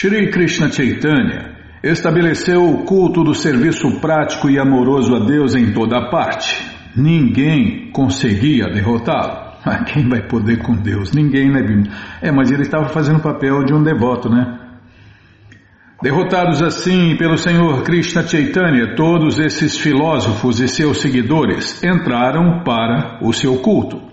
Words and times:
Shri 0.00 0.30
Krishna 0.30 0.72
Chaitanya 0.72 1.56
estabeleceu 1.82 2.66
o 2.66 2.84
culto 2.86 3.22
do 3.22 3.34
serviço 3.34 4.00
prático 4.00 4.48
e 4.48 4.58
amoroso 4.58 5.14
a 5.14 5.18
Deus 5.18 5.54
em 5.54 5.74
toda 5.74 6.08
parte. 6.08 6.56
Ninguém 6.96 7.90
conseguia 7.92 8.64
derrotá-lo. 8.72 9.50
Ah, 9.62 9.84
quem 9.84 10.08
vai 10.08 10.26
poder 10.26 10.62
com 10.62 10.72
Deus? 10.74 11.12
Ninguém, 11.12 11.50
né, 11.50 11.60
Bíblia? 11.60 11.92
É, 12.22 12.32
mas 12.32 12.50
ele 12.50 12.62
estava 12.62 12.88
fazendo 12.88 13.18
o 13.18 13.22
papel 13.22 13.62
de 13.62 13.74
um 13.74 13.82
devoto, 13.82 14.30
né? 14.30 14.58
Derrotados 16.02 16.62
assim 16.62 17.14
pelo 17.18 17.36
Senhor 17.36 17.82
Krishna 17.82 18.26
Chaitanya, 18.26 18.96
todos 18.96 19.38
esses 19.38 19.76
filósofos 19.76 20.60
e 20.60 20.66
seus 20.66 21.02
seguidores 21.02 21.84
entraram 21.84 22.64
para 22.64 23.18
o 23.20 23.34
seu 23.34 23.58
culto. 23.58 24.09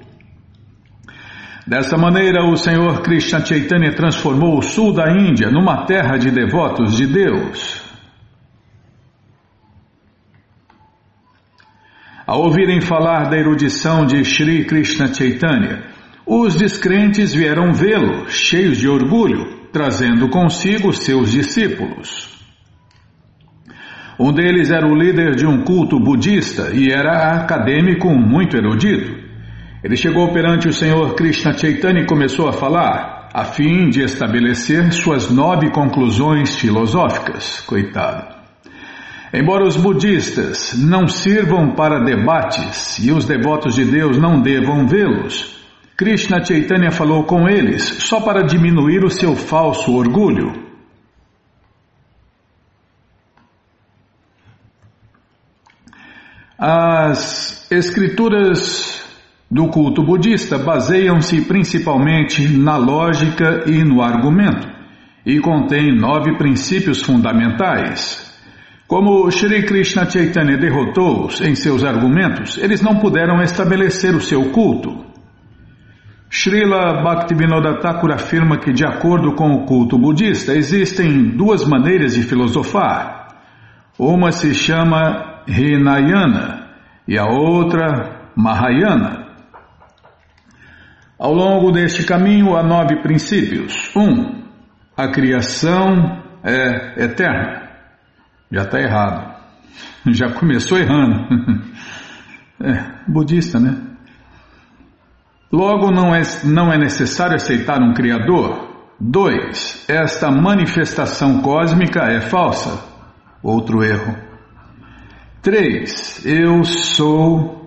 Dessa 1.68 1.98
maneira, 1.98 2.46
o 2.46 2.56
Senhor 2.56 3.02
Krishna 3.02 3.46
Chaitanya 3.46 3.94
transformou 3.94 4.58
o 4.58 4.62
sul 4.62 4.94
da 4.94 5.12
Índia 5.12 5.52
numa 5.52 5.86
terra 5.86 6.16
de 6.16 6.32
devotos 6.32 6.96
de 6.96 7.06
Deus. 7.06 7.86
Ao 12.26 12.42
ouvirem 12.42 12.80
falar 12.80 13.30
da 13.30 13.38
erudição 13.38 14.06
de 14.06 14.24
Sri 14.24 14.64
Krishna 14.64 15.14
Chaitanya, 15.14 15.84
os 16.26 16.56
descrentes 16.56 17.34
vieram 17.34 17.74
vê-lo, 17.74 18.30
cheios 18.30 18.78
de 18.78 18.88
orgulho, 18.88 19.68
trazendo 19.74 20.30
consigo 20.30 20.94
seus 20.94 21.34
discípulos. 21.34 22.30
Um 24.18 24.32
deles 24.32 24.72
era 24.72 24.88
o 24.88 24.96
líder 24.96 25.36
de 25.36 25.46
um 25.46 25.66
culto 25.66 26.00
budista 26.00 26.74
e 26.74 26.90
era 26.90 27.42
acadêmico 27.42 28.10
muito 28.10 28.56
erudito. 28.56 29.17
Ele 29.88 29.96
chegou 29.96 30.34
perante 30.34 30.68
o 30.68 30.74
Senhor 30.74 31.16
Krishna 31.16 31.58
Chaitanya 31.58 32.02
e 32.02 32.06
começou 32.06 32.50
a 32.50 32.52
falar, 32.52 33.30
a 33.34 33.46
fim 33.46 33.90
de 33.90 34.04
estabelecer 34.04 34.92
suas 34.92 35.30
nove 35.32 35.72
conclusões 35.72 36.58
filosóficas. 36.58 37.62
Coitado. 37.62 38.36
Embora 39.34 39.64
os 39.64 39.78
budistas 39.78 40.78
não 40.78 41.08
sirvam 41.08 41.74
para 41.74 42.04
debates 42.04 43.00
e 43.00 43.14
os 43.14 43.24
devotos 43.24 43.76
de 43.76 43.86
Deus 43.86 44.18
não 44.18 44.42
devam 44.42 44.86
vê-los, 44.86 45.56
Krishna 45.96 46.44
Chaitanya 46.44 46.92
falou 46.92 47.24
com 47.24 47.48
eles 47.48 47.82
só 47.84 48.20
para 48.20 48.44
diminuir 48.44 49.06
o 49.06 49.10
seu 49.10 49.38
falso 49.38 49.96
orgulho. 49.96 50.52
As 56.60 57.66
escrituras 57.72 59.07
do 59.50 59.68
culto 59.68 60.04
budista 60.04 60.58
baseiam-se 60.58 61.42
principalmente 61.42 62.48
na 62.48 62.76
lógica 62.76 63.64
e 63.66 63.84
no 63.84 64.02
argumento 64.02 64.68
e 65.26 65.40
contêm 65.40 65.94
nove 65.94 66.38
princípios 66.38 67.02
fundamentais. 67.02 68.26
Como 68.88 69.30
Shri 69.30 69.64
Krishna 69.64 70.10
Chaitanya 70.10 70.58
derrotou-os 70.58 71.42
em 71.42 71.54
seus 71.54 71.84
argumentos, 71.84 72.58
eles 72.58 72.82
não 72.82 72.96
puderam 73.00 73.42
estabelecer 73.42 74.16
o 74.16 74.22
seu 74.22 74.52
culto. 74.52 75.06
Srila 76.30 77.04
Bhaktivinoda 77.04 77.80
Thakur 77.80 78.12
afirma 78.12 78.58
que, 78.58 78.72
de 78.72 78.86
acordo 78.86 79.34
com 79.34 79.54
o 79.56 79.66
culto 79.66 79.98
budista, 79.98 80.54
existem 80.54 81.36
duas 81.36 81.66
maneiras 81.66 82.16
de 82.16 82.24
filosofar. 82.24 83.36
Uma 84.00 84.32
se 84.32 84.54
chama 84.54 85.44
Hinayana 85.48 86.68
e 87.06 87.18
a 87.18 87.26
outra 87.26 88.32
Mahayana. 88.36 89.27
Ao 91.20 91.34
longo 91.34 91.72
deste 91.72 92.06
caminho 92.06 92.56
há 92.56 92.64
nove 92.64 93.02
princípios. 93.02 93.96
Um, 93.96 94.44
a 94.96 95.08
criação 95.10 96.24
é 96.44 97.06
eterna. 97.06 97.70
Já 98.52 98.64
está 98.64 98.80
errado. 98.80 99.36
Já 100.08 100.32
começou 100.34 100.78
errando. 100.78 101.68
É, 102.60 103.04
budista, 103.08 103.60
né? 103.60 103.80
Logo, 105.52 105.92
não 105.92 106.16
é, 106.16 106.24
não 106.44 106.74
é 106.74 106.78
necessário 106.80 107.36
aceitar 107.36 107.80
um 107.84 107.94
Criador. 107.94 108.68
2. 109.00 109.86
Esta 109.88 110.32
manifestação 110.32 111.40
cósmica 111.44 112.00
é 112.12 112.20
falsa. 112.20 112.84
Outro 113.44 113.84
erro. 113.84 114.18
3. 115.44 116.26
Eu 116.26 116.64
sou 116.64 117.58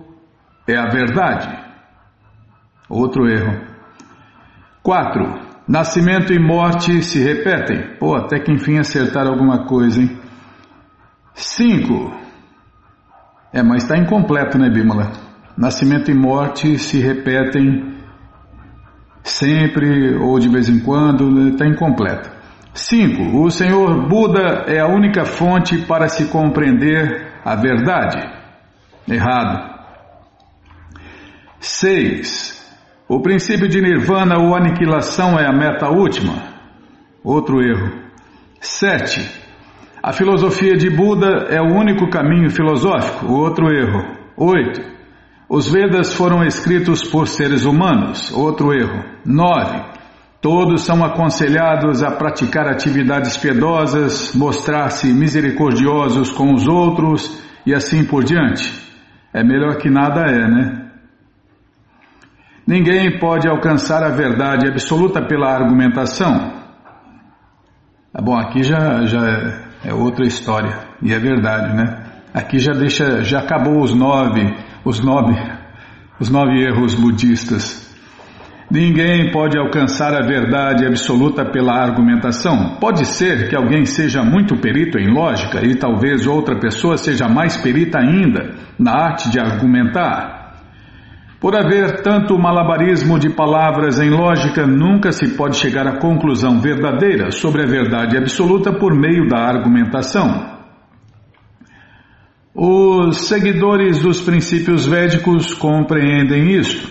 é 0.67 0.77
a 0.77 0.89
verdade. 0.89 1.70
Outro 2.91 3.25
erro. 3.25 3.57
4. 4.83 5.39
Nascimento 5.65 6.33
e 6.33 6.39
morte 6.39 7.01
se 7.01 7.19
repetem. 7.23 7.95
Pô, 7.97 8.15
até 8.15 8.37
que 8.37 8.51
enfim 8.51 8.79
acertar 8.79 9.25
alguma 9.25 9.65
coisa, 9.65 10.01
hein? 10.01 10.19
5. 11.33 12.11
É, 13.53 13.63
mas 13.63 13.83
está 13.83 13.97
incompleto, 13.97 14.57
né, 14.57 14.69
Bímola? 14.69 15.13
Nascimento 15.57 16.11
e 16.11 16.13
morte 16.13 16.77
se 16.77 16.99
repetem 16.99 17.95
sempre 19.23 20.17
ou 20.17 20.37
de 20.37 20.49
vez 20.49 20.67
em 20.67 20.79
quando, 20.81 21.47
está 21.47 21.65
incompleto. 21.65 22.29
5. 22.73 23.37
O 23.37 23.49
Senhor 23.49 24.09
Buda 24.09 24.65
é 24.67 24.81
a 24.81 24.87
única 24.87 25.23
fonte 25.23 25.77
para 25.85 26.09
se 26.09 26.25
compreender 26.25 27.39
a 27.45 27.55
verdade. 27.55 28.17
Errado. 29.07 29.79
6. 31.57 32.60
O 33.13 33.19
princípio 33.19 33.67
de 33.67 33.81
nirvana 33.81 34.37
ou 34.37 34.55
aniquilação 34.55 35.37
é 35.37 35.45
a 35.45 35.51
meta 35.51 35.89
última. 35.89 36.31
Outro 37.21 37.61
erro. 37.61 37.91
7. 38.61 39.29
A 40.01 40.13
filosofia 40.13 40.77
de 40.77 40.89
Buda 40.89 41.47
é 41.49 41.59
o 41.59 41.75
único 41.75 42.09
caminho 42.09 42.49
filosófico. 42.49 43.25
Outro 43.33 43.69
erro. 43.69 44.15
8. 44.37 44.81
Os 45.49 45.69
Vedas 45.69 46.15
foram 46.15 46.41
escritos 46.45 47.03
por 47.03 47.27
seres 47.27 47.65
humanos. 47.65 48.31
Outro 48.31 48.71
erro. 48.73 49.03
9. 49.25 49.81
Todos 50.39 50.81
são 50.83 51.03
aconselhados 51.03 52.01
a 52.01 52.11
praticar 52.11 52.65
atividades 52.69 53.35
piedosas, 53.35 54.33
mostrar-se 54.33 55.13
misericordiosos 55.13 56.31
com 56.31 56.53
os 56.53 56.65
outros 56.65 57.43
e 57.65 57.75
assim 57.75 58.05
por 58.05 58.23
diante. 58.23 58.71
É 59.33 59.43
melhor 59.43 59.75
que 59.79 59.89
nada 59.89 60.21
é, 60.21 60.47
né? 60.47 60.90
Ninguém 62.71 63.19
pode 63.19 63.49
alcançar 63.49 64.01
a 64.01 64.15
verdade 64.15 64.65
absoluta 64.65 65.21
pela 65.21 65.53
argumentação. 65.53 66.53
Tá 68.13 68.21
bom, 68.21 68.33
aqui 68.33 68.63
já, 68.63 69.05
já 69.05 69.25
é 69.83 69.93
outra 69.93 70.25
história, 70.25 70.79
e 71.01 71.13
é 71.13 71.19
verdade, 71.19 71.75
né? 71.75 72.01
Aqui 72.33 72.59
já 72.59 72.71
deixa, 72.71 73.23
já 73.25 73.39
acabou 73.39 73.81
os 73.81 73.93
nove 73.93 74.55
os 74.85 75.03
nove, 75.03 75.35
os 76.17 76.29
nove 76.29 76.63
erros 76.63 76.95
budistas. 76.95 77.93
Ninguém 78.71 79.33
pode 79.33 79.59
alcançar 79.59 80.13
a 80.13 80.25
verdade 80.25 80.85
absoluta 80.85 81.43
pela 81.43 81.73
argumentação. 81.73 82.77
Pode 82.79 83.05
ser 83.05 83.49
que 83.49 83.55
alguém 83.55 83.85
seja 83.85 84.23
muito 84.23 84.55
perito 84.55 84.97
em 84.97 85.13
lógica 85.13 85.59
e 85.61 85.75
talvez 85.75 86.25
outra 86.25 86.57
pessoa 86.57 86.95
seja 86.95 87.27
mais 87.27 87.57
perita 87.57 87.99
ainda 87.99 88.55
na 88.79 88.93
arte 88.93 89.29
de 89.29 89.41
argumentar. 89.41 90.40
Por 91.41 91.55
haver 91.55 92.03
tanto 92.03 92.37
malabarismo 92.37 93.17
de 93.17 93.31
palavras 93.31 93.99
em 93.99 94.11
lógica, 94.11 94.67
nunca 94.67 95.11
se 95.11 95.29
pode 95.29 95.57
chegar 95.57 95.87
à 95.87 95.97
conclusão 95.97 96.61
verdadeira 96.61 97.31
sobre 97.31 97.63
a 97.63 97.65
verdade 97.65 98.15
absoluta 98.15 98.71
por 98.71 98.93
meio 98.93 99.27
da 99.27 99.39
argumentação. 99.39 100.59
Os 102.53 103.27
seguidores 103.27 103.99
dos 104.03 104.21
princípios 104.21 104.85
védicos 104.85 105.55
compreendem 105.55 106.51
isto. 106.51 106.87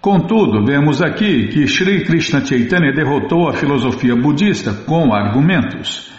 Contudo, 0.00 0.64
vemos 0.64 1.02
aqui 1.02 1.48
que 1.48 1.66
Sri 1.66 2.04
Krishna 2.04 2.44
Chaitanya 2.44 2.92
derrotou 2.92 3.48
a 3.48 3.54
filosofia 3.54 4.14
budista 4.14 4.72
com 4.86 5.12
argumentos. 5.12 6.16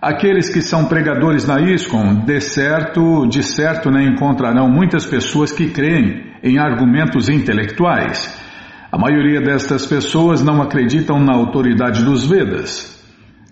Aqueles 0.00 0.50
que 0.50 0.60
são 0.60 0.84
pregadores 0.84 1.46
na 1.46 1.60
ISKCON, 1.60 2.24
de 2.24 2.40
certo, 2.40 3.26
de 3.26 3.42
certo 3.42 3.90
né, 3.90 4.04
encontrarão 4.04 4.68
muitas 4.68 5.06
pessoas 5.06 5.52
que 5.52 5.70
creem 5.70 6.34
em 6.42 6.58
argumentos 6.58 7.30
intelectuais. 7.30 8.38
A 8.92 8.98
maioria 8.98 9.40
destas 9.40 9.86
pessoas 9.86 10.42
não 10.42 10.60
acreditam 10.60 11.18
na 11.18 11.34
autoridade 11.34 12.04
dos 12.04 12.26
Vedas. 12.26 12.94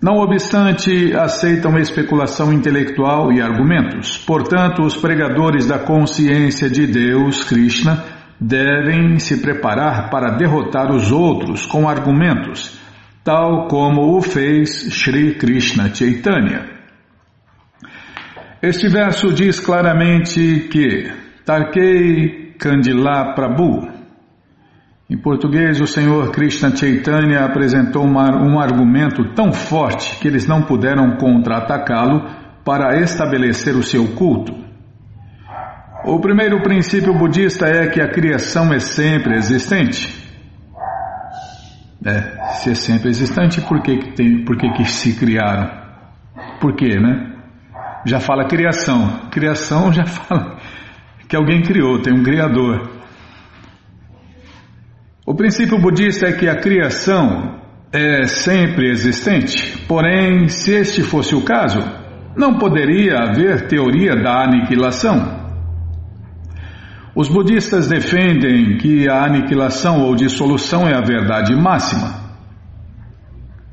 Não 0.02 0.19
obstante, 0.19 1.14
aceitam 1.17 1.79
especulação 1.79 2.52
intelectual 2.52 3.32
e 3.32 3.41
argumentos. 3.41 4.19
Portanto, 4.19 4.82
os 4.82 4.94
pregadores 4.96 5.67
da 5.67 5.79
consciência 5.79 6.69
de 6.69 6.87
Deus, 6.87 7.43
Krishna, 7.43 8.05
devem 8.38 9.19
se 9.19 9.41
preparar 9.41 10.11
para 10.11 10.37
derrotar 10.37 10.93
os 10.93 11.11
outros 11.11 11.64
com 11.64 11.88
argumentos, 11.88 12.79
tal 13.25 13.69
como 13.69 14.17
o 14.17 14.21
fez 14.21 14.71
Sri 14.93 15.35
Krishna 15.35 15.93
Chaitanya. 15.93 16.67
Este 18.62 18.88
verso 18.88 19.32
diz 19.32 19.61
claramente 19.61 20.69
que 20.71 21.11
Tarkei 21.44 22.55
Kandila 22.59 23.35
Prabhu 23.35 23.88
Em 25.09 25.19
português, 25.19 25.81
o 25.81 25.87
Senhor 25.87 26.31
Krishna 26.31 26.75
Chaitanya 26.75 27.44
apresentou 27.44 28.05
uma, 28.05 28.31
um 28.43 28.59
argumento 28.59 29.35
tão 29.35 29.53
forte 29.53 30.19
que 30.19 30.29
eles 30.29 30.47
não 30.47 30.62
puderam 30.62 31.17
contra-atacá-lo 31.17 32.25
para 32.65 32.99
estabelecer 33.00 33.75
o 33.75 33.82
seu 33.82 34.09
culto. 34.15 34.55
O 36.06 36.19
primeiro 36.20 36.62
princípio 36.62 37.15
budista 37.15 37.67
é 37.67 37.87
que 37.88 38.00
a 38.00 38.11
criação 38.11 38.73
é 38.73 38.79
sempre 38.79 39.37
existente. 39.37 40.24
É, 42.05 42.53
se 42.56 42.71
é 42.71 42.75
sempre 42.75 43.09
existente, 43.09 43.61
por 43.62 43.81
que, 43.81 43.97
que, 43.97 44.12
tem, 44.12 44.45
por 44.45 44.56
que, 44.59 44.71
que 44.73 44.85
se 44.85 45.19
criaram? 45.19 45.71
Por 46.61 46.77
quê, 46.77 46.99
né? 47.01 47.35
Já 48.05 48.21
fala 48.21 48.47
criação. 48.47 49.29
Criação 49.31 49.93
já 49.93 50.05
fala 50.06 50.59
que 51.29 51.35
alguém 51.35 51.62
criou, 51.62 52.03
tem 52.03 52.12
um 52.12 52.23
criador. 52.23 52.91
O 55.27 55.35
princípio 55.35 55.81
budista 55.81 56.27
é 56.27 56.33
que 56.33 56.47
a 56.47 56.56
criação 56.56 57.61
é 57.91 58.25
sempre 58.25 58.91
existente, 58.91 59.79
porém, 59.87 60.49
se 60.49 60.73
este 60.73 61.03
fosse 61.03 61.35
o 61.35 61.43
caso, 61.43 61.81
não 62.37 62.59
poderia 62.59 63.19
haver 63.19 63.69
teoria 63.69 64.15
da 64.17 64.43
aniquilação. 64.43 65.44
Os 67.14 67.28
budistas 67.28 67.87
defendem 67.87 68.76
que 68.76 69.08
a 69.08 69.25
aniquilação 69.25 70.02
ou 70.02 70.16
dissolução 70.16 70.88
é 70.88 70.94
a 70.94 71.00
verdade 71.00 71.55
máxima. 71.55 72.25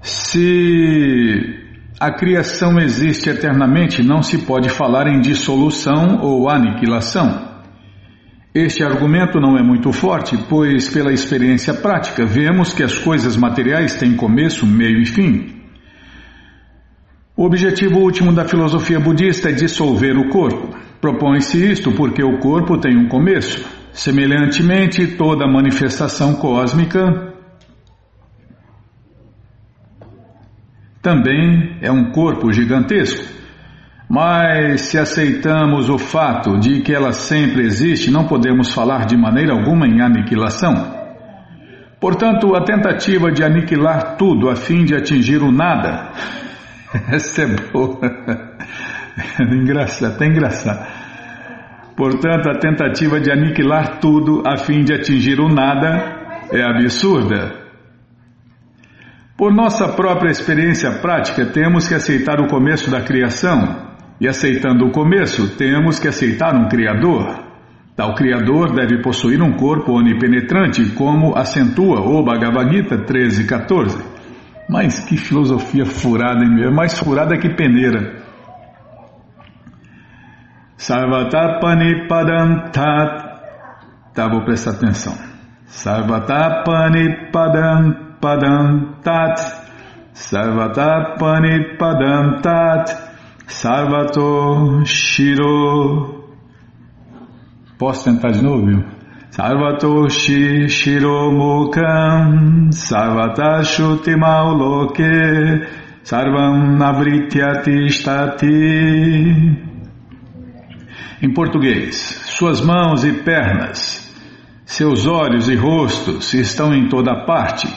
Se 0.01 1.59
a 1.99 2.11
criação 2.11 2.79
existe 2.79 3.29
eternamente, 3.29 4.03
não 4.03 4.21
se 4.21 4.39
pode 4.45 4.69
falar 4.69 5.07
em 5.07 5.19
dissolução 5.19 6.19
ou 6.21 6.49
aniquilação. 6.49 7.49
Este 8.53 8.83
argumento 8.83 9.39
não 9.39 9.57
é 9.57 9.63
muito 9.63 9.91
forte, 9.91 10.37
pois, 10.49 10.89
pela 10.89 11.11
experiência 11.11 11.73
prática, 11.73 12.25
vemos 12.25 12.73
que 12.73 12.83
as 12.83 12.97
coisas 12.97 13.37
materiais 13.37 13.95
têm 13.95 14.15
começo, 14.15 14.67
meio 14.67 15.01
e 15.01 15.05
fim. 15.05 15.61
O 17.35 17.45
objetivo 17.45 17.99
último 17.99 18.33
da 18.33 18.45
filosofia 18.45 18.99
budista 18.99 19.49
é 19.49 19.53
dissolver 19.53 20.15
o 20.17 20.29
corpo. 20.29 20.80
Propõe-se 21.01 21.71
isto 21.71 21.91
porque 21.93 22.23
o 22.23 22.37
corpo 22.37 22.77
tem 22.77 22.95
um 22.95 23.07
começo. 23.07 23.65
Semelhantemente, 23.91 25.17
toda 25.17 25.47
manifestação 25.47 26.35
cósmica 26.35 27.33
também 31.01 31.77
é 31.81 31.91
um 31.91 32.11
corpo 32.11 32.53
gigantesco. 32.53 33.25
Mas 34.07 34.81
se 34.81 34.97
aceitamos 34.97 35.89
o 35.89 35.97
fato 35.97 36.59
de 36.59 36.81
que 36.81 36.93
ela 36.93 37.11
sempre 37.13 37.65
existe, 37.65 38.11
não 38.11 38.27
podemos 38.27 38.71
falar 38.71 39.05
de 39.05 39.17
maneira 39.17 39.53
alguma 39.53 39.87
em 39.87 40.01
aniquilação. 40.01 41.01
Portanto, 41.99 42.55
a 42.55 42.63
tentativa 42.63 43.31
de 43.31 43.43
aniquilar 43.43 44.17
tudo 44.17 44.49
a 44.49 44.55
fim 44.55 44.83
de 44.83 44.95
atingir 44.95 45.41
o 45.41 45.51
nada, 45.51 46.11
essa 47.09 47.43
é 47.43 47.71
boa, 47.71 47.99
engraçado, 49.39 50.13
até 50.13 50.25
engraçado. 50.25 50.87
Portanto, 51.95 52.49
a 52.49 52.57
tentativa 52.57 53.19
de 53.19 53.31
aniquilar 53.31 53.99
tudo 53.99 54.43
a 54.45 54.57
fim 54.57 54.83
de 54.83 54.93
atingir 54.93 55.39
o 55.39 55.47
nada 55.47 56.47
é 56.51 56.63
absurda. 56.63 57.61
Por 59.37 59.53
nossa 59.53 59.87
própria 59.89 60.29
experiência 60.29 60.91
prática, 60.99 61.45
temos 61.47 61.87
que 61.87 61.95
aceitar 61.95 62.39
o 62.39 62.47
começo 62.47 62.89
da 62.89 63.01
criação, 63.01 63.91
e 64.21 64.27
aceitando 64.27 64.85
o 64.85 64.91
começo, 64.91 65.57
temos 65.57 65.97
que 65.97 66.07
aceitar 66.07 66.55
um 66.55 66.69
Criador. 66.69 67.43
Tal 67.95 68.13
Criador 68.13 68.71
deve 68.71 69.01
possuir 69.01 69.41
um 69.41 69.53
corpo 69.53 69.93
onipenetrante, 69.93 70.85
como 70.91 71.35
acentua 71.35 72.01
o 72.01 72.23
Bhagavad 72.23 72.71
Gita 72.71 72.99
13.14. 72.99 73.99
Mas 74.69 74.99
que 74.99 75.17
filosofia 75.17 75.87
furada, 75.87 76.45
hein? 76.45 76.63
É 76.63 76.69
mais 76.69 76.99
furada 76.99 77.35
que 77.35 77.49
peneira. 77.49 78.20
Sarvatapani 80.81 82.07
Padantat. 82.07 83.11
Tá, 84.15 84.27
vou 84.27 84.43
prestar 84.43 84.71
atenção. 84.71 85.13
Sarvatapani 85.65 87.31
Padantat 88.21 89.61
sarvatapani 90.13 91.77
padantat 91.77 92.85
sarvato 93.47 94.83
shiro 94.85 96.27
posso 97.79 98.05
tentar 98.05 98.31
de 98.31 98.43
novo 98.43 98.65
viu? 98.65 98.83
sarvato 99.31 100.09
shi 100.09 100.67
shiro 100.67 101.31
mukam 101.31 102.71
sarvata 102.71 103.63
shuti 103.63 104.15
mauloke 104.15 105.65
sarvam 106.03 106.77
navrityati 106.77 107.89
stati 107.89 109.70
em 111.21 111.31
português, 111.33 111.95
suas 112.25 112.61
mãos 112.61 113.03
e 113.03 113.13
pernas, 113.13 114.11
seus 114.65 115.05
olhos 115.05 115.47
e 115.49 115.55
rostos 115.55 116.33
estão 116.33 116.73
em 116.73 116.89
toda 116.89 117.25
parte 117.25 117.67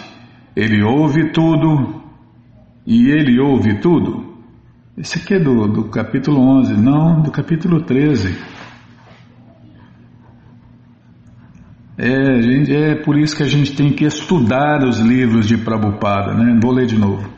ele 0.57 0.83
ouve 0.85 1.33
tudo 1.33 2.01
e 2.87 3.11
ele 3.11 3.41
ouve 3.41 3.81
tudo. 3.81 4.35
Esse 4.97 5.19
aqui 5.19 5.35
é 5.35 5.41
do, 5.41 5.67
do 5.67 5.85
capítulo 5.89 6.41
11, 6.61 6.75
não, 6.75 7.21
do 7.21 7.31
capítulo 7.33 7.83
13. 7.83 8.39
É, 11.97 12.43
gente, 12.43 12.75
é 12.75 12.95
por 12.95 13.19
isso 13.19 13.37
que 13.37 13.43
a 13.43 13.49
gente 13.49 13.75
tem 13.75 13.93
que 13.93 14.05
estudar 14.05 14.85
os 14.85 15.01
livros 15.01 15.49
de 15.49 15.57
Prabhupada, 15.59 16.35
né? 16.35 16.57
Vou 16.63 16.73
ler 16.73 16.87
de 16.87 16.97
novo. 16.97 17.29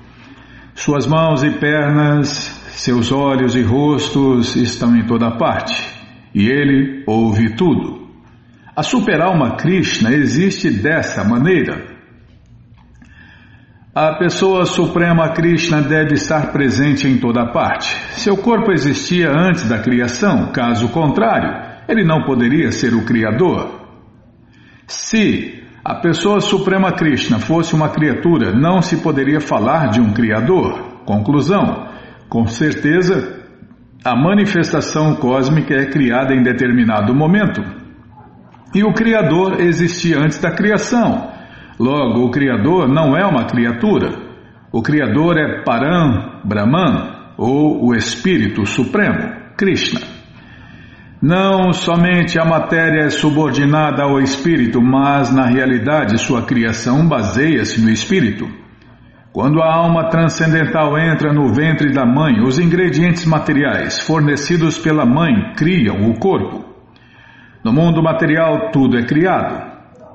Suas 0.74 1.06
mãos 1.06 1.42
e 1.42 1.50
pernas, 1.50 2.28
seus 2.72 3.10
olhos 3.10 3.54
e 3.54 3.62
rostos 3.62 4.56
estão 4.56 4.94
em 4.94 5.06
toda 5.06 5.30
parte, 5.30 5.74
e 6.36 6.50
ele 6.50 7.02
ouve 7.06 7.56
tudo. 7.56 8.06
A 8.76 8.82
super-alma 8.82 9.56
Krishna 9.56 10.12
existe 10.12 10.68
dessa 10.70 11.24
maneira. 11.24 11.96
A 13.94 14.16
pessoa 14.18 14.66
suprema 14.66 15.30
Krishna 15.30 15.80
deve 15.80 16.12
estar 16.12 16.52
presente 16.52 17.08
em 17.08 17.16
toda 17.16 17.50
parte. 17.52 17.96
Seu 18.20 18.36
corpo 18.36 18.70
existia 18.70 19.30
antes 19.30 19.66
da 19.66 19.78
criação, 19.78 20.52
caso 20.52 20.90
contrário, 20.90 21.78
ele 21.88 22.04
não 22.04 22.24
poderia 22.24 22.70
ser 22.70 22.92
o 22.92 23.06
Criador. 23.06 23.86
Se 24.86 25.64
a 25.82 25.94
pessoa 25.94 26.42
suprema 26.42 26.92
Krishna 26.92 27.38
fosse 27.38 27.74
uma 27.74 27.88
criatura, 27.88 28.52
não 28.52 28.82
se 28.82 28.98
poderia 28.98 29.40
falar 29.40 29.86
de 29.86 30.02
um 30.02 30.12
Criador. 30.12 31.02
Conclusão: 31.06 31.88
com 32.28 32.46
certeza, 32.46 33.35
a 34.06 34.14
manifestação 34.14 35.16
cósmica 35.16 35.74
é 35.74 35.86
criada 35.86 36.32
em 36.32 36.40
determinado 36.40 37.12
momento. 37.12 37.60
E 38.72 38.84
o 38.84 38.92
Criador 38.92 39.60
existia 39.60 40.20
antes 40.20 40.38
da 40.38 40.52
criação. 40.52 41.28
Logo, 41.76 42.24
o 42.24 42.30
Criador 42.30 42.86
não 42.86 43.16
é 43.16 43.26
uma 43.26 43.46
criatura. 43.46 44.12
O 44.70 44.80
Criador 44.80 45.36
é 45.36 45.64
Param 45.64 46.40
Brahman, 46.44 47.34
ou 47.36 47.84
o 47.84 47.96
Espírito 47.96 48.64
Supremo, 48.64 49.28
Krishna. 49.56 50.00
Não 51.20 51.72
somente 51.72 52.38
a 52.38 52.44
matéria 52.44 53.06
é 53.06 53.10
subordinada 53.10 54.04
ao 54.04 54.20
espírito, 54.20 54.80
mas 54.80 55.34
na 55.34 55.46
realidade 55.46 56.16
sua 56.18 56.42
criação 56.46 57.08
baseia-se 57.08 57.82
no 57.82 57.90
espírito. 57.90 58.65
Quando 59.36 59.60
a 59.60 59.70
alma 59.70 60.08
transcendental 60.08 60.98
entra 60.98 61.30
no 61.30 61.52
ventre 61.52 61.92
da 61.92 62.06
mãe, 62.06 62.40
os 62.40 62.58
ingredientes 62.58 63.26
materiais 63.26 64.00
fornecidos 64.00 64.78
pela 64.78 65.04
mãe 65.04 65.52
criam 65.54 66.08
o 66.08 66.18
corpo. 66.18 66.64
No 67.62 67.70
mundo 67.70 68.02
material, 68.02 68.70
tudo 68.70 68.96
é 68.96 69.04
criado. 69.04 69.62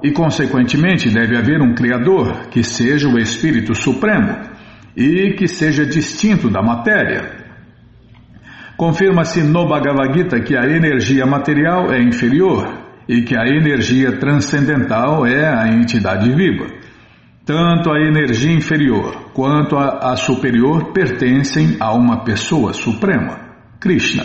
E, 0.02 0.10
consequentemente, 0.10 1.12
deve 1.12 1.38
haver 1.38 1.62
um 1.62 1.76
Criador 1.76 2.48
que 2.50 2.64
seja 2.64 3.08
o 3.08 3.20
Espírito 3.20 3.76
Supremo 3.76 4.40
e 4.98 5.34
que 5.34 5.48
seja 5.48 5.86
distinto 5.86 6.50
da 6.50 6.64
matéria. 6.64 7.46
Confirma-se 8.76 9.44
no 9.44 9.68
Bhagavad 9.68 10.18
Gita 10.18 10.40
que 10.40 10.58
a 10.58 10.66
energia 10.66 11.28
material 11.28 11.94
é 11.94 12.02
inferior 12.02 12.68
e 13.08 13.22
que 13.22 13.38
a 13.38 13.46
energia 13.46 14.18
transcendental 14.18 15.28
é 15.28 15.46
a 15.46 15.68
entidade 15.68 16.28
viva. 16.34 16.81
Tanto 17.52 17.92
a 17.92 18.00
energia 18.00 18.54
inferior 18.54 19.34
quanto 19.34 19.76
a, 19.76 20.14
a 20.14 20.16
superior 20.16 20.94
pertencem 20.94 21.76
a 21.82 21.94
uma 21.94 22.24
pessoa 22.24 22.72
suprema, 22.72 23.42
Krishna. 23.78 24.24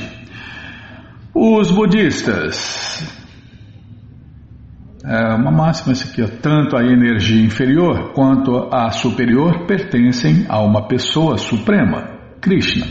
Os 1.34 1.68
budistas 1.72 3.04
é 5.04 5.34
uma 5.34 5.50
máxima 5.50 5.90
essa 5.90 6.08
aqui, 6.08 6.22
ó, 6.22 6.28
tanto 6.40 6.76
a 6.76 6.84
energia 6.84 7.44
inferior 7.44 8.12
quanto 8.12 8.72
a 8.72 8.92
superior 8.92 9.66
pertencem 9.66 10.46
a 10.48 10.60
uma 10.62 10.86
pessoa 10.86 11.36
suprema, 11.36 12.08
Krishna. 12.40 12.86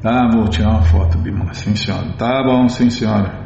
Tá, 0.00 0.30
vou 0.32 0.48
tirar 0.48 0.70
uma 0.70 0.82
foto, 0.82 1.18
Bima, 1.18 1.52
sim 1.52 1.76
senhora. 1.76 2.10
Tá 2.16 2.42
bom, 2.42 2.70
sim 2.70 2.88
senhora. 2.88 3.44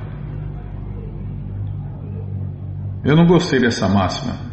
Eu 3.04 3.16
não 3.16 3.26
gostei 3.26 3.58
dessa 3.58 3.88
máxima. 3.88 4.47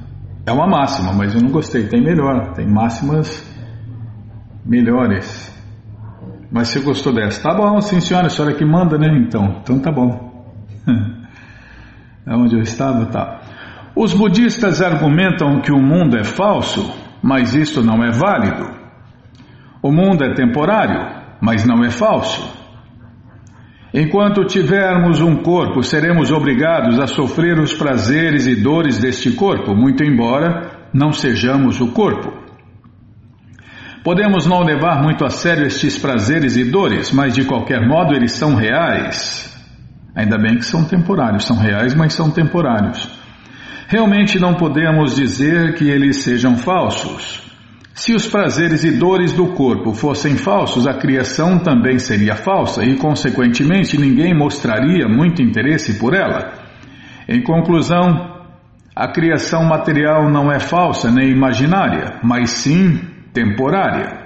É 0.46 0.52
uma 0.52 0.68
máxima, 0.68 1.12
mas 1.12 1.34
eu 1.34 1.42
não 1.42 1.50
gostei. 1.50 1.88
Tem 1.88 2.02
melhor, 2.02 2.54
tem 2.54 2.68
máximas 2.68 3.44
melhores. 4.64 5.54
Mas 6.52 6.70
você 6.70 6.80
gostou 6.82 7.14
dessa? 7.14 7.42
Tá 7.42 7.56
bom, 7.56 7.82
sim 7.82 8.00
senhora, 8.00 8.28
a 8.28 8.30
senhora 8.30 8.54
que 8.56 8.64
manda, 8.64 8.98
né? 8.98 9.08
Então, 9.18 9.60
então 9.62 9.80
tá 9.80 9.92
bom. 9.92 10.46
é 12.26 12.36
onde 12.36 12.56
eu 12.56 12.62
estava, 12.62 13.06
tá. 13.08 13.42
Os 13.96 14.14
budistas 14.14 14.82
argumentam 14.82 15.62
que 15.62 15.72
o 15.72 15.82
mundo 15.82 16.18
é 16.18 16.24
falso, 16.24 16.94
mas 17.24 17.56
isto 17.56 17.82
não 17.82 18.04
é 18.04 18.12
válido. 18.12 18.70
O 19.82 19.92
mundo 19.92 20.24
é 20.24 20.34
temporário, 20.34 21.24
mas 21.42 21.66
não 21.66 21.84
é 21.84 21.90
falso. 21.90 22.55
Enquanto 23.98 24.44
tivermos 24.44 25.22
um 25.22 25.38
corpo, 25.38 25.82
seremos 25.82 26.30
obrigados 26.30 27.00
a 27.00 27.08
sofrer 27.08 27.58
os 27.58 27.74
prazeres 27.74 28.46
e 28.46 28.54
dores 28.54 29.00
deste 29.00 29.32
corpo, 29.32 29.74
muito 29.74 30.04
embora 30.04 30.90
não 30.94 31.14
sejamos 31.14 31.80
o 31.80 31.94
corpo. 31.94 32.30
Podemos 34.04 34.46
não 34.46 34.64
levar 34.64 35.02
muito 35.02 35.24
a 35.24 35.30
sério 35.30 35.66
estes 35.66 35.98
prazeres 35.98 36.58
e 36.58 36.66
dores, 36.66 37.10
mas 37.14 37.34
de 37.34 37.46
qualquer 37.46 37.88
modo 37.88 38.14
eles 38.14 38.34
são 38.34 38.56
reais. 38.56 39.50
Ainda 40.14 40.38
bem 40.38 40.58
que 40.58 40.66
são 40.66 40.84
temporários, 40.84 41.46
são 41.46 41.56
reais, 41.56 41.96
mas 41.96 42.14
são 42.14 42.30
temporários. 42.30 43.10
Realmente 43.88 44.38
não 44.38 44.56
podemos 44.56 45.16
dizer 45.16 45.74
que 45.76 45.86
eles 45.90 46.22
sejam 46.22 46.58
falsos. 46.58 47.45
Se 47.96 48.14
os 48.14 48.28
prazeres 48.28 48.84
e 48.84 48.92
dores 48.92 49.32
do 49.32 49.54
corpo 49.54 49.94
fossem 49.94 50.36
falsos, 50.36 50.86
a 50.86 50.96
criação 50.96 51.58
também 51.58 51.98
seria 51.98 52.36
falsa 52.36 52.84
e, 52.84 52.98
consequentemente, 52.98 53.98
ninguém 53.98 54.38
mostraria 54.38 55.08
muito 55.08 55.42
interesse 55.42 55.98
por 55.98 56.14
ela. 56.14 56.52
Em 57.26 57.42
conclusão, 57.42 58.36
a 58.94 59.08
criação 59.08 59.64
material 59.64 60.30
não 60.30 60.52
é 60.52 60.60
falsa 60.60 61.10
nem 61.10 61.32
imaginária, 61.32 62.20
mas 62.22 62.50
sim 62.50 63.00
temporária. 63.34 64.26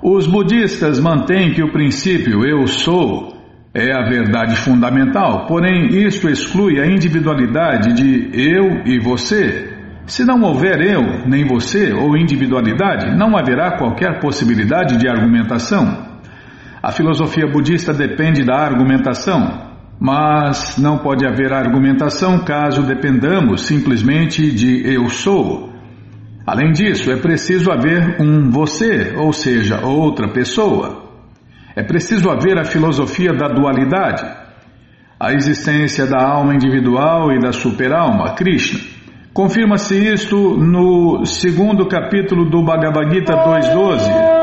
Os 0.00 0.24
budistas 0.24 1.00
mantêm 1.00 1.52
que 1.52 1.64
o 1.64 1.72
princípio 1.72 2.46
eu 2.46 2.64
sou 2.68 3.32
é 3.74 3.92
a 3.92 4.08
verdade 4.08 4.54
fundamental, 4.54 5.46
porém 5.46 5.88
isto 6.06 6.28
exclui 6.28 6.78
a 6.78 6.86
individualidade 6.86 7.92
de 7.94 8.30
eu 8.34 8.82
e 8.86 9.00
você 9.00 9.71
se 10.06 10.24
não 10.24 10.40
houver 10.42 10.80
eu, 10.80 11.26
nem 11.26 11.46
você 11.46 11.92
ou 11.92 12.16
individualidade, 12.16 13.16
não 13.16 13.36
haverá 13.36 13.78
qualquer 13.78 14.20
possibilidade 14.20 14.96
de 14.96 15.08
argumentação. 15.08 16.10
A 16.82 16.90
filosofia 16.90 17.46
budista 17.46 17.94
depende 17.94 18.44
da 18.44 18.56
argumentação, 18.56 19.70
mas 20.00 20.76
não 20.76 20.98
pode 20.98 21.24
haver 21.24 21.52
argumentação 21.52 22.40
caso 22.40 22.82
dependamos 22.82 23.62
simplesmente 23.62 24.50
de 24.50 24.82
eu 24.92 25.08
sou. 25.08 25.70
Além 26.44 26.72
disso, 26.72 27.12
é 27.12 27.16
preciso 27.16 27.70
haver 27.70 28.20
um 28.20 28.50
você, 28.50 29.14
ou 29.16 29.32
seja, 29.32 29.86
outra 29.86 30.32
pessoa. 30.32 31.04
É 31.76 31.84
preciso 31.84 32.28
haver 32.28 32.58
a 32.58 32.64
filosofia 32.64 33.32
da 33.32 33.46
dualidade, 33.46 34.24
a 35.20 35.32
existência 35.32 36.04
da 36.04 36.20
alma 36.20 36.52
individual 36.52 37.30
e 37.32 37.38
da 37.38 37.52
superalma, 37.52 38.34
Krishna 38.34 38.91
Confirma-se 39.32 39.96
isto 39.96 40.58
no 40.58 41.24
segundo 41.24 41.88
capítulo 41.88 42.50
do 42.50 42.62
Bhagavad 42.62 43.10
Gita 43.10 43.32
2.12. 43.32 44.42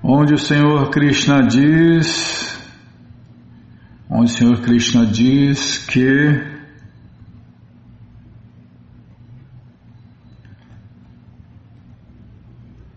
Onde 0.00 0.34
o 0.34 0.38
Senhor 0.38 0.90
Krishna 0.90 1.42
diz, 1.42 2.56
onde 4.08 4.26
o 4.26 4.34
Senhor 4.34 4.60
Krishna 4.60 5.04
diz 5.04 5.78
que 5.78 6.53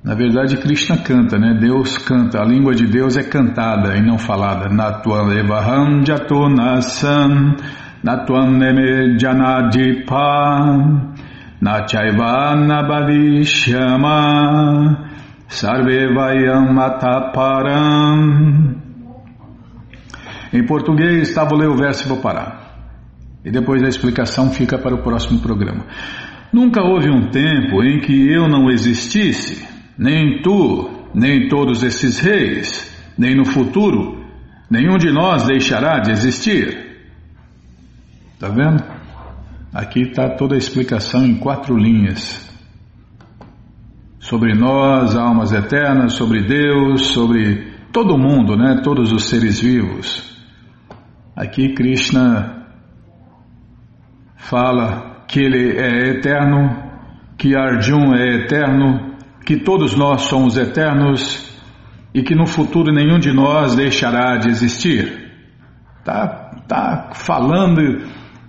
Na 0.08 0.16
verdade, 0.16 0.56
Krishna 0.56 0.98
canta, 1.00 1.38
né? 1.38 1.58
Deus 1.60 1.98
canta. 1.98 2.42
A 2.42 2.46
língua 2.46 2.74
de 2.74 2.88
Deus 2.88 3.18
é 3.18 3.24
cantada 3.24 3.98
e 3.98 4.02
não 4.02 4.18
falada. 4.18 4.70
Natvam 4.70 5.34
evaham 5.34 6.06
jato 6.06 6.48
nasam 6.48 7.58
natvam 8.02 8.52
neme 8.52 9.20
janadipa 9.20 10.78
nachaiva 11.60 12.56
nabhavishyama 12.56 15.10
Em 20.54 20.66
português, 20.66 21.34
tá, 21.34 21.44
vou 21.44 21.60
ler 21.60 21.68
o 21.68 21.76
verso 21.76 22.06
e 22.06 22.08
vou 22.08 22.22
parar. 22.22 22.78
E 23.44 23.52
depois 23.52 23.84
a 23.84 23.90
explicação 23.90 24.52
fica 24.52 24.78
para 24.78 24.96
o 24.96 25.04
próximo 25.04 25.42
programa. 25.42 25.84
Nunca 26.54 26.82
houve 26.82 27.10
um 27.10 27.30
tempo 27.30 27.84
em 27.84 28.00
que 28.00 28.32
eu 28.32 28.48
não 28.48 28.72
existisse 28.72 29.76
nem 29.98 30.42
tu, 30.42 30.90
nem 31.14 31.48
todos 31.48 31.84
esses 31.84 32.20
reis, 32.20 32.94
nem 33.18 33.36
no 33.36 33.46
futuro, 33.46 34.24
nenhum 34.70 34.98
de 34.98 35.12
nós 35.12 35.48
deixará 35.48 36.00
de 36.00 36.12
existir. 36.12 36.88
Está 38.34 38.50
vendo? 38.50 38.84
Aqui 39.74 40.02
está 40.02 40.30
toda 40.30 40.56
a 40.56 40.58
explicação 40.58 41.26
em 41.26 41.36
quatro 41.36 41.76
linhas. 41.76 42.46
Sobre 44.20 44.54
nós, 44.54 45.16
almas 45.16 45.52
eternas, 45.52 46.14
sobre 46.14 46.44
Deus, 46.44 47.08
sobre 47.08 47.72
todo 47.92 48.18
mundo, 48.18 48.56
né? 48.56 48.82
Todos 48.84 49.12
os 49.12 49.30
seres 49.30 49.60
vivos. 49.60 50.38
Aqui 51.36 51.74
Krishna 51.74 52.68
fala 54.36 55.26
que 55.28 55.40
ele 55.40 55.78
é 55.78 56.10
eterno, 56.10 56.84
que 57.38 57.56
Arjun 57.56 58.14
é 58.16 58.44
eterno, 58.44 59.17
que 59.48 59.56
todos 59.56 59.96
nós 59.96 60.24
somos 60.24 60.58
eternos 60.58 61.58
e 62.14 62.22
que 62.22 62.36
no 62.36 62.46
futuro 62.46 62.92
nenhum 62.92 63.18
de 63.18 63.32
nós 63.32 63.76
deixará 63.76 64.36
de 64.36 64.50
existir. 64.50 65.32
Tá, 66.04 66.52
tá 66.68 67.12
falando 67.14 67.80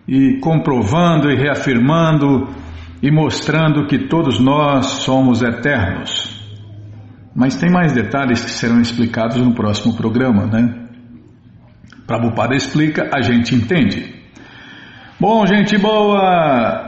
e 0.09 0.41
comprovando 0.41 1.31
e 1.31 1.37
reafirmando 1.37 2.49
e 3.01 3.13
mostrando 3.13 3.87
que 3.87 4.09
todos 4.09 4.41
nós 4.41 4.87
somos 4.87 5.41
eternos. 5.41 6.37
Mas 7.33 7.55
tem 7.55 7.71
mais 7.71 7.93
detalhes 7.93 8.43
que 8.43 8.51
serão 8.51 8.81
explicados 8.81 9.37
no 9.41 9.55
próximo 9.55 9.97
programa, 9.97 10.47
né? 10.47 10.89
Prabhupada 12.09 12.57
explica, 12.57 13.09
a 13.15 13.21
gente 13.21 13.55
entende. 13.55 14.17
Bom, 15.21 15.47
gente 15.47 15.79
boa, 15.79 16.88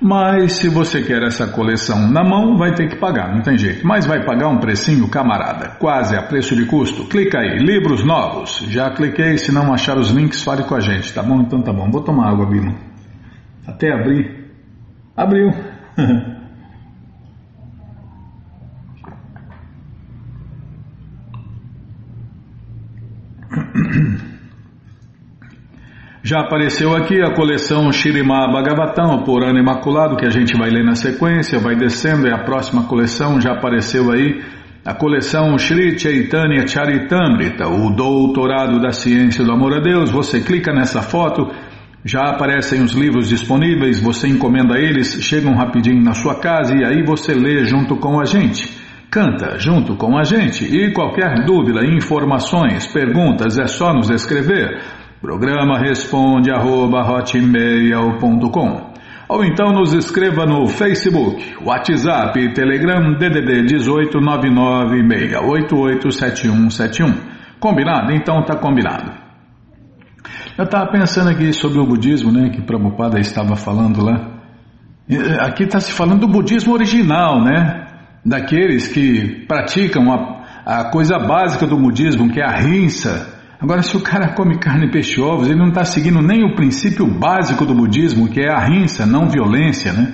Mas 0.00 0.52
se 0.54 0.68
você 0.68 1.02
quer 1.02 1.22
essa 1.24 1.48
coleção 1.48 2.08
na 2.08 2.22
mão, 2.22 2.56
vai 2.56 2.72
ter 2.72 2.88
que 2.88 2.96
pagar, 2.96 3.34
não 3.34 3.42
tem 3.42 3.58
jeito. 3.58 3.84
Mas 3.84 4.06
vai 4.06 4.24
pagar 4.24 4.48
um 4.48 4.58
precinho, 4.58 5.08
camarada, 5.08 5.70
quase 5.80 6.16
a 6.16 6.22
preço 6.22 6.54
de 6.54 6.66
custo. 6.66 7.04
Clica 7.06 7.40
aí, 7.40 7.58
livros 7.58 8.04
novos. 8.04 8.64
Já 8.68 8.90
cliquei, 8.90 9.38
se 9.38 9.50
não 9.50 9.72
achar 9.72 9.98
os 9.98 10.10
links, 10.10 10.42
fale 10.42 10.62
com 10.62 10.76
a 10.76 10.80
gente, 10.80 11.12
tá 11.12 11.22
bom? 11.22 11.40
Então 11.40 11.60
tá 11.62 11.72
bom. 11.72 11.90
Vou 11.90 12.02
tomar 12.02 12.30
água, 12.30 12.46
Bino. 12.46 12.76
Até 13.66 13.92
abrir. 13.92 14.52
Abriu. 15.16 15.52
Já 26.28 26.40
apareceu 26.40 26.94
aqui 26.94 27.22
a 27.22 27.32
coleção 27.32 27.90
Shirima 27.90 28.52
Bhagavatam, 28.52 29.14
o 29.14 29.24
Purana 29.24 29.58
Imaculado, 29.58 30.14
que 30.14 30.26
a 30.26 30.30
gente 30.30 30.54
vai 30.58 30.68
ler 30.68 30.84
na 30.84 30.94
sequência, 30.94 31.58
vai 31.58 31.74
descendo, 31.74 32.28
é 32.28 32.34
a 32.34 32.44
próxima 32.44 32.82
coleção, 32.82 33.40
já 33.40 33.52
apareceu 33.52 34.12
aí 34.12 34.38
a 34.84 34.92
coleção 34.92 35.56
Shri 35.56 35.98
Chaitanya 35.98 36.66
Charitamrita, 36.66 37.66
o 37.66 37.88
Doutorado 37.96 38.78
da 38.78 38.90
Ciência 38.90 39.42
do 39.42 39.52
Amor 39.52 39.72
a 39.72 39.80
Deus. 39.80 40.10
Você 40.10 40.42
clica 40.42 40.70
nessa 40.70 41.00
foto, 41.00 41.50
já 42.04 42.24
aparecem 42.24 42.82
os 42.82 42.92
livros 42.92 43.30
disponíveis, 43.30 43.98
você 43.98 44.28
encomenda 44.28 44.78
eles, 44.78 45.22
chegam 45.22 45.54
rapidinho 45.54 46.04
na 46.04 46.12
sua 46.12 46.34
casa 46.34 46.76
e 46.76 46.84
aí 46.84 47.02
você 47.06 47.32
lê 47.32 47.64
junto 47.64 47.96
com 47.96 48.20
a 48.20 48.26
gente. 48.26 48.70
Canta 49.10 49.58
junto 49.58 49.96
com 49.96 50.18
a 50.18 50.24
gente 50.24 50.66
e 50.66 50.92
qualquer 50.92 51.46
dúvida, 51.46 51.86
informações, 51.86 52.86
perguntas 52.86 53.58
é 53.58 53.66
só 53.66 53.94
nos 53.94 54.10
escrever 54.10 54.97
Programa 55.20 55.78
responde 55.78 56.50
arroba 56.50 57.02
hotmail.com 57.02 58.88
ou 59.28 59.44
então 59.44 59.72
nos 59.72 59.92
escreva 59.92 60.46
no 60.46 60.66
Facebook, 60.66 61.56
WhatsApp, 61.62 62.54
Telegram, 62.54 63.12
DDD 63.12 63.66
18 63.66 64.18
996887171. 64.18 67.14
Combinado? 67.60 68.10
Então 68.12 68.42
tá 68.42 68.56
combinado. 68.56 69.12
Eu 70.56 70.64
estava 70.64 70.90
pensando 70.90 71.28
aqui 71.28 71.52
sobre 71.52 71.78
o 71.78 71.86
budismo, 71.86 72.32
né, 72.32 72.48
que 72.48 72.62
Prabhupada 72.62 73.20
estava 73.20 73.54
falando 73.54 74.02
lá. 74.02 74.38
Aqui 75.40 75.64
está 75.64 75.78
se 75.78 75.92
falando 75.92 76.20
do 76.20 76.28
budismo 76.28 76.72
original, 76.72 77.42
né? 77.42 77.84
Daqueles 78.24 78.88
que 78.88 79.44
praticam 79.46 80.10
a, 80.10 80.42
a 80.64 80.84
coisa 80.90 81.18
básica 81.18 81.66
do 81.66 81.76
budismo, 81.76 82.30
que 82.30 82.40
é 82.40 82.44
a 82.44 82.56
rinça. 82.56 83.37
Agora, 83.60 83.82
se 83.82 83.96
o 83.96 84.02
cara 84.02 84.34
come 84.34 84.58
carne, 84.58 84.90
peixe, 84.90 85.20
ovos, 85.20 85.48
ele 85.48 85.58
não 85.58 85.68
está 85.68 85.84
seguindo 85.84 86.22
nem 86.22 86.44
o 86.44 86.54
princípio 86.54 87.06
básico 87.06 87.66
do 87.66 87.74
budismo, 87.74 88.28
que 88.28 88.40
é 88.40 88.48
a 88.48 88.64
rinça, 88.64 89.04
não 89.04 89.28
violência, 89.28 89.92
né? 89.92 90.12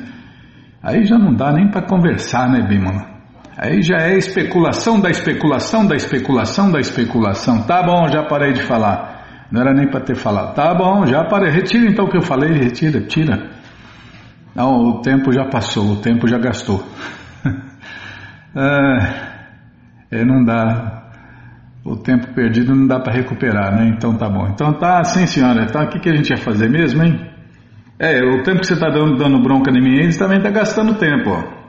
Aí 0.82 1.04
já 1.04 1.18
não 1.18 1.34
dá 1.34 1.52
nem 1.52 1.70
para 1.70 1.86
conversar, 1.86 2.48
né, 2.48 2.66
Bimala? 2.66 3.14
Aí 3.56 3.82
já 3.82 3.98
é 3.98 4.16
especulação 4.16 4.98
da 5.00 5.10
especulação 5.10 5.86
da 5.86 5.94
especulação 5.94 6.72
da 6.72 6.80
especulação. 6.80 7.62
Tá 7.62 7.82
bom, 7.82 8.08
já 8.08 8.24
parei 8.24 8.52
de 8.52 8.62
falar. 8.62 9.46
Não 9.52 9.60
era 9.60 9.72
nem 9.72 9.88
para 9.88 10.00
ter 10.00 10.16
falado. 10.16 10.54
Tá 10.54 10.74
bom, 10.74 11.06
já 11.06 11.24
parei. 11.24 11.50
Retira 11.50 11.88
então 11.88 12.06
o 12.06 12.10
que 12.10 12.16
eu 12.16 12.22
falei, 12.22 12.52
retira, 12.52 13.00
tira. 13.02 13.50
Não, 14.54 14.72
o 14.72 15.00
tempo 15.02 15.32
já 15.32 15.44
passou, 15.44 15.92
o 15.92 15.96
tempo 16.00 16.26
já 16.26 16.38
gastou. 16.38 16.82
é, 18.56 20.18
é, 20.18 20.24
não 20.24 20.44
dá 20.44 21.03
o 21.84 21.96
tempo 21.96 22.28
perdido 22.34 22.74
não 22.74 22.86
dá 22.86 22.98
para 22.98 23.12
recuperar, 23.12 23.76
né? 23.76 23.92
Então 23.94 24.16
tá 24.16 24.28
bom. 24.28 24.48
Então 24.48 24.72
tá, 24.72 25.04
sim 25.04 25.26
senhora. 25.26 25.64
Então 25.64 25.82
o 25.82 25.88
que, 25.88 26.00
que 26.00 26.08
a 26.08 26.14
gente 26.14 26.30
ia 26.30 26.36
fazer 26.38 26.70
mesmo, 26.70 27.02
hein? 27.02 27.20
É, 27.98 28.24
o 28.24 28.42
tempo 28.42 28.60
que 28.60 28.66
você 28.66 28.74
está 28.74 28.88
dando, 28.88 29.16
dando 29.16 29.40
bronca 29.42 29.70
em 29.70 29.82
mim, 29.82 29.98
eles 29.98 30.16
também 30.16 30.38
está 30.38 30.50
gastando 30.50 30.94
tempo, 30.94 31.30
ó. 31.30 31.64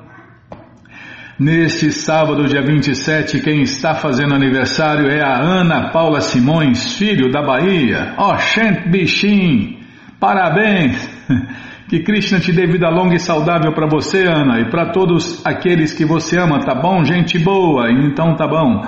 Neste 1.39 1.91
sábado, 1.91 2.48
dia 2.48 2.63
27, 2.63 3.39
quem 3.41 3.62
está 3.62 3.93
fazendo 3.93 4.34
aniversário 4.34 5.08
é 5.08 5.21
a 5.21 5.39
Ana 5.39 5.91
Paula 5.91 6.19
Simões, 6.19 6.97
filho 6.97 7.32
da 7.32 7.43
Bahia. 7.43 8.15
Oxente 8.17 8.89
Bichim, 8.89 9.78
parabéns! 10.19 11.08
Que 11.88 12.00
Krishna 12.00 12.38
te 12.41 12.52
dê 12.52 12.67
vida 12.67 12.89
longa 12.89 13.15
e 13.15 13.19
saudável 13.19 13.71
para 13.71 13.88
você, 13.88 14.26
Ana, 14.26 14.60
e 14.60 14.69
para 14.69 14.91
todos 14.91 15.41
aqueles 15.45 15.93
que 15.93 16.04
você 16.04 16.38
ama, 16.38 16.60
tá 16.60 16.76
bom? 16.76 17.02
Gente 17.06 17.39
boa, 17.39 17.89
então 17.89 18.36
tá 18.36 18.45
bom. 18.45 18.82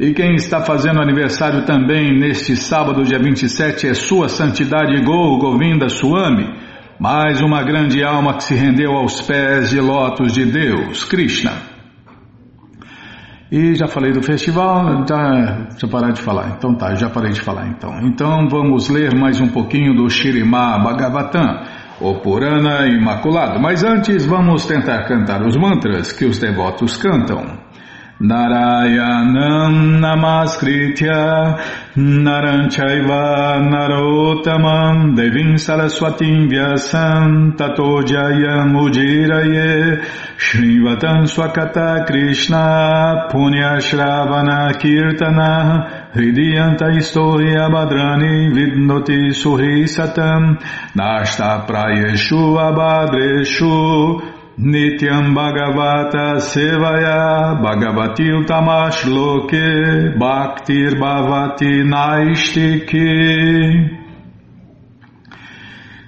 E 0.00 0.12
quem 0.12 0.34
está 0.34 0.60
fazendo 0.60 1.00
aniversário 1.00 1.64
também 1.64 2.18
neste 2.18 2.56
sábado, 2.56 3.04
dia 3.04 3.20
27, 3.20 3.86
é 3.86 3.94
Sua 3.94 4.28
Santidade 4.28 5.00
Gol 5.04 5.38
Govinda 5.38 5.88
Suami, 5.88 6.52
mais 6.98 7.40
uma 7.40 7.62
grande 7.62 8.02
alma 8.02 8.34
que 8.34 8.44
se 8.44 8.54
rendeu 8.54 8.92
aos 8.92 9.20
pés 9.20 9.70
de 9.70 9.80
lotos 9.80 10.32
de 10.32 10.46
Deus, 10.46 11.04
Krishna. 11.04 11.52
E 13.52 13.74
já 13.74 13.86
falei 13.86 14.12
do 14.12 14.22
festival, 14.22 15.04
já, 15.08 15.68
já 15.78 15.88
parar 15.88 16.12
de 16.12 16.20
falar. 16.20 16.56
Então 16.56 16.74
tá, 16.74 16.94
já 16.94 17.08
parei 17.08 17.32
de 17.32 17.40
falar 17.40 17.68
então. 17.68 18.00
Então 18.02 18.48
vamos 18.48 18.88
ler 18.88 19.14
mais 19.14 19.40
um 19.40 19.48
pouquinho 19.48 19.94
do 19.94 20.08
Shirimá 20.08 20.78
Bhagavatam, 20.78 21.62
o 22.00 22.14
Purana 22.20 22.88
Imaculado. 22.88 23.60
Mas 23.60 23.84
antes 23.84 24.24
vamos 24.26 24.64
tentar 24.66 25.04
cantar 25.04 25.46
os 25.46 25.56
mantras 25.56 26.12
que 26.12 26.24
os 26.24 26.38
devotos 26.38 26.96
cantam. 26.96 27.65
Narayanam 28.18 30.00
Namaskritya 30.00 31.60
Naranchaiva 31.96 33.60
Narotamam 33.60 35.14
Devim 35.14 35.56
Saraswatim 35.56 36.48
Vyasam 36.48 37.58
Tato 37.58 38.00
Jayam 38.00 38.72
Ujiraye 38.72 40.02
Shrivatam 40.38 41.28
Swakata 41.28 42.06
Krishna 42.06 43.28
Punya 43.30 43.76
Shravana 43.82 44.72
Kirtana 44.80 46.10
Hridiyanta 46.14 46.96
Istoria 46.96 47.68
Badrani 47.68 48.50
Vidnoti 48.50 49.28
Suhi 49.34 49.84
Satam 49.84 50.58
Nashta 50.94 51.66
Prayeshu 51.66 52.56
Abadreshu 52.56 54.35
Nityam 54.58 55.34
Bhagavata 55.34 56.40
Sevaya 56.40 57.60
Bhagavati 57.60 58.32
Utamash 58.32 59.04
Loke 59.04 60.16
Bhaktir 60.18 60.98
Bhavati 60.98 61.84
Naistiki 61.84 63.06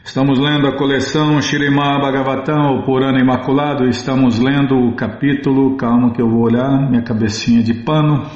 Estamos 0.03 0.39
lendo 0.39 0.67
a 0.67 0.75
coleção 0.75 1.43
Shirimá 1.43 1.99
Bhagavatam, 2.01 2.79
o 2.79 2.83
Purana 2.83 3.21
Imaculado. 3.21 3.87
Estamos 3.87 4.39
lendo 4.39 4.75
o 4.75 4.97
capítulo. 4.97 5.77
Calma 5.77 6.15
que 6.15 6.23
eu 6.23 6.31
vou 6.31 6.45
olhar, 6.45 6.89
minha 6.89 7.03
cabecinha 7.03 7.63
de 7.63 7.85
pano. 7.85 8.27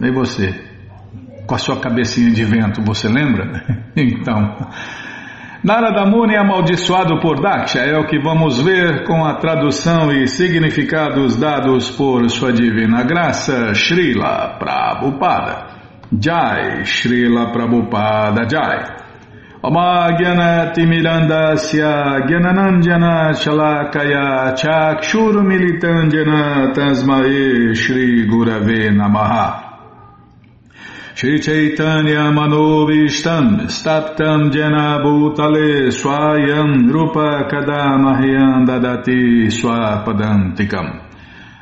E 0.00 0.10
você? 0.10 0.54
Com 1.46 1.54
a 1.54 1.58
sua 1.58 1.78
cabecinha 1.78 2.30
de 2.30 2.42
vento, 2.42 2.82
você 2.82 3.06
lembra? 3.06 3.62
Então. 3.94 4.56
Narada 5.62 6.06
Muni 6.06 6.34
é 6.34 6.38
amaldiçoado 6.38 7.20
por 7.20 7.38
Daksha 7.38 7.80
é 7.80 7.94
o 7.98 8.06
que 8.06 8.18
vamos 8.18 8.62
ver 8.62 9.04
com 9.04 9.22
a 9.22 9.34
tradução 9.34 10.10
e 10.10 10.26
significados 10.26 11.36
dados 11.36 11.90
por 11.90 12.30
sua 12.30 12.50
divina 12.50 13.02
graça, 13.02 13.74
Srila 13.74 14.56
Prabhupada. 14.58 15.66
Jai, 16.18 16.86
Srila 16.86 17.52
Prabhupada 17.52 18.48
Jai. 18.48 18.86
Omagyanati 19.62 20.86
Mirandasya 20.86 22.24
Gyananandjana 22.26 23.34
Shalakaya 23.34 24.54
Chakshuru 24.56 25.42
Militandjana 25.44 26.72
Tasmae 26.72 27.74
Shri 27.74 28.26
Gurave 28.26 28.88
Namaha 28.90 29.69
Shri 31.20 31.38
Chaitanya 31.38 32.32
Manovishtam 32.32 33.66
Staptam 33.68 34.50
Jena 34.50 35.04
Bhutale 35.04 35.92
Swayam 35.92 36.90
Rupa 36.90 37.46
Kadamahyam 37.46 38.64
Dadati 38.66 39.52
Swapadantikam. 39.52 41.10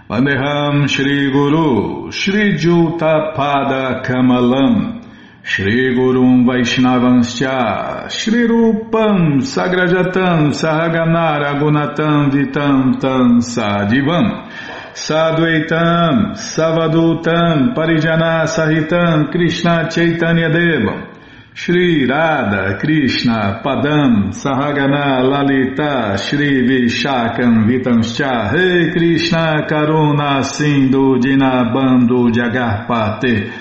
Vandeham 0.09 0.88
Shri 0.88 1.33
Guru 1.33 2.12
Shri 2.12 2.57
Juta 2.57 3.33
Pada 3.37 4.01
Kamalam. 4.07 5.03
Shri 5.42 5.92
Gurum 5.97 6.44
Vaishnavanscha 6.47 8.09
Shri 8.11 8.47
Rupam 8.47 9.40
Sagrajatam 9.40 10.53
Sahaganara 10.53 11.59
Gunatam 11.59 12.31
Vitam 12.31 13.01
Tam 13.01 13.40
Sadivam 13.40 14.47
Sadhuaitam, 14.94 16.35
Savadutam, 16.35 17.74
Parijana 17.74 18.46
Sahitam, 18.46 19.31
Krishna 19.31 19.88
Chaitanya 19.90 20.48
Deva, 20.48 21.09
Shri 21.55 22.07
Radha, 22.07 22.79
Krishna, 22.79 23.61
Padam, 23.64 24.33
Sahagana, 24.33 25.22
Lalita, 25.22 26.16
Shri 26.18 26.66
Vishakam, 26.66 27.66
Vitanscha, 27.66 28.53
Rei 28.53 28.92
Krishna, 28.92 29.66
Karuna, 29.68 30.44
Sindhu, 30.44 31.18
Dinabando, 31.18 32.31
Jagarpate, 32.31 33.53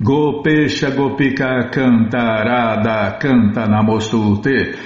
Gopesha 0.00 0.90
Gopika 0.92 1.70
Kantarada 1.72 3.18
Kanta 3.18 3.66
Namostute 3.66 4.76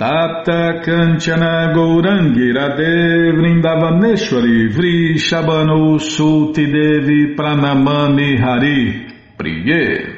Tata 0.00 0.80
Kanchana 0.80 1.74
Gourangi 1.74 2.50
Radhe 2.56 3.36
Vrindavaneshwari 3.36 4.72
Vri 4.72 5.18
Shabano 5.18 6.00
Suti 6.00 6.64
Devi 6.72 7.34
Pranamani 7.36 8.40
Hari 8.40 9.12
Priye 9.36 10.16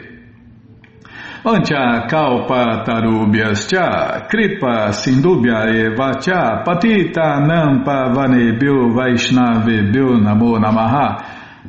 Ancha 1.44 2.06
kalpa 2.08 2.84
tarubhyas 2.86 3.66
cha, 3.68 4.28
kripa 4.30 4.92
sindubhya 4.92 5.66
eva 5.74 6.14
cha, 6.20 6.62
patita 6.64 7.40
nampa 7.44 8.14
vanebhyo 8.14 8.94
vaishnavebhyo 8.94 10.22
namo 10.22 10.58
namaha. 10.60 11.41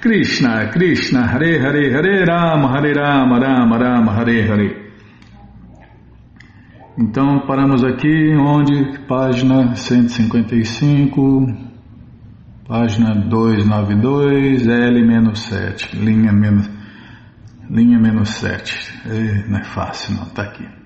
Krishna, 0.00 1.26
Hare 1.26 1.58
Hare, 1.58 1.92
Hare 1.92 2.24
Rama, 2.24 2.68
Hare 2.68 2.92
Rama, 2.94 3.38
Rama 3.38 3.78
Rama, 3.78 4.12
Hare 4.12 4.42
Hare. 4.42 4.88
Então 6.96 7.40
paramos 7.46 7.82
aqui 7.84 8.34
onde? 8.36 8.98
Página 9.08 9.74
155, 9.74 11.46
página 12.68 13.14
292, 13.14 14.66
L-7, 14.66 15.94
linha 15.94 16.32
menos, 16.32 16.70
linha 17.68 17.98
menos 17.98 18.28
7. 18.30 19.02
É, 19.06 19.48
não 19.48 19.58
é 19.58 19.64
fácil 19.64 20.14
não, 20.14 20.26
tá 20.26 20.42
aqui. 20.42 20.77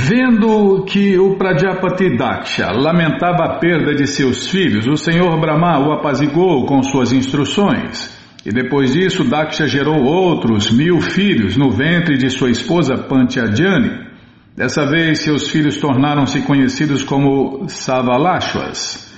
Vendo 0.00 0.84
que 0.84 1.18
o 1.18 1.34
Prajapati 1.36 2.16
Daksha 2.16 2.70
lamentava 2.70 3.42
a 3.42 3.58
perda 3.58 3.96
de 3.96 4.06
seus 4.06 4.48
filhos, 4.48 4.86
o 4.86 4.96
Senhor 4.96 5.40
Brahma 5.40 5.76
o 5.80 5.92
apazigou 5.92 6.64
com 6.66 6.80
suas 6.84 7.12
instruções. 7.12 8.16
E 8.46 8.52
depois 8.52 8.92
disso, 8.92 9.28
Daksha 9.28 9.66
gerou 9.66 10.04
outros 10.04 10.70
mil 10.70 11.00
filhos 11.00 11.56
no 11.56 11.72
ventre 11.72 12.16
de 12.16 12.30
sua 12.30 12.48
esposa 12.48 12.96
Pantyajani. 12.96 14.06
Dessa 14.56 14.86
vez, 14.86 15.18
seus 15.24 15.50
filhos 15.50 15.78
tornaram-se 15.78 16.42
conhecidos 16.42 17.02
como 17.02 17.68
Savalashvas. 17.68 19.12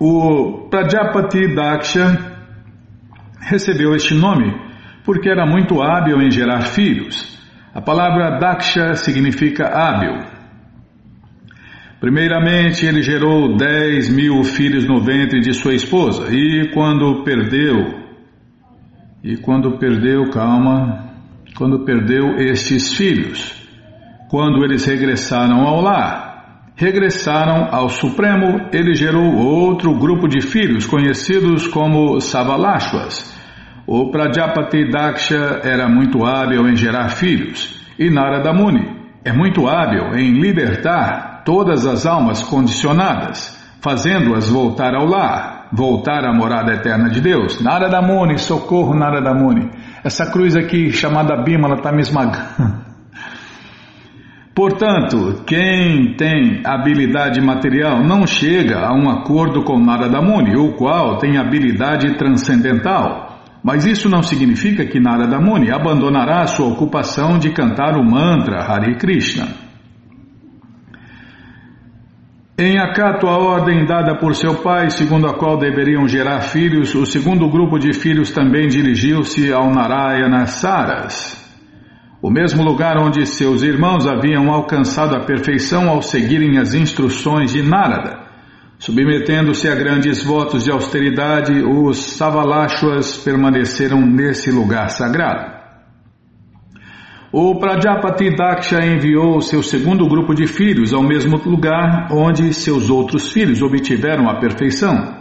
O 0.00 0.68
Prajapati 0.68 1.54
Daksha 1.54 2.18
recebeu 3.40 3.94
este 3.94 4.12
nome 4.12 4.52
porque 5.04 5.30
era 5.30 5.46
muito 5.46 5.80
hábil 5.80 6.20
em 6.20 6.32
gerar 6.32 6.62
filhos. 6.62 7.40
A 7.74 7.80
palavra 7.80 8.38
Daksha 8.38 8.94
significa 8.94 9.66
hábil. 9.66 10.18
Primeiramente, 11.98 12.84
ele 12.84 13.00
gerou 13.00 13.56
dez 13.56 14.10
mil 14.10 14.44
filhos 14.44 14.84
no 14.84 15.00
ventre 15.00 15.40
de 15.40 15.54
sua 15.54 15.72
esposa, 15.72 16.26
e 16.30 16.70
quando 16.74 17.22
perdeu, 17.24 18.02
e 19.24 19.38
quando 19.38 19.78
perdeu, 19.78 20.28
calma, 20.30 21.14
quando 21.56 21.84
perdeu 21.84 22.36
estes 22.38 22.92
filhos, 22.94 23.54
quando 24.28 24.64
eles 24.64 24.84
regressaram 24.84 25.62
ao 25.62 25.80
lar, 25.80 26.72
regressaram 26.76 27.68
ao 27.70 27.88
Supremo, 27.88 28.68
ele 28.72 28.94
gerou 28.94 29.34
outro 29.34 29.98
grupo 29.98 30.28
de 30.28 30.42
filhos, 30.42 30.84
conhecidos 30.84 31.68
como 31.68 32.20
Savalashvas, 32.20 33.31
o 33.86 34.10
Prajapati 34.10 34.90
Daksha 34.90 35.60
era 35.62 35.88
muito 35.88 36.24
hábil 36.24 36.68
em 36.68 36.76
gerar 36.76 37.08
filhos 37.10 37.80
e 37.98 38.10
Narada 38.10 38.52
Muni 38.52 39.02
é 39.24 39.32
muito 39.32 39.68
hábil 39.68 40.14
em 40.14 40.40
libertar 40.40 41.42
todas 41.44 41.86
as 41.86 42.06
almas 42.06 42.42
condicionadas, 42.42 43.58
fazendo-as 43.80 44.48
voltar 44.48 44.94
ao 44.94 45.06
lar, 45.06 45.68
voltar 45.72 46.24
à 46.24 46.32
morada 46.32 46.72
eterna 46.72 47.08
de 47.08 47.20
Deus. 47.20 47.60
Narada 47.60 48.00
Muni, 48.02 48.38
socorro 48.38 48.94
Narada 48.94 49.34
Muni. 49.34 49.70
Essa 50.04 50.30
cruz 50.30 50.56
aqui 50.56 50.90
chamada 50.90 51.42
Bimala 51.42 51.76
está 51.76 51.92
me 51.92 52.00
esmagando. 52.00 52.82
Portanto, 54.54 55.42
quem 55.46 56.14
tem 56.14 56.60
habilidade 56.64 57.40
material 57.40 58.02
não 58.04 58.26
chega 58.26 58.80
a 58.80 58.92
um 58.92 59.08
acordo 59.08 59.64
com 59.64 59.78
Narada 59.78 60.20
Muni, 60.20 60.56
o 60.56 60.74
qual 60.74 61.16
tem 61.16 61.38
habilidade 61.38 62.16
transcendental. 62.18 63.31
Mas 63.62 63.84
isso 63.84 64.08
não 64.08 64.22
significa 64.22 64.84
que 64.84 64.98
Narada 64.98 65.40
Muni 65.40 65.70
abandonará 65.70 66.46
sua 66.46 66.66
ocupação 66.66 67.38
de 67.38 67.50
cantar 67.50 67.96
o 67.96 68.04
mantra 68.04 68.60
Hare 68.60 68.96
Krishna. 68.96 69.46
Em 72.58 72.78
acato 72.78 73.26
à 73.28 73.38
ordem 73.38 73.86
dada 73.86 74.16
por 74.18 74.34
seu 74.34 74.56
pai, 74.56 74.90
segundo 74.90 75.26
a 75.26 75.34
qual 75.34 75.56
deveriam 75.56 76.06
gerar 76.06 76.40
filhos, 76.42 76.94
o 76.94 77.06
segundo 77.06 77.48
grupo 77.48 77.78
de 77.78 77.92
filhos 77.92 78.30
também 78.30 78.68
dirigiu-se 78.68 79.52
ao 79.52 79.72
Narayana 79.72 80.46
Saras, 80.46 81.42
o 82.20 82.30
mesmo 82.30 82.62
lugar 82.62 82.98
onde 82.98 83.26
seus 83.26 83.62
irmãos 83.62 84.06
haviam 84.06 84.52
alcançado 84.52 85.16
a 85.16 85.24
perfeição 85.24 85.88
ao 85.88 86.02
seguirem 86.02 86.58
as 86.58 86.74
instruções 86.74 87.52
de 87.52 87.62
Narada. 87.62 88.21
Submetendo-se 88.82 89.68
a 89.68 89.76
grandes 89.76 90.24
votos 90.24 90.64
de 90.64 90.72
austeridade, 90.72 91.52
os 91.62 91.98
Savalashwas 92.16 93.16
permaneceram 93.16 94.00
nesse 94.00 94.50
lugar 94.50 94.90
sagrado. 94.90 95.52
O 97.32 97.60
Prajapati 97.60 98.34
Daksha 98.34 98.84
enviou 98.84 99.40
seu 99.40 99.62
segundo 99.62 100.04
grupo 100.08 100.34
de 100.34 100.48
filhos 100.48 100.92
ao 100.92 101.00
mesmo 101.04 101.36
lugar 101.48 102.08
onde 102.10 102.52
seus 102.52 102.90
outros 102.90 103.30
filhos 103.30 103.62
obtiveram 103.62 104.28
a 104.28 104.40
perfeição. 104.40 105.14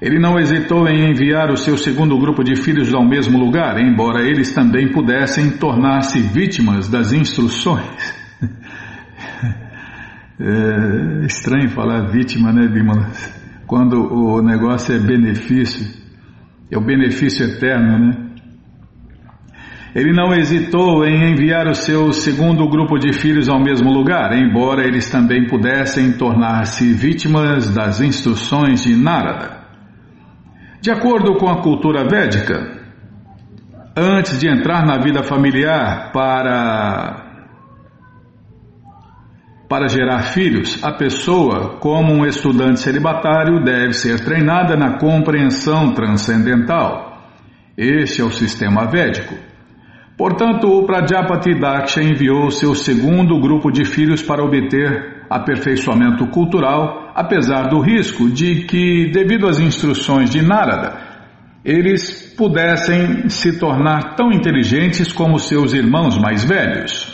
Ele 0.00 0.18
não 0.18 0.36
hesitou 0.36 0.88
em 0.88 1.08
enviar 1.08 1.52
o 1.52 1.56
seu 1.56 1.76
segundo 1.76 2.18
grupo 2.18 2.42
de 2.42 2.56
filhos 2.56 2.92
ao 2.92 3.04
mesmo 3.04 3.38
lugar, 3.38 3.78
embora 3.78 4.26
eles 4.26 4.52
também 4.52 4.90
pudessem 4.90 5.50
tornar-se 5.50 6.18
vítimas 6.18 6.88
das 6.88 7.12
instruções. 7.12 8.21
É 10.44 11.24
estranho 11.24 11.68
falar 11.70 12.10
vítima, 12.10 12.52
né, 12.52 12.66
Bimala? 12.66 13.08
Quando 13.64 14.12
o 14.12 14.42
negócio 14.42 14.92
é 14.92 14.98
benefício, 14.98 15.86
é 16.68 16.76
o 16.76 16.80
benefício 16.80 17.46
eterno, 17.46 17.96
né? 17.96 18.32
Ele 19.94 20.12
não 20.12 20.34
hesitou 20.34 21.04
em 21.04 21.30
enviar 21.30 21.68
o 21.68 21.74
seu 21.74 22.12
segundo 22.12 22.68
grupo 22.68 22.98
de 22.98 23.12
filhos 23.12 23.48
ao 23.48 23.62
mesmo 23.62 23.92
lugar, 23.92 24.32
embora 24.36 24.84
eles 24.84 25.08
também 25.08 25.46
pudessem 25.46 26.12
tornar-se 26.12 26.92
vítimas 26.92 27.72
das 27.72 28.00
instruções 28.00 28.82
de 28.82 28.96
Narada. 28.96 29.62
De 30.80 30.90
acordo 30.90 31.36
com 31.36 31.48
a 31.48 31.62
cultura 31.62 32.02
védica, 32.08 32.80
antes 33.96 34.40
de 34.40 34.48
entrar 34.48 34.84
na 34.84 34.98
vida 34.98 35.22
familiar 35.22 36.10
para 36.10 37.21
para 39.72 39.88
gerar 39.88 40.34
filhos, 40.34 40.78
a 40.84 40.92
pessoa, 40.92 41.78
como 41.80 42.12
um 42.12 42.26
estudante 42.26 42.78
celibatário, 42.80 43.64
deve 43.64 43.94
ser 43.94 44.22
treinada 44.22 44.76
na 44.76 44.98
compreensão 44.98 45.94
transcendental. 45.94 47.22
Este 47.74 48.20
é 48.20 48.24
o 48.24 48.30
sistema 48.30 48.84
védico. 48.84 49.34
Portanto, 50.14 50.68
o 50.68 50.84
Prajapati 50.84 51.58
Daksha 51.58 52.02
enviou 52.02 52.50
seu 52.50 52.74
segundo 52.74 53.40
grupo 53.40 53.70
de 53.70 53.86
filhos 53.86 54.20
para 54.20 54.44
obter 54.44 55.24
aperfeiçoamento 55.30 56.26
cultural, 56.26 57.10
apesar 57.14 57.70
do 57.70 57.80
risco 57.80 58.28
de 58.28 58.66
que, 58.66 59.10
devido 59.10 59.48
às 59.48 59.58
instruções 59.58 60.28
de 60.28 60.42
Narada, 60.42 60.98
eles 61.64 62.34
pudessem 62.36 63.26
se 63.30 63.58
tornar 63.58 64.16
tão 64.16 64.30
inteligentes 64.30 65.10
como 65.10 65.38
seus 65.38 65.72
irmãos 65.72 66.18
mais 66.18 66.44
velhos. 66.44 67.11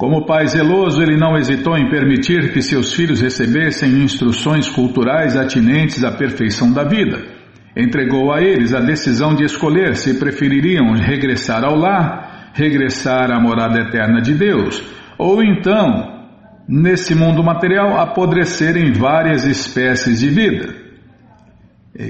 Como 0.00 0.24
pai 0.24 0.46
zeloso, 0.46 1.02
ele 1.02 1.18
não 1.18 1.36
hesitou 1.36 1.76
em 1.76 1.90
permitir 1.90 2.54
que 2.54 2.62
seus 2.62 2.94
filhos 2.94 3.20
recebessem 3.20 4.02
instruções 4.02 4.66
culturais 4.66 5.36
atinentes 5.36 6.02
à 6.02 6.10
perfeição 6.10 6.72
da 6.72 6.84
vida. 6.84 7.18
Entregou 7.76 8.32
a 8.32 8.40
eles 8.40 8.72
a 8.72 8.80
decisão 8.80 9.34
de 9.34 9.44
escolher 9.44 9.94
se 9.96 10.18
prefeririam 10.18 10.92
regressar 10.92 11.62
ao 11.62 11.76
lar, 11.76 12.50
regressar 12.54 13.30
à 13.30 13.38
morada 13.38 13.78
eterna 13.78 14.22
de 14.22 14.32
Deus, 14.32 14.82
ou 15.18 15.42
então, 15.42 16.24
nesse 16.66 17.14
mundo 17.14 17.44
material, 17.44 18.00
apodrecer 18.00 18.78
em 18.78 18.92
várias 18.92 19.44
espécies 19.44 20.20
de 20.20 20.30
vida. 20.30 20.74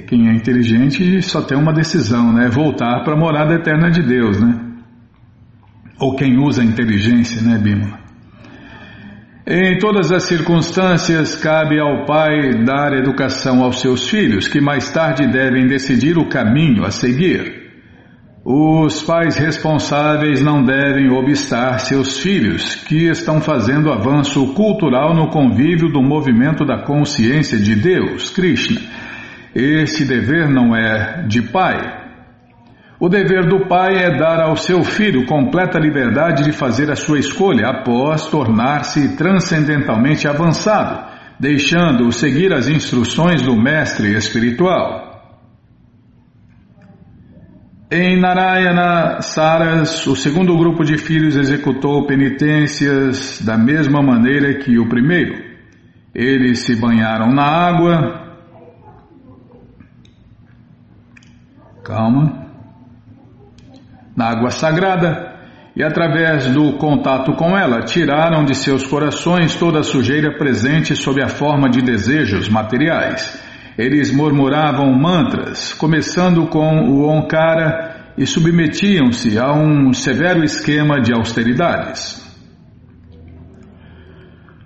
quem 0.06 0.28
é 0.28 0.32
inteligente 0.32 1.20
só 1.22 1.42
tem 1.42 1.58
uma 1.58 1.72
decisão, 1.72 2.32
né? 2.32 2.48
Voltar 2.48 3.02
para 3.02 3.14
a 3.14 3.18
morada 3.18 3.54
eterna 3.54 3.90
de 3.90 4.00
Deus, 4.00 4.40
né? 4.40 4.69
Ou 6.00 6.16
quem 6.16 6.38
usa 6.38 6.62
a 6.62 6.64
inteligência, 6.64 7.42
né, 7.42 7.58
Bima? 7.58 8.00
Em 9.46 9.78
todas 9.78 10.10
as 10.12 10.24
circunstâncias, 10.24 11.36
cabe 11.36 11.78
ao 11.78 12.04
pai 12.06 12.64
dar 12.64 12.92
educação 12.92 13.62
aos 13.62 13.80
seus 13.80 14.08
filhos, 14.08 14.48
que 14.48 14.60
mais 14.60 14.90
tarde 14.90 15.26
devem 15.26 15.66
decidir 15.66 16.16
o 16.16 16.28
caminho 16.28 16.84
a 16.84 16.90
seguir. 16.90 17.60
Os 18.44 19.02
pais 19.02 19.36
responsáveis 19.36 20.40
não 20.40 20.64
devem 20.64 21.10
obstar 21.10 21.80
seus 21.80 22.20
filhos, 22.20 22.76
que 22.76 23.08
estão 23.08 23.40
fazendo 23.40 23.92
avanço 23.92 24.54
cultural 24.54 25.14
no 25.14 25.28
convívio 25.28 25.90
do 25.92 26.02
movimento 26.02 26.64
da 26.64 26.82
consciência 26.84 27.58
de 27.58 27.74
Deus, 27.74 28.30
Krishna 28.30 28.80
este 29.54 30.04
dever 30.04 30.48
não 30.48 30.74
é 30.76 31.24
de 31.26 31.42
pai. 31.42 31.99
O 33.00 33.08
dever 33.08 33.48
do 33.48 33.66
pai 33.66 33.96
é 33.96 34.18
dar 34.18 34.42
ao 34.42 34.54
seu 34.56 34.84
filho 34.84 35.24
completa 35.24 35.78
liberdade 35.78 36.44
de 36.44 36.52
fazer 36.52 36.90
a 36.90 36.96
sua 36.96 37.18
escolha 37.18 37.66
após 37.68 38.26
tornar-se 38.26 39.16
transcendentalmente 39.16 40.28
avançado, 40.28 41.08
deixando-o 41.40 42.12
seguir 42.12 42.52
as 42.52 42.68
instruções 42.68 43.40
do 43.40 43.56
mestre 43.56 44.14
espiritual. 44.14 45.08
Em 47.90 48.20
Narayana 48.20 49.22
Saras, 49.22 50.06
o 50.06 50.14
segundo 50.14 50.54
grupo 50.58 50.84
de 50.84 50.98
filhos 50.98 51.36
executou 51.36 52.06
penitências 52.06 53.40
da 53.40 53.56
mesma 53.56 54.02
maneira 54.02 54.58
que 54.58 54.78
o 54.78 54.86
primeiro. 54.86 55.42
Eles 56.14 56.58
se 56.66 56.76
banharam 56.76 57.32
na 57.32 57.44
água, 57.44 58.38
calma, 61.82 62.49
na 64.20 64.26
água 64.26 64.50
sagrada 64.50 65.32
e 65.74 65.82
através 65.82 66.52
do 66.52 66.74
contato 66.74 67.32
com 67.32 67.56
ela 67.56 67.80
tiraram 67.80 68.44
de 68.44 68.54
seus 68.54 68.86
corações 68.86 69.54
toda 69.54 69.80
a 69.80 69.82
sujeira 69.82 70.36
presente 70.36 70.94
sob 70.94 71.22
a 71.22 71.28
forma 71.28 71.70
de 71.70 71.80
desejos 71.80 72.46
materiais. 72.46 73.42
Eles 73.78 74.14
murmuravam 74.14 74.92
mantras, 74.92 75.72
começando 75.72 76.46
com 76.48 76.90
o 76.90 77.08
Onkara 77.08 78.12
e 78.18 78.26
submetiam-se 78.26 79.38
a 79.38 79.54
um 79.54 79.94
severo 79.94 80.44
esquema 80.44 81.00
de 81.00 81.14
austeridades. 81.14 82.20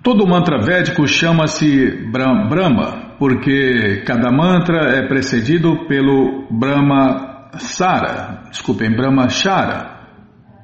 Todo 0.03 0.27
mantra 0.27 0.59
védico 0.61 1.07
chama-se 1.07 2.09
Brahma, 2.11 3.15
porque 3.17 4.03
cada 4.05 4.29
mantra 4.29 4.97
é 4.97 5.07
precedido 5.07 5.87
pelo 5.87 6.45
Brahma 6.51 7.34
Sara, 7.59 8.43
desculpem, 8.49 8.95
Brahma 8.95 9.29
Shara, 9.29 9.95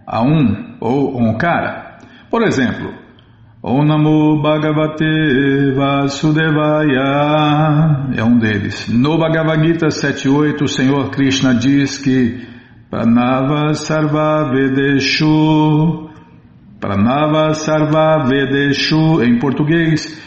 a 0.05 0.21
um 0.21 0.77
ou 0.79 1.17
Onkara. 1.17 1.97
Por 2.29 2.43
exemplo, 2.43 2.93
Om 3.63 3.85
Namo 3.85 4.41
Bhagavate 4.41 5.75
Vasudevaya 5.75 7.03
é 8.17 8.23
um 8.23 8.39
deles. 8.39 8.87
No 8.87 9.19
Bhagavad 9.19 9.63
Gita 9.63 9.89
7.8, 9.89 10.63
o 10.63 10.67
Senhor 10.67 11.11
Krishna 11.11 11.53
diz 11.53 11.99
que 11.99 12.47
Pranava 12.89 13.75
Sarva 13.75 14.49
Vedeshu 14.51 16.09
Pranava 16.79 17.53
Sarva 17.53 18.25
Vedeshu 18.27 19.21
em 19.23 19.37
português 19.37 20.19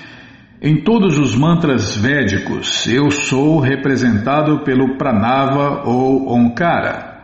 em 0.64 0.77
todos 0.77 1.18
os 1.18 1.37
mantras 1.37 1.94
védicos, 1.94 2.87
eu 2.87 3.11
sou 3.11 3.61
representado 3.61 4.61
pelo 4.64 4.96
Pranava 4.96 5.83
ou 5.85 6.33
Onkara. 6.33 7.18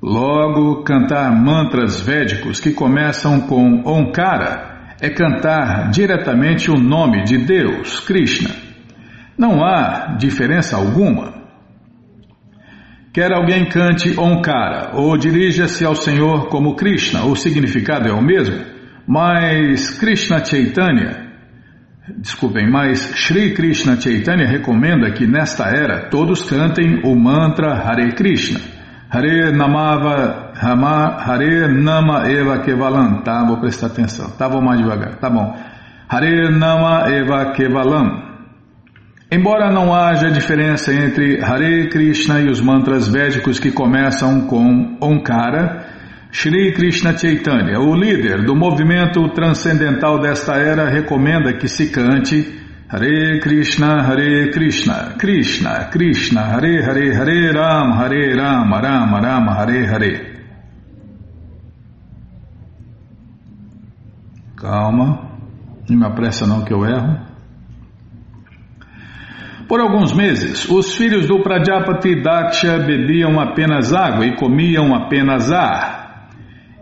Logo, 0.00 0.84
cantar 0.84 1.32
mantras 1.32 2.00
védicos 2.00 2.60
que 2.60 2.70
começam 2.70 3.40
com 3.40 3.82
Onkara 3.84 4.94
é 5.00 5.10
cantar 5.10 5.90
diretamente 5.90 6.70
o 6.70 6.74
nome 6.74 7.24
de 7.24 7.38
Deus, 7.38 7.98
Krishna. 7.98 8.50
Não 9.36 9.64
há 9.64 10.14
diferença 10.16 10.76
alguma. 10.76 11.34
Quer 13.12 13.32
alguém 13.32 13.68
cante 13.68 14.16
Onkara 14.16 14.92
ou 14.94 15.18
dirija-se 15.18 15.84
ao 15.84 15.96
Senhor 15.96 16.48
como 16.50 16.76
Krishna, 16.76 17.24
o 17.24 17.34
significado 17.34 18.08
é 18.08 18.12
o 18.12 18.22
mesmo, 18.22 18.64
mas 19.08 19.90
Krishna 19.98 20.44
Chaitanya 20.44 21.25
Desculpem, 22.08 22.70
mas 22.70 23.00
Sri 23.16 23.52
Krishna 23.52 24.00
Chaitanya 24.00 24.46
recomenda 24.46 25.10
que 25.10 25.26
nesta 25.26 25.64
era 25.64 26.08
todos 26.08 26.48
cantem 26.48 27.00
o 27.04 27.16
mantra 27.16 27.74
Hare 27.74 28.12
Krishna. 28.12 28.60
Hare 29.10 29.50
Namava 29.50 30.52
Rama, 30.54 31.16
Hare 31.18 31.66
Nama 31.66 32.28
Eva 32.30 32.60
Kevalam. 32.60 33.22
Tá, 33.22 33.44
vou 33.44 33.58
prestar 33.58 33.88
atenção. 33.88 34.30
Tá, 34.30 34.46
vou 34.46 34.62
mais 34.62 34.80
devagar. 34.80 35.16
Tá 35.16 35.28
bom. 35.28 35.52
Hare 36.08 36.48
Nama 36.50 37.08
Eva 37.08 37.52
Kevalam. 37.52 38.22
Embora 39.30 39.72
não 39.72 39.92
haja 39.92 40.30
diferença 40.30 40.92
entre 40.92 41.42
Hare 41.42 41.88
Krishna 41.88 42.40
e 42.40 42.48
os 42.48 42.60
mantras 42.60 43.08
védicos 43.08 43.58
que 43.58 43.72
começam 43.72 44.42
com 44.42 44.96
Onkara, 45.02 45.85
Shri 46.38 46.70
Krishna 46.74 47.16
Chaitanya, 47.16 47.80
o 47.80 47.94
líder 47.94 48.44
do 48.44 48.54
movimento 48.54 49.26
transcendental 49.30 50.20
desta 50.20 50.56
era, 50.56 50.86
recomenda 50.90 51.54
que 51.54 51.66
se 51.66 51.90
cante 51.90 52.44
Hare 52.90 53.40
Krishna, 53.40 54.02
Hare 54.02 54.50
Krishna, 54.50 55.14
Krishna, 55.16 55.86
Krishna, 55.86 56.42
Hare 56.42 56.82
Hare, 56.84 57.16
Hare 57.16 57.52
Ram, 57.52 57.92
Hare 57.94 58.36
Ram, 58.36 58.70
Ram 58.70 59.18
Ram, 59.18 59.48
Hare 59.48 59.86
Hare. 59.86 60.36
Calma, 64.58 65.30
não 65.88 65.96
me 65.96 66.04
apressa 66.04 66.46
não 66.46 66.62
que 66.66 66.74
eu 66.74 66.84
erro. 66.84 67.18
Por 69.66 69.80
alguns 69.80 70.12
meses, 70.12 70.68
os 70.68 70.94
filhos 70.94 71.26
do 71.26 71.42
Prajapati 71.42 72.20
Daksha 72.22 72.76
bebiam 72.76 73.40
apenas 73.40 73.94
água 73.94 74.26
e 74.26 74.36
comiam 74.36 74.94
apenas 74.94 75.50
ar. 75.50 75.95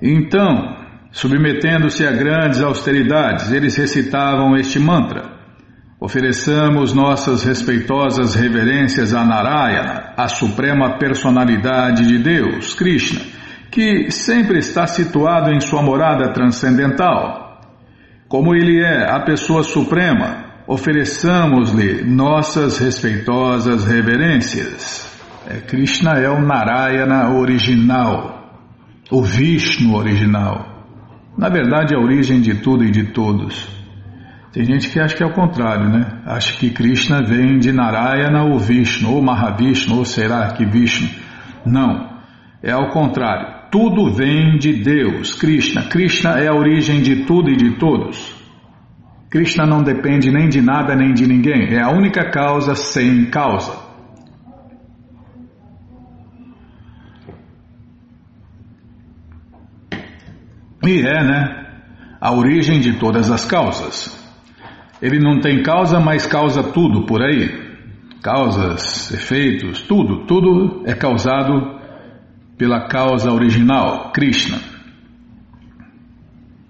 Então, 0.07 0.77
submetendo-se 1.11 2.07
a 2.07 2.13
grandes 2.13 2.61
austeridades, 2.61 3.51
eles 3.51 3.75
recitavam 3.75 4.55
este 4.55 4.79
mantra. 4.79 5.33
Ofereçamos 5.99 6.93
nossas 6.93 7.43
respeitosas 7.43 8.35
reverências 8.35 9.15
a 9.15 9.25
Narayana, 9.25 10.13
a 10.15 10.29
suprema 10.29 10.99
personalidade 10.99 12.07
de 12.07 12.19
Deus, 12.19 12.75
Krishna, 12.75 13.21
que 13.71 14.11
sempre 14.11 14.59
está 14.59 14.87
situado 14.87 15.51
em 15.51 15.61
sua 15.61 15.83
morada 15.83 16.35
transcendental. 16.35 17.63
Como 18.29 18.55
ele 18.55 18.85
é 18.85 19.11
a 19.11 19.21
pessoa 19.21 19.63
suprema, 19.63 20.45
ofereçamos-lhe 20.67 22.05
nossas 22.05 22.77
respeitosas 22.77 23.87
reverências. 23.87 25.11
É, 25.49 25.61
Krishna 25.61 26.19
é 26.19 26.29
o 26.29 26.43
Narayana 26.43 27.31
original 27.31 28.34
o 29.11 29.23
Vishnu 29.23 29.95
original. 29.95 30.67
Na 31.37 31.49
verdade, 31.49 31.95
é 31.95 31.97
a 31.97 32.01
origem 32.01 32.41
de 32.41 32.55
tudo 32.55 32.85
e 32.85 32.91
de 32.91 33.13
todos. 33.13 33.69
Tem 34.53 34.65
gente 34.65 34.89
que 34.89 35.01
acha 35.01 35.17
que 35.17 35.23
é 35.23 35.27
o 35.27 35.33
contrário, 35.33 35.89
né? 35.89 36.23
Acha 36.25 36.57
que 36.57 36.71
Krishna 36.71 37.23
vem 37.23 37.59
de 37.59 37.73
Narayana 37.73 38.45
ou 38.45 38.59
Vishnu, 38.59 39.13
ou 39.13 39.21
Mahavishnu, 39.21 39.99
ou 39.99 40.05
será 40.05 40.53
que 40.53 40.65
Vishnu? 40.65 41.09
Não, 41.67 42.09
é 42.63 42.71
ao 42.71 42.91
contrário. 42.91 43.65
Tudo 43.71 44.15
vem 44.15 44.57
de 44.57 44.73
Deus, 44.73 45.35
Krishna. 45.35 45.83
Krishna 45.89 46.39
é 46.39 46.47
a 46.47 46.55
origem 46.55 47.03
de 47.03 47.25
tudo 47.25 47.51
e 47.51 47.57
de 47.57 47.77
todos. 47.79 48.33
Krishna 49.29 49.67
não 49.67 49.83
depende 49.83 50.31
nem 50.31 50.49
de 50.49 50.63
nada 50.63 50.95
nem 50.95 51.13
de 51.13 51.27
ninguém. 51.27 51.75
É 51.75 51.83
a 51.83 51.91
única 51.91 52.31
causa 52.31 52.77
sem 52.77 53.25
causa. 53.25 53.84
E 60.87 61.01
é, 61.01 61.25
né? 61.25 61.67
A 62.21 62.33
origem 62.33 62.81
de 62.81 62.99
todas 62.99 63.31
as 63.31 63.45
causas. 63.45 64.23
Ele 65.01 65.19
não 65.19 65.41
tem 65.41 65.63
causa, 65.63 66.01
mas 66.01 66.27
causa 66.27 66.63
tudo 66.63 67.05
por 67.07 67.23
aí. 67.23 67.63
Causas, 68.23 69.11
efeitos, 69.13 69.83
tudo, 69.83 70.25
tudo 70.27 70.83
é 70.87 70.95
causado 70.95 71.79
pela 72.57 72.89
causa 72.89 73.31
original, 73.31 74.13
Krishna, 74.13 74.59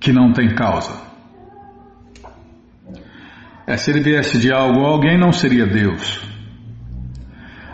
que 0.00 0.12
não 0.12 0.32
tem 0.32 0.54
causa. 0.54 1.00
É, 3.66 3.76
se 3.76 3.90
ele 3.90 4.00
viesse 4.00 4.38
de 4.38 4.52
algo 4.52 4.80
ou 4.80 4.86
alguém, 4.86 5.18
não 5.18 5.32
seria 5.32 5.66
Deus. 5.66 6.33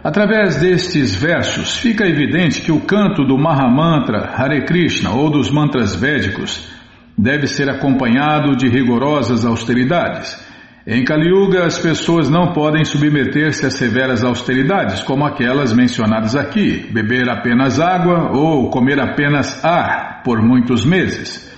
Através 0.03 0.59
destes 0.59 1.15
versos, 1.15 1.77
fica 1.77 2.07
evidente 2.07 2.63
que 2.63 2.73
o 2.73 2.81
canto 2.81 3.23
do 3.23 3.37
Mahamantra 3.37 4.33
Hare 4.35 4.65
Krishna 4.65 5.11
ou 5.11 5.31
dos 5.31 5.51
mantras 5.51 5.95
védicos 5.95 6.71
deve 7.17 7.47
ser 7.47 7.69
acompanhado 7.69 8.57
de 8.57 8.67
rigorosas 8.67 9.45
austeridades. 9.45 10.49
Em 10.87 11.05
Kali 11.05 11.29
Yuga, 11.29 11.67
as 11.67 11.79
pessoas 11.79 12.31
não 12.31 12.55
podem 12.55 12.83
submeter-se 12.83 13.67
a 13.67 13.71
severas 13.71 14.25
austeridades, 14.25 15.03
como 15.03 15.27
aquelas 15.27 15.75
mencionadas 15.75 16.35
aqui, 16.35 16.89
beber 16.91 17.29
apenas 17.29 17.79
água 17.79 18.31
ou 18.33 18.71
comer 18.71 18.99
apenas 18.99 19.63
ar 19.63 20.23
por 20.25 20.41
muitos 20.41 20.83
meses. 20.83 21.55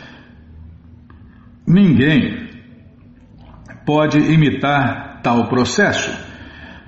Ninguém 1.64 2.50
pode 3.87 4.18
imitar 4.18 5.20
tal 5.22 5.48
processo, 5.48 6.11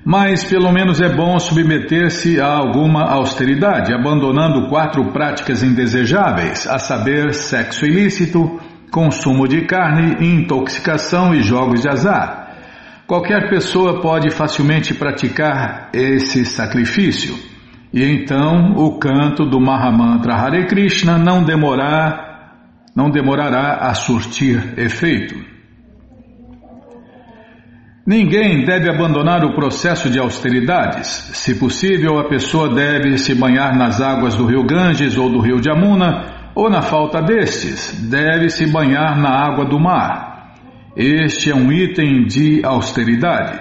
mas 0.05 0.45
pelo 0.45 0.71
menos 0.71 1.01
é 1.01 1.09
bom 1.09 1.38
submeter-se 1.38 2.38
a 2.38 2.47
alguma 2.47 3.05
austeridade, 3.11 3.95
abandonando 3.95 4.69
quatro 4.69 5.12
práticas 5.12 5.62
indesejáveis, 5.62 6.67
a 6.67 6.79
saber, 6.79 7.33
sexo 7.33 7.87
ilícito, 7.87 8.61
consumo 8.90 9.49
de 9.49 9.62
carne, 9.62 10.17
intoxicação 10.21 11.35
e 11.35 11.43
jogos 11.43 11.81
de 11.81 11.88
azar. 11.88 12.45
Qualquer 13.07 13.49
pessoa 13.49 14.01
pode 14.01 14.31
facilmente 14.31 14.93
praticar 14.93 15.88
esse 15.93 16.45
sacrifício. 16.45 17.35
E 17.93 18.05
então 18.05 18.75
o 18.77 18.99
canto 18.99 19.47
do 19.47 19.61
Mahamantra 19.61 20.35
Hare 20.35 20.67
Krishna 20.67 21.17
não 21.17 21.45
demorar, 21.45 22.53
não 22.95 23.11
demorará 23.11 23.88
a 23.88 23.95
surtir 23.95 24.75
efeito. 24.79 25.54
Ninguém 28.07 28.67
deve 28.67 28.90
abandonar 28.90 29.43
o 29.47 29.55
processo 29.55 30.11
de 30.11 30.19
austeridades. 30.19 31.07
Se 31.33 31.55
possível, 31.55 32.19
a 32.19 32.29
pessoa 32.29 32.69
deve 32.69 33.17
se 33.17 33.35
banhar 33.35 33.75
nas 33.75 33.99
águas 33.99 34.37
do 34.37 34.45
rio 34.45 34.62
Ganges 34.62 35.17
ou 35.17 35.31
do 35.31 35.40
rio 35.40 35.62
Jamuna 35.62 36.51
ou 36.55 36.69
na 36.69 36.83
falta 36.83 37.23
destes, 37.23 37.93
deve-se 38.11 38.67
banhar 38.67 39.19
na 39.19 39.31
água 39.31 39.64
do 39.64 39.81
mar. 39.81 40.53
Este 40.95 41.51
é 41.51 41.55
um 41.55 41.73
item 41.73 42.27
de 42.27 42.61
austeridade. 42.62 43.59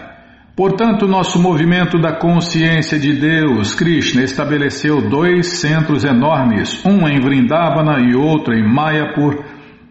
Portanto, 0.55 1.07
nosso 1.07 1.41
movimento 1.41 1.97
da 1.97 2.11
consciência 2.11 2.99
de 2.99 3.13
Deus, 3.13 3.73
Krishna, 3.73 4.23
estabeleceu 4.23 5.09
dois 5.09 5.47
centros 5.59 6.03
enormes, 6.03 6.85
um 6.85 7.07
em 7.07 7.19
Vrindavana 7.19 7.99
e 8.01 8.13
outro 8.13 8.53
em 8.53 8.61
Mayapur, 8.61 9.43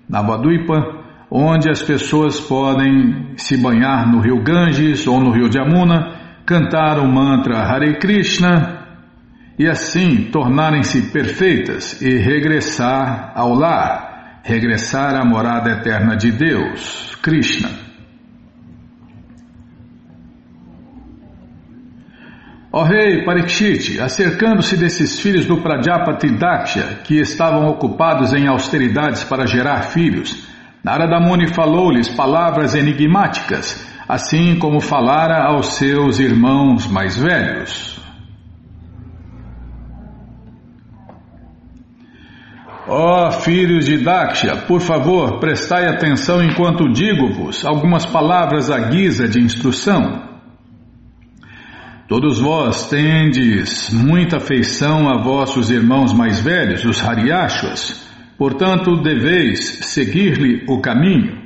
Navaduipa, 0.09 1.02
onde 1.35 1.71
as 1.71 1.83
pessoas 1.83 2.38
podem 2.38 3.33
se 3.38 3.57
banhar 3.57 4.07
no 4.07 4.21
rio 4.21 4.42
Ganges 4.42 5.07
ou 5.07 5.18
no 5.18 5.31
rio 5.31 5.51
Jamuna, 5.51 6.42
cantar 6.45 6.99
o 6.99 7.09
mantra 7.09 7.57
Hare 7.57 7.99
Krishna 7.99 8.81
e 9.59 9.66
assim 9.66 10.29
tornarem-se 10.31 11.11
perfeitas 11.11 12.03
e 12.03 12.18
regressar 12.18 13.33
ao 13.35 13.55
lar, 13.55 14.42
regressar 14.45 15.14
à 15.14 15.25
morada 15.25 15.71
eterna 15.71 16.16
de 16.16 16.31
Deus, 16.33 17.16
Krishna. 17.23 17.71
Ó 22.71 22.83
rei 22.85 23.25
Parikshit, 23.25 24.01
acercando-se 24.01 24.77
desses 24.77 25.18
filhos 25.21 25.47
do 25.47 25.62
Prajapati 25.62 26.31
Daksha, 26.31 27.01
que 27.05 27.18
estavam 27.21 27.68
ocupados 27.68 28.35
em 28.35 28.47
austeridades 28.47 29.25
para 29.25 29.47
gerar 29.47 29.83
filhos, 29.83 30.52
Narada 30.85 31.21
Muni 31.21 31.47
falou-lhes 31.55 32.09
palavras 32.09 32.75
enigmáticas, 32.75 33.87
assim 34.09 34.59
como 34.59 34.81
falara 34.81 35.45
aos 35.45 35.75
seus 35.75 36.18
irmãos 36.18 36.87
mais 36.88 37.16
velhos. 37.16 38.01
Ó 42.88 43.29
oh, 43.29 43.31
filhos 43.31 43.87
de 43.87 43.99
Daksha, 43.99 44.57
por 44.66 44.81
favor, 44.81 45.38
prestai 45.38 45.87
atenção 45.87 46.42
enquanto 46.42 46.92
digo-vos 46.92 47.64
algumas 47.64 48.05
palavras 48.05 48.71
à 48.71 48.79
guisa 48.81 49.29
de 49.29 49.38
instrução. 49.40 50.31
Todos 52.09 52.40
vós 52.40 52.88
tendes 52.88 53.88
muita 53.90 54.38
afeição 54.38 55.09
a 55.09 55.23
vossos 55.23 55.71
irmãos 55.71 56.12
mais 56.12 56.40
velhos, 56.40 56.85
os 56.85 57.03
Hariashwas, 57.03 58.12
portanto 58.43 58.97
deveis 58.97 59.61
seguir-lhe 59.83 60.65
o 60.67 60.81
caminho. 60.81 61.41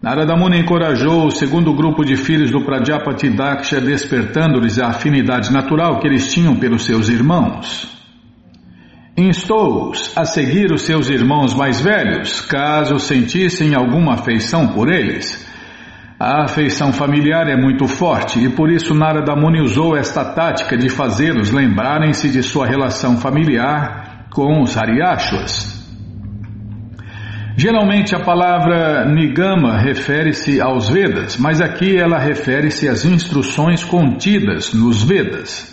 Narada 0.00 0.36
Muni 0.36 0.60
encorajou 0.60 1.26
o 1.26 1.30
segundo 1.32 1.74
grupo 1.74 2.04
de 2.04 2.14
filhos 2.14 2.52
do 2.52 2.64
Prajapati 2.64 3.28
Daksha, 3.30 3.80
despertando-lhes 3.80 4.78
a 4.78 4.90
afinidade 4.90 5.52
natural 5.52 5.98
que 5.98 6.06
eles 6.06 6.32
tinham 6.32 6.54
pelos 6.54 6.84
seus 6.84 7.08
irmãos. 7.08 8.00
Instou-os 9.16 10.16
a 10.16 10.24
seguir 10.24 10.70
os 10.70 10.82
seus 10.82 11.10
irmãos 11.10 11.52
mais 11.52 11.80
velhos, 11.80 12.40
caso 12.42 13.00
sentissem 13.00 13.74
alguma 13.74 14.14
afeição 14.14 14.68
por 14.68 14.88
eles. 14.88 15.44
A 16.16 16.44
afeição 16.44 16.92
familiar 16.92 17.48
é 17.48 17.60
muito 17.60 17.88
forte 17.88 18.38
e 18.38 18.48
por 18.50 18.70
isso 18.70 18.94
Narada 18.94 19.34
Muni 19.34 19.60
usou 19.60 19.96
esta 19.96 20.24
tática 20.24 20.76
de 20.76 20.88
fazê-los 20.88 21.50
lembrarem-se 21.50 22.30
de 22.30 22.40
sua 22.40 22.68
relação 22.68 23.16
familiar 23.16 24.13
com 24.34 24.60
os 24.60 24.76
Hariashwas. 24.76 25.72
Geralmente 27.56 28.16
a 28.16 28.20
palavra 28.20 29.06
Nigama 29.06 29.78
refere-se 29.78 30.60
aos 30.60 30.90
Vedas, 30.90 31.36
mas 31.36 31.60
aqui 31.60 31.96
ela 31.96 32.18
refere-se 32.18 32.88
às 32.88 33.04
instruções 33.04 33.84
contidas 33.84 34.74
nos 34.74 35.04
Vedas. 35.04 35.72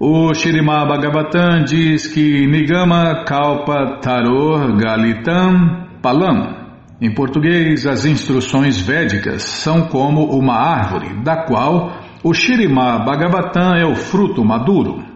O 0.00 0.34
Shirimá 0.34 0.84
Bhagavatam 0.84 1.62
diz 1.62 2.08
que 2.08 2.44
Nigama 2.48 3.24
Kalpa 3.24 4.00
Taror 4.02 4.76
Galitam 4.76 5.86
Palam. 6.02 6.64
Em 7.00 7.14
português, 7.14 7.86
as 7.86 8.04
instruções 8.04 8.76
védicas 8.80 9.42
são 9.42 9.86
como 9.86 10.36
uma 10.36 10.54
árvore, 10.54 11.22
da 11.22 11.44
qual 11.44 11.92
o 12.24 12.34
Shirimá 12.34 12.98
Bhagavatam 12.98 13.76
é 13.76 13.86
o 13.86 13.94
fruto 13.94 14.44
maduro. 14.44 15.13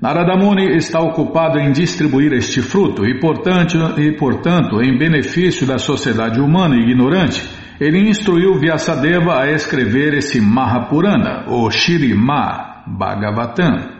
Narada 0.00 0.36
Muni 0.36 0.76
está 0.76 1.00
ocupado 1.00 1.58
em 1.58 1.72
distribuir 1.72 2.32
este 2.32 2.60
fruto 2.60 3.06
e, 3.06 3.18
portanto, 3.18 3.98
e, 3.98 4.12
portanto, 4.12 4.82
em 4.82 4.98
benefício 4.98 5.66
da 5.66 5.78
sociedade 5.78 6.38
humana 6.38 6.76
ignorante, 6.76 7.42
ele 7.80 8.08
instruiu 8.08 8.58
Vyasadeva 8.58 9.40
a 9.40 9.50
escrever 9.50 10.14
esse 10.14 10.40
Mahapurana, 10.40 11.46
o 11.48 11.70
Shirima 11.70 12.84
Bhagavatam. 12.86 13.96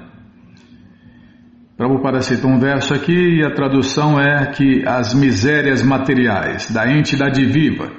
Prabhupada 1.76 2.22
cita 2.22 2.46
um 2.46 2.58
verso 2.58 2.94
aqui 2.94 3.38
e 3.38 3.44
a 3.44 3.50
tradução 3.50 4.20
é 4.20 4.46
que 4.46 4.82
as 4.86 5.14
misérias 5.14 5.82
materiais 5.82 6.70
da 6.70 6.90
entidade 6.90 7.44
viva, 7.44 7.90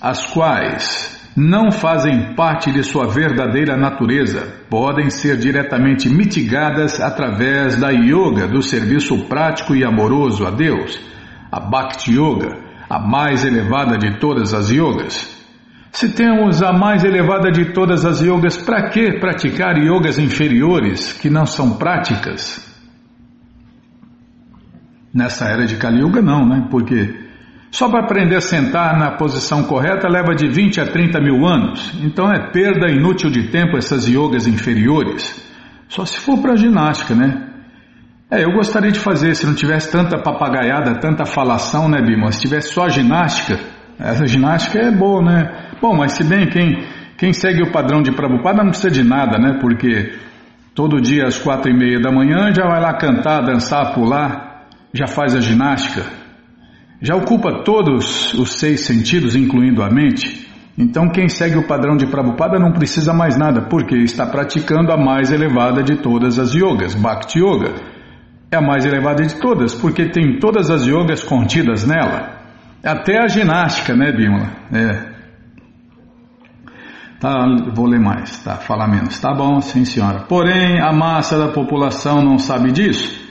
as 0.00 0.26
quais 0.26 1.14
não 1.36 1.72
fazem 1.72 2.34
parte 2.34 2.70
de 2.70 2.84
sua 2.84 3.08
verdadeira 3.08 3.76
natureza, 3.76 4.46
podem 4.70 5.10
ser 5.10 5.36
diretamente 5.36 6.08
mitigadas 6.08 7.00
através 7.00 7.76
da 7.76 7.90
yoga, 7.90 8.46
do 8.46 8.62
serviço 8.62 9.26
prático 9.26 9.74
e 9.74 9.84
amoroso 9.84 10.46
a 10.46 10.50
Deus, 10.50 11.00
a 11.50 11.58
Bhakti 11.58 12.12
Yoga, 12.12 12.56
a 12.88 13.00
mais 13.00 13.44
elevada 13.44 13.98
de 13.98 14.18
todas 14.20 14.54
as 14.54 14.70
yogas. 14.70 15.32
Se 15.90 16.12
temos 16.12 16.62
a 16.62 16.72
mais 16.72 17.04
elevada 17.04 17.50
de 17.50 17.72
todas 17.72 18.04
as 18.04 18.20
yogas, 18.20 18.56
para 18.56 18.90
que 18.90 19.18
praticar 19.18 19.76
yogas 19.78 20.18
inferiores 20.18 21.12
que 21.12 21.30
não 21.30 21.46
são 21.46 21.76
práticas? 21.76 22.72
Nessa 25.12 25.46
era 25.46 25.66
de 25.66 25.76
Kali 25.76 26.00
Yuga, 26.00 26.20
não, 26.20 26.44
né? 26.46 26.66
Porque 26.68 27.23
só 27.74 27.88
para 27.88 28.04
aprender 28.04 28.36
a 28.36 28.40
sentar 28.40 28.96
na 28.96 29.16
posição 29.16 29.64
correta 29.64 30.08
leva 30.08 30.32
de 30.32 30.46
20 30.46 30.80
a 30.80 30.86
30 30.86 31.20
mil 31.20 31.44
anos. 31.44 31.92
Então 32.04 32.32
é 32.32 32.52
perda 32.52 32.88
inútil 32.88 33.28
de 33.30 33.48
tempo 33.48 33.76
essas 33.76 34.06
yogas 34.08 34.46
inferiores. 34.46 35.44
Só 35.88 36.04
se 36.04 36.20
for 36.20 36.40
para 36.40 36.54
ginástica, 36.54 37.16
né? 37.16 37.48
É, 38.30 38.44
eu 38.44 38.52
gostaria 38.52 38.92
de 38.92 39.00
fazer, 39.00 39.34
se 39.34 39.44
não 39.44 39.56
tivesse 39.56 39.90
tanta 39.90 40.16
papagaiada, 40.22 41.00
tanta 41.00 41.24
falação, 41.24 41.88
né, 41.88 42.00
Bima? 42.00 42.30
Se 42.30 42.42
tivesse 42.42 42.72
só 42.72 42.88
ginástica, 42.88 43.58
essa 43.98 44.24
ginástica 44.24 44.78
é 44.78 44.92
boa, 44.92 45.20
né? 45.20 45.70
Bom, 45.82 45.96
mas 45.96 46.12
se 46.12 46.22
bem 46.22 46.46
quem, 46.46 46.80
quem 47.18 47.32
segue 47.32 47.64
o 47.64 47.72
padrão 47.72 48.02
de 48.02 48.12
Prabhupada 48.12 48.62
não 48.62 48.70
precisa 48.70 48.92
de 48.92 49.02
nada, 49.02 49.36
né? 49.36 49.58
Porque 49.60 50.12
todo 50.76 51.00
dia 51.00 51.24
às 51.26 51.38
quatro 51.38 51.72
e 51.72 51.76
meia 51.76 51.98
da 52.00 52.12
manhã 52.12 52.54
já 52.54 52.68
vai 52.68 52.80
lá 52.80 52.94
cantar, 52.94 53.40
dançar, 53.40 53.92
pular, 53.94 54.68
já 54.94 55.08
faz 55.08 55.34
a 55.34 55.40
ginástica, 55.40 56.23
já 57.04 57.14
ocupa 57.14 57.62
todos 57.62 58.32
os 58.32 58.58
seis 58.58 58.86
sentidos, 58.86 59.36
incluindo 59.36 59.82
a 59.82 59.90
mente. 59.90 60.48
Então 60.76 61.10
quem 61.10 61.28
segue 61.28 61.58
o 61.58 61.66
padrão 61.66 61.96
de 61.96 62.06
Prabhupada 62.06 62.58
não 62.58 62.72
precisa 62.72 63.12
mais 63.12 63.36
nada, 63.36 63.68
porque 63.68 63.94
está 63.98 64.26
praticando 64.26 64.90
a 64.90 64.96
mais 64.96 65.30
elevada 65.30 65.82
de 65.82 65.96
todas 66.02 66.38
as 66.38 66.54
yogas, 66.54 66.94
Bhakti 66.94 67.38
Yoga 67.38 67.74
é 68.50 68.56
a 68.56 68.62
mais 68.62 68.86
elevada 68.86 69.22
de 69.22 69.38
todas, 69.38 69.74
porque 69.74 70.08
tem 70.08 70.38
todas 70.38 70.70
as 70.70 70.86
yogas 70.86 71.22
contidas 71.22 71.86
nela. 71.86 72.38
Até 72.82 73.18
a 73.18 73.28
ginástica, 73.28 73.94
né, 73.94 74.12
Bímola? 74.12 74.48
É. 74.72 75.14
Tá, 77.20 77.46
vou 77.74 77.86
ler 77.86 78.00
mais, 78.00 78.42
tá? 78.42 78.56
Falar 78.56 78.88
menos. 78.88 79.18
Tá 79.18 79.34
bom, 79.34 79.60
sim, 79.60 79.84
senhora. 79.84 80.20
Porém, 80.28 80.80
a 80.80 80.92
massa 80.92 81.38
da 81.38 81.48
população 81.48 82.22
não 82.22 82.38
sabe 82.38 82.70
disso. 82.70 83.23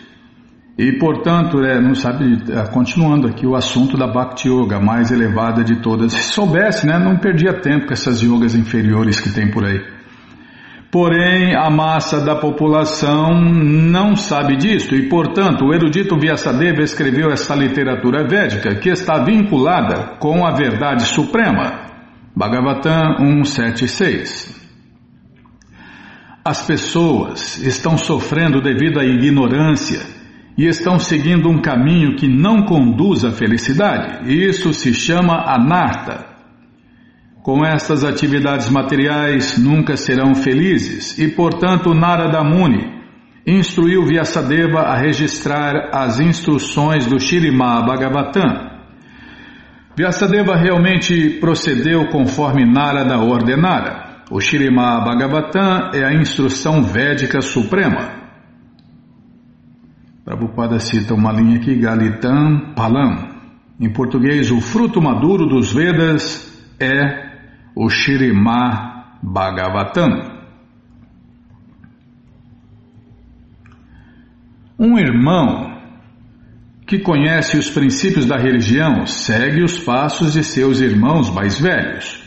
E, 0.78 0.94
portanto, 0.94 1.64
é, 1.64 1.80
não 1.80 1.94
sabe, 1.94 2.42
é, 2.50 2.68
continuando 2.72 3.28
aqui 3.28 3.46
o 3.46 3.56
assunto 3.56 3.96
da 3.96 4.08
Bhakti 4.08 4.50
Yoga, 4.50 4.80
mais 4.80 5.12
elevada 5.12 5.64
de 5.64 5.82
todas. 5.82 6.14
Se 6.14 6.34
soubesse, 6.34 6.88
né, 6.88 6.98
não 6.98 7.18
perdia 7.18 7.54
tempo 7.54 7.86
com 7.86 7.94
essas 7.94 8.22
yogas 8.22 8.56
inferiores 8.56 9.20
que 9.20 9.32
tem 9.32 9.52
por 9.52 9.64
aí. 9.64 9.80
Porém, 10.92 11.56
a 11.56 11.70
massa 11.70 12.24
da 12.24 12.36
população 12.36 13.40
não 13.40 14.16
sabe 14.16 14.56
disso 14.56 14.96
e, 14.96 15.10
portanto, 15.10 15.66
o 15.66 15.74
erudito 15.74 16.20
Vyasadeva 16.20 16.82
escreveu 16.82 17.32
esta 17.32 17.56
literatura 17.56 18.28
védica 18.28 18.76
que 18.76 18.90
está 18.90 19.24
vinculada 19.24 20.18
com 20.20 20.46
a 20.46 20.52
verdade 20.52 21.04
suprema. 21.04 21.82
Bhagavatam 22.36 23.44
176. 23.44 24.62
As 26.44 26.66
pessoas 26.66 27.58
estão 27.60 27.96
sofrendo 27.98 28.60
devido 28.60 29.00
à 29.00 29.04
ignorância 29.04 30.13
e 30.58 30.68
estão 30.68 31.00
seguindo 31.00 31.50
um 31.50 31.62
caminho 31.62 32.16
que 32.16 32.28
não 32.28 32.64
conduz 32.64 33.26
à 33.26 33.32
felicidade. 33.32 34.32
Isso 34.32 34.74
se 34.74 34.94
chama 34.94 35.44
anarta. 35.48 36.34
Com 37.42 37.66
estas 37.66 38.06
atividades 38.06 38.70
materiais 38.70 39.58
nunca 39.58 39.98
serão 39.98 40.34
felizes 40.34 41.18
e, 41.18 41.28
portanto, 41.28 41.94
Narada 41.94 42.44
Muni 42.44 42.94
instruiu 43.46 44.06
Vyasadeva 44.06 44.80
a 44.84 44.96
registrar 44.96 45.90
as 45.94 46.22
instruções 46.22 47.06
do 47.06 47.20
Shirima 47.20 47.82
Bhagavatam. 47.86 48.72
Vyasadeva 49.98 50.56
realmente 50.56 51.32
procedeu 51.42 52.08
conforme 52.08 52.66
Narada 52.66 53.20
ordenara. 53.20 54.24
O 54.32 54.40
Shirima 54.40 55.02
Bhagavatam 55.02 55.92
é 55.94 56.06
a 56.06 56.14
instrução 56.14 56.82
védica 56.82 57.42
suprema. 57.42 58.23
Prabhupada 60.24 60.80
cita 60.80 61.14
uma 61.14 61.34
linha 61.34 61.58
aqui, 61.58 61.76
Galitam 61.76 62.74
Palam. 62.74 63.28
Em 63.78 63.92
português, 63.92 64.52
o 64.52 64.62
fruto 64.62 65.02
maduro 65.02 65.46
dos 65.46 65.74
Vedas 65.74 66.50
é 66.80 67.30
o 67.76 67.90
Shirimá 67.90 69.18
Bhagavatam. 69.22 70.32
Um 74.80 74.98
irmão 74.98 75.78
que 76.88 77.00
conhece 77.00 77.58
os 77.58 77.70
princípios 77.70 78.26
da 78.26 78.38
religião 78.38 79.06
segue 79.06 79.62
os 79.62 79.78
passos 79.78 80.34
de 80.34 80.44
seus 80.44 80.80
irmãos 80.80 81.30
mais 81.30 81.60
velhos. 81.60 82.24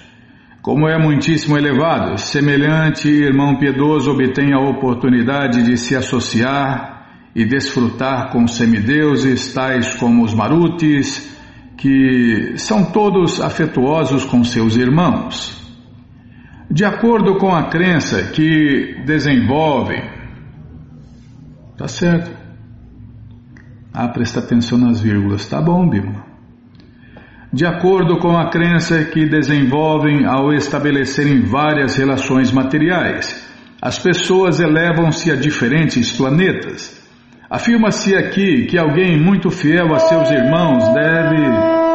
Como 0.61 0.87
é 0.87 0.99
muitíssimo 0.99 1.57
elevado, 1.57 2.19
semelhante 2.19 3.09
irmão 3.09 3.57
piedoso 3.57 4.11
obtém 4.11 4.53
a 4.53 4.61
oportunidade 4.61 5.63
de 5.63 5.79
se 5.79 5.97
associar 5.97 6.96
e 7.37 7.45
desfrutar 7.45 8.33
com 8.33 8.49
semideuses 8.49 9.53
tais 9.53 9.95
como 9.97 10.25
os 10.25 10.33
marutis, 10.33 11.37
que 11.77 12.55
são 12.57 12.87
todos 12.87 13.43
afetuosos 13.43 14.25
com 14.25 14.43
seus 14.43 14.75
irmãos. 14.75 15.55
De 16.71 16.83
acordo 16.83 17.37
com 17.37 17.55
a 17.55 17.65
crença 17.65 18.31
que 18.33 19.03
desenvolvem, 19.05 20.03
tá 21.77 21.87
certo? 21.87 22.35
Ah, 23.93 24.09
presta 24.09 24.41
atenção 24.41 24.79
nas 24.79 24.99
vírgulas, 25.03 25.47
tá 25.47 25.61
bom, 25.61 25.87
Bima? 25.91 26.25
De 27.53 27.67
acordo 27.67 28.19
com 28.19 28.35
a 28.35 28.49
crença 28.49 29.05
que 29.05 29.27
desenvolvem 29.27 30.25
ao 30.25 30.55
estabelecerem 30.55 31.43
várias 31.43 31.97
relações 31.97 32.51
materiais, 32.51 33.47
as 33.81 33.99
pessoas 33.99 34.59
elevam-se 34.59 35.31
a 35.31 35.37
diferentes 35.37 36.11
planetas 36.13 37.05
Afirma-se 37.49 38.17
aqui 38.17 38.67
que 38.67 38.77
alguém 38.77 39.17
muito 39.17 39.53
fiel 39.53 39.95
a 39.95 40.01
seus 40.01 40.29
irmãos 40.33 40.83
deve. 40.93 41.87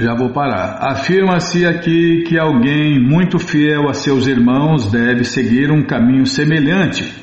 Já 0.00 0.16
vou 0.16 0.30
parar. 0.30 0.78
Afirma-se 0.80 1.64
aqui 1.64 2.24
que 2.26 2.36
alguém 2.36 2.98
muito 3.00 3.38
fiel 3.38 3.88
a 3.88 3.94
seus 3.94 4.26
irmãos 4.26 4.90
deve 4.90 5.22
seguir 5.22 5.70
um 5.70 5.84
caminho 5.84 6.26
semelhante 6.26 7.14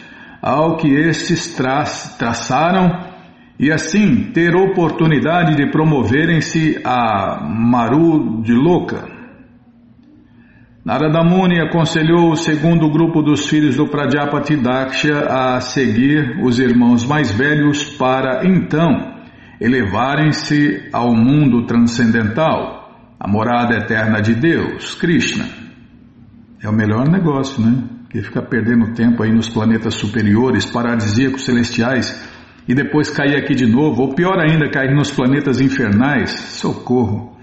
ao 0.41 0.77
que 0.77 0.87
estes 0.87 1.55
tra 1.55 1.83
traçaram 2.17 3.15
e 3.59 3.69
assim 3.69 4.31
ter 4.31 4.55
oportunidade 4.55 5.55
de 5.55 5.69
promoverem-se 5.71 6.79
a 6.85 7.41
Maru 7.43 8.41
de 8.41 8.53
Louca. 8.53 9.14
Narada 10.85 11.23
Muni 11.23 11.59
aconselhou 11.59 12.29
o 12.29 12.35
segundo 12.35 12.87
grupo 12.91 13.23
dos 13.23 13.47
filhos 13.47 13.75
do 13.75 13.87
Prajapati 13.87 14.55
Daksha 14.55 15.17
a 15.27 15.59
seguir 15.59 16.37
os 16.43 16.59
irmãos 16.59 17.03
mais 17.03 17.31
velhos 17.31 17.83
para, 17.97 18.45
então, 18.45 19.15
elevarem-se 19.59 20.87
ao 20.93 21.11
mundo 21.15 21.65
transcendental, 21.65 23.15
a 23.19 23.27
morada 23.27 23.75
eterna 23.75 24.21
de 24.21 24.35
Deus, 24.35 24.93
Krishna. 24.93 25.45
É 26.61 26.69
o 26.69 26.73
melhor 26.73 27.09
negócio, 27.09 27.59
né? 27.65 27.83
Que 28.07 28.21
fica 28.21 28.43
perdendo 28.43 28.93
tempo 28.93 29.23
aí 29.23 29.31
nos 29.31 29.49
planetas 29.49 29.95
superiores, 29.95 30.67
paradisíacos 30.67 31.45
celestiais, 31.45 32.29
e 32.67 32.75
depois 32.75 33.09
cair 33.09 33.35
aqui 33.35 33.55
de 33.55 33.65
novo, 33.65 34.03
ou 34.03 34.13
pior 34.13 34.37
ainda, 34.37 34.69
cair 34.69 34.93
nos 34.93 35.09
planetas 35.09 35.59
infernais. 35.59 36.29
Socorro! 36.29 37.34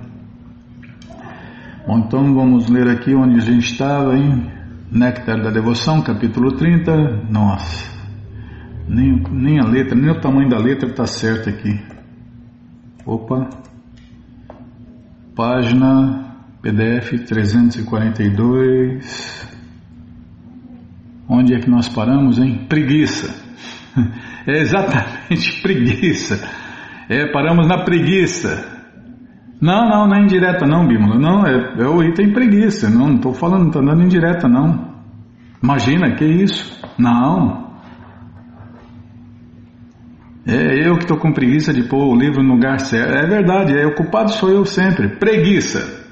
Bom, 1.86 1.98
então 1.98 2.34
vamos 2.34 2.68
ler 2.68 2.88
aqui 2.88 3.14
onde 3.14 3.38
a 3.38 3.40
gente 3.40 3.70
estava, 3.70 4.16
hein? 4.16 4.50
Néctar 4.90 5.40
da 5.40 5.50
Devoção, 5.50 6.02
capítulo 6.02 6.50
30. 6.52 7.28
Nossa, 7.30 7.88
nem, 8.88 9.22
nem 9.30 9.60
a 9.60 9.64
letra, 9.64 9.96
nem 9.96 10.10
o 10.10 10.20
tamanho 10.20 10.48
da 10.48 10.58
letra 10.58 10.88
está 10.88 11.06
certo 11.06 11.48
aqui. 11.48 11.80
Opa, 13.04 13.48
página 15.34 16.34
PDF 16.60 17.24
342. 17.26 19.46
Onde 21.28 21.54
é 21.54 21.60
que 21.60 21.70
nós 21.70 21.88
paramos, 21.88 22.38
hein? 22.38 22.66
Preguiça. 22.68 23.32
É 24.46 24.60
exatamente 24.60 25.58
preguiça. 25.60 26.48
É, 27.08 27.32
paramos 27.32 27.66
na 27.66 27.82
preguiça. 27.82 28.64
Não, 29.60 29.88
não, 29.88 30.06
não 30.06 30.16
é 30.16 30.20
indireta 30.20 30.64
não, 30.66 30.86
Bímola. 30.86 31.18
Não, 31.18 31.44
é, 31.44 31.82
é 31.82 31.88
o 31.88 32.02
item 32.02 32.32
preguiça. 32.32 32.88
Não, 32.88 33.08
não 33.08 33.16
estou 33.16 33.34
falando, 33.34 33.60
não 33.60 33.66
estou 33.68 33.84
dando 33.84 34.04
indireta 34.04 34.46
não. 34.48 34.94
Imagina, 35.60 36.14
que 36.14 36.24
isso? 36.24 36.80
Não. 36.96 37.66
É 40.46 40.88
eu 40.88 40.94
que 40.94 41.02
estou 41.02 41.18
com 41.18 41.32
preguiça 41.32 41.72
de 41.72 41.82
pôr 41.88 42.06
o 42.06 42.16
livro 42.16 42.40
no 42.40 42.54
lugar 42.54 42.78
certo. 42.78 43.16
É 43.16 43.26
verdade, 43.26 43.76
é, 43.76 43.84
o 43.84 43.96
culpado 43.96 44.30
sou 44.30 44.48
eu 44.48 44.64
sempre. 44.64 45.16
Preguiça. 45.16 46.05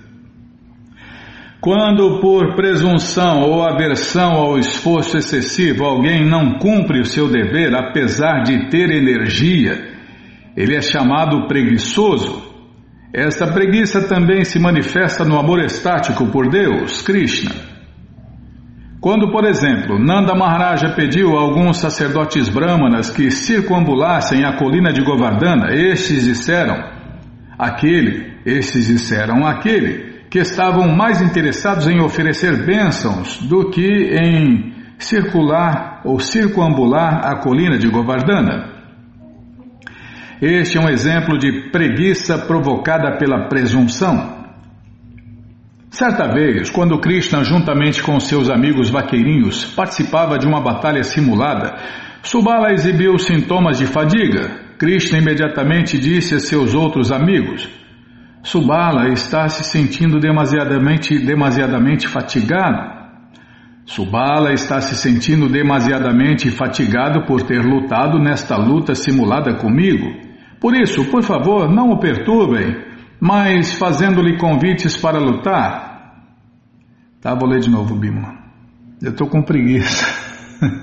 Quando 1.64 2.20
por 2.20 2.54
presunção 2.56 3.40
ou 3.40 3.62
aversão 3.62 4.32
ao 4.32 4.58
esforço 4.58 5.16
excessivo 5.16 5.82
alguém 5.82 6.22
não 6.22 6.58
cumpre 6.58 7.00
o 7.00 7.06
seu 7.06 7.26
dever, 7.26 7.74
apesar 7.74 8.42
de 8.42 8.68
ter 8.68 8.90
energia, 8.90 9.72
ele 10.54 10.76
é 10.76 10.82
chamado 10.82 11.48
preguiçoso. 11.48 12.52
Esta 13.14 13.46
preguiça 13.46 14.06
também 14.06 14.44
se 14.44 14.58
manifesta 14.58 15.24
no 15.24 15.38
amor 15.38 15.58
estático 15.64 16.26
por 16.26 16.50
Deus, 16.50 17.00
Krishna. 17.00 17.54
Quando, 19.00 19.32
por 19.32 19.46
exemplo, 19.46 19.98
Nanda 19.98 20.34
Maharaja 20.34 20.90
pediu 20.94 21.34
a 21.34 21.40
alguns 21.40 21.78
sacerdotes 21.78 22.46
brahmanas 22.46 23.08
que 23.08 23.30
circunambulassem 23.30 24.44
a 24.44 24.58
colina 24.58 24.92
de 24.92 25.02
Govardhana, 25.02 25.72
estes 25.72 26.24
disseram 26.24 26.76
aquele, 27.58 28.34
estes 28.44 28.86
disseram 28.86 29.46
aquele, 29.46 30.13
que 30.34 30.40
estavam 30.40 30.88
mais 30.88 31.22
interessados 31.22 31.86
em 31.86 32.00
oferecer 32.00 32.66
bênçãos 32.66 33.38
do 33.42 33.70
que 33.70 33.86
em 33.86 34.74
circular 34.98 36.00
ou 36.04 36.18
circunambular 36.18 37.24
a 37.24 37.36
colina 37.36 37.78
de 37.78 37.88
Govardhana. 37.88 38.68
Este 40.42 40.76
é 40.76 40.80
um 40.80 40.88
exemplo 40.88 41.38
de 41.38 41.70
preguiça 41.70 42.36
provocada 42.36 43.16
pela 43.16 43.46
presunção. 43.48 44.48
Certa 45.88 46.26
vez, 46.32 46.68
quando 46.68 46.98
Krishna, 46.98 47.44
juntamente 47.44 48.02
com 48.02 48.18
seus 48.18 48.50
amigos 48.50 48.90
vaqueirinhos, 48.90 49.66
participava 49.66 50.36
de 50.36 50.48
uma 50.48 50.60
batalha 50.60 51.04
simulada, 51.04 51.76
Subala 52.24 52.72
exibiu 52.72 53.16
sintomas 53.20 53.78
de 53.78 53.86
fadiga. 53.86 54.50
Krishna 54.78 55.18
imediatamente 55.18 55.96
disse 55.96 56.34
a 56.34 56.40
seus 56.40 56.74
outros 56.74 57.12
amigos: 57.12 57.83
Subala 58.44 59.08
está 59.08 59.48
se 59.48 59.64
sentindo 59.64 60.20
demasiadamente, 60.20 61.18
demasiadamente 61.18 62.06
fatigado. 62.06 62.92
Subala 63.86 64.52
está 64.52 64.82
se 64.82 64.94
sentindo 64.96 65.48
demasiadamente 65.48 66.50
fatigado 66.50 67.24
por 67.24 67.42
ter 67.42 67.64
lutado 67.64 68.18
nesta 68.18 68.58
luta 68.58 68.94
simulada 68.94 69.56
comigo. 69.56 70.06
Por 70.60 70.76
isso, 70.76 71.10
por 71.10 71.22
favor, 71.22 71.72
não 71.72 71.90
o 71.90 71.98
perturbem, 71.98 72.84
mas 73.18 73.72
fazendo-lhe 73.72 74.36
convites 74.36 74.94
para 74.94 75.18
lutar. 75.18 75.94
Tá, 77.22 77.34
vou 77.34 77.48
ler 77.48 77.60
de 77.60 77.70
novo, 77.70 77.94
Bima. 77.94 78.44
Eu 79.02 79.12
estou 79.12 79.26
com 79.26 79.42
preguiça. 79.42 80.06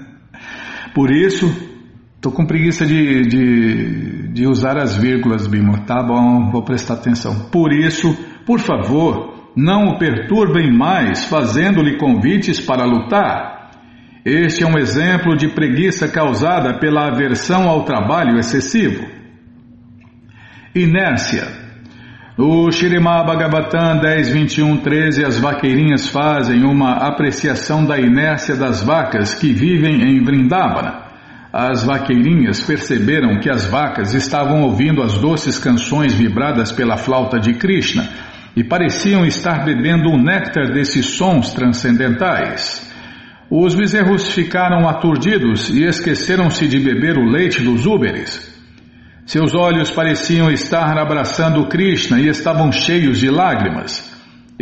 por 0.95 1.12
isso, 1.12 1.45
estou 2.16 2.32
com 2.32 2.43
preguiça 2.43 2.88
de, 2.88 3.22
de, 3.22 4.20
de 4.34 4.48
usar 4.48 4.78
as 4.78 4.96
vírgulas, 4.96 5.48
Bima. 5.48 5.86
Tá 5.86 6.02
bom, 6.02 6.50
vou 6.50 6.64
prestar 6.64 6.96
atenção. 6.96 7.50
Por 7.52 7.74
isso, 7.74 8.16
por 8.46 8.60
favor, 8.60 9.52
não 9.56 9.90
o 9.90 9.98
perturbem 10.00 10.72
mais, 10.72 11.26
fazendo-lhe 11.26 11.98
convites 11.98 12.60
para 12.60 12.86
lutar. 12.86 13.72
Este 14.24 14.64
é 14.64 14.68
um 14.68 14.78
exemplo 14.78 15.36
de 15.36 15.50
preguiça 15.50 16.08
causada 16.08 16.78
pela 16.80 17.08
aversão 17.08 17.68
ao 17.68 17.84
trabalho 17.84 18.38
excessivo. 18.38 19.04
Inércia. 20.74 21.60
No 22.38 22.72
Shirimá 22.72 23.24
Bhagavatam 23.24 24.00
10, 24.00 24.30
21, 24.30 24.78
13, 24.78 25.26
as 25.26 25.38
vaqueirinhas 25.38 26.08
fazem 26.10 26.64
uma 26.64 26.94
apreciação 26.94 27.86
da 27.86 28.00
inércia 28.00 28.56
das 28.56 28.82
vacas 28.82 29.34
que 29.34 29.52
vivem 29.52 30.02
em 30.02 30.24
Vrindavana. 30.24 31.11
As 31.54 31.84
vaqueirinhas 31.84 32.62
perceberam 32.62 33.39
que 33.39 33.49
as 33.49 33.66
vacas 33.66 34.14
estavam 34.14 34.62
ouvindo 34.62 35.02
as 35.02 35.18
doces 35.18 35.60
canções 35.60 36.14
vibradas 36.14 36.72
pela 36.72 36.95
flauta 36.95 37.38
de 37.39 37.56
Krishna 37.56 38.08
e 38.56 38.64
pareciam 38.64 39.26
estar 39.26 39.66
bebendo 39.66 40.10
o 40.10 40.18
néctar 40.18 40.72
desses 40.72 41.06
sons 41.08 41.54
transcendentais. 41.54 42.89
Os 43.49 43.76
bezerros 43.76 44.32
ficaram 44.32 44.88
aturdidos 44.88 45.70
e 45.70 45.84
esqueceram-se 45.84 46.70
de 46.70 46.80
beber 46.80 47.18
o 47.18 47.30
leite 47.30 47.62
dos 47.62 47.86
úberes. 47.86 48.49
Seus 49.26 49.54
olhos 49.54 49.91
pareciam 49.91 50.49
estar 50.49 50.97
abraçando 50.97 51.68
Krishna 51.68 52.20
e 52.20 52.30
estavam 52.30 52.72
cheios 52.72 53.20
de 53.20 53.30
lágrimas. 53.30 54.11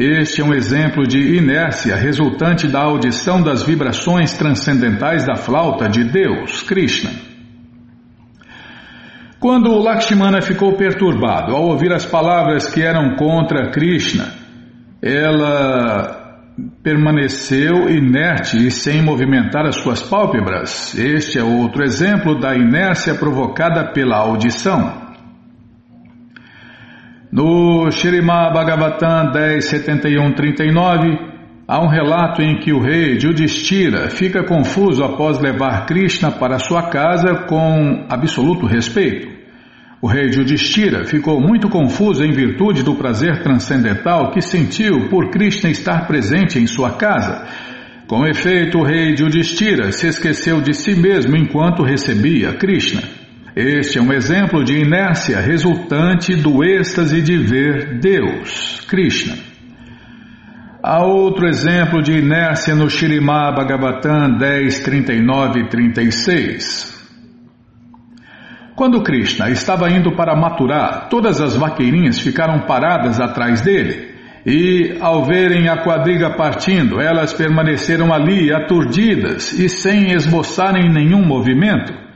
Este 0.02 0.39
é 0.39 0.45
um 0.45 0.54
exemplo 0.54 1.06
de 1.06 1.20
inércia 1.36 1.93
resultante 1.93 2.70
da 2.70 2.80
audição 2.80 3.43
das 3.43 3.64
vibrações 3.64 4.32
transcendentais 4.32 5.26
da 5.26 5.36
flauta 5.36 5.89
de 5.89 6.06
Deus, 6.06 6.64
Krishna. 6.64 7.12
Quando 9.41 9.78
Lakshmana 9.78 10.41
ficou 10.41 10.78
perturbado 10.78 11.54
ao 11.54 11.66
ouvir 11.66 11.91
as 11.91 12.06
palavras 12.06 12.70
que 12.70 12.82
eram 12.82 13.18
contra 13.18 13.72
Krishna, 13.72 14.32
ela 15.02 16.47
permaneceu 16.82 17.89
inerte 17.89 18.56
e 18.56 18.72
sem 18.72 19.02
movimentar 19.02 19.66
as 19.66 19.76
suas 19.76 20.02
pálpebras. 20.02 20.97
Este 20.97 21.39
é 21.39 21.43
outro 21.43 21.84
exemplo 21.84 22.39
da 22.39 22.56
inércia 22.56 23.16
provocada 23.16 23.91
pela 23.91 24.16
audição. 24.16 25.09
No 27.32 27.92
Shirimá 27.92 28.50
Bhagavatam 28.52 29.32
10.71.39, 29.32 31.16
há 31.68 31.80
um 31.80 31.88
relato 31.88 32.42
em 32.42 32.58
que 32.58 32.74
o 32.74 32.82
rei 32.82 33.20
Judistira 33.20 34.10
fica 34.10 34.44
confuso 34.44 35.04
após 35.04 35.40
levar 35.40 35.86
Krishna 35.86 36.32
para 36.32 36.58
sua 36.58 36.90
casa 36.90 37.46
com 37.48 38.08
absoluto 38.10 38.66
respeito. 38.66 39.28
O 40.02 40.08
rei 40.08 40.32
Judistira 40.32 41.06
ficou 41.06 41.40
muito 41.40 41.70
confuso 41.70 42.24
em 42.24 42.32
virtude 42.32 42.82
do 42.82 42.96
prazer 42.96 43.44
transcendental 43.44 44.32
que 44.32 44.42
sentiu 44.42 45.08
por 45.08 45.30
Krishna 45.30 45.70
estar 45.70 46.08
presente 46.08 46.58
em 46.58 46.66
sua 46.66 46.94
casa. 46.94 47.46
Com 48.08 48.26
efeito, 48.26 48.80
o 48.80 48.84
rei 48.84 49.16
Judistira 49.16 49.92
se 49.92 50.08
esqueceu 50.08 50.62
de 50.62 50.74
si 50.74 50.96
mesmo 50.96 51.38
enquanto 51.38 51.84
recebia 51.84 52.54
Krishna. 52.54 53.19
Este 53.62 53.99
é 53.99 54.01
um 54.01 54.14
exemplo 54.14 54.64
de 54.64 54.74
inércia 54.74 55.38
resultante 55.41 56.34
do 56.34 56.64
êxtase 56.64 57.22
de 57.22 57.36
ver 57.36 57.99
Deus, 57.99 58.80
Krishna. 58.88 59.36
Há 60.82 61.03
outro 61.03 61.45
exemplo 61.45 62.01
de 62.01 62.14
inércia 62.14 62.74
no 62.74 62.89
Shirimá 62.89 63.51
Bhagavatam 63.51 64.38
10, 64.38 64.80
39 64.80 65.60
e 65.60 65.68
36. 65.68 67.05
Quando 68.78 69.03
Krishna 69.03 69.49
estava 69.49 69.89
indo 69.91 70.16
para 70.16 70.39
Maturá, 70.39 71.07
todas 71.10 71.41
as 71.41 71.57
vaqueirinhas 71.57 72.18
ficaram 72.18 72.62
paradas 72.62 73.20
atrás 73.20 73.60
dele. 73.60 74.07
E, 74.45 74.95
ao 75.01 75.26
verem 75.26 75.68
a 75.68 75.84
quadriga 75.84 76.30
partindo, 76.30 77.01
elas 77.01 77.34
permaneceram 77.34 78.14
ali, 78.14 78.53
aturdidas 78.53 79.51
e 79.51 79.68
sem 79.68 80.14
esboçarem 80.14 80.89
nenhum 80.89 81.26
movimento. 81.26 82.07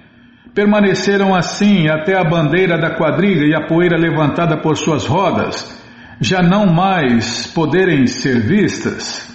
Permaneceram 0.53 1.33
assim 1.33 1.87
até 1.87 2.15
a 2.15 2.23
bandeira 2.23 2.77
da 2.77 2.95
quadriga 2.95 3.43
e 3.45 3.55
a 3.55 3.65
poeira 3.67 3.97
levantada 3.97 4.57
por 4.61 4.77
suas 4.77 5.05
rodas 5.05 5.81
já 6.19 6.41
não 6.41 6.67
mais 6.67 7.47
poderem 7.47 8.07
ser 8.07 8.39
vistas. 8.39 9.29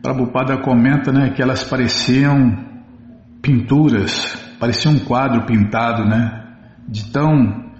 Prabhupada 0.00 0.58
comenta 0.58 1.12
né, 1.12 1.30
que 1.30 1.42
elas 1.42 1.64
pareciam 1.64 2.64
pinturas, 3.40 4.34
parecia 4.58 4.90
um 4.90 4.98
quadro 4.98 5.44
pintado, 5.44 6.04
né, 6.04 6.44
de 6.88 7.10
tão 7.12 7.70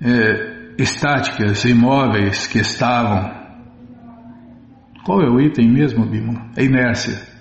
é, 0.00 0.74
estáticas, 0.78 1.64
imóveis 1.64 2.46
que 2.46 2.58
estavam. 2.58 3.34
Qual 5.04 5.22
é 5.22 5.28
o 5.28 5.40
item 5.40 5.70
mesmo, 5.70 6.06
Bimo? 6.06 6.50
A 6.56 6.62
inércia. 6.62 7.35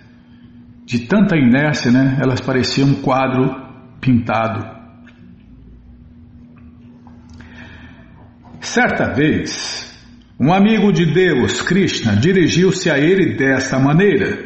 De 0.86 1.00
tanta 1.00 1.36
inércia, 1.36 1.92
né? 1.92 2.20
Elas 2.22 2.40
pareciam 2.40 2.90
um 2.90 3.02
quadro 3.02 3.56
pintado. 4.00 4.64
Certa 8.62 9.12
vez, 9.12 9.92
um 10.40 10.54
amigo 10.54 10.92
de 10.92 11.06
Deus, 11.06 11.62
Krishna, 11.62 12.16
dirigiu-se 12.16 12.90
a 12.90 13.00
ele 13.00 13.36
desta 13.36 13.80
maneira: 13.80 14.38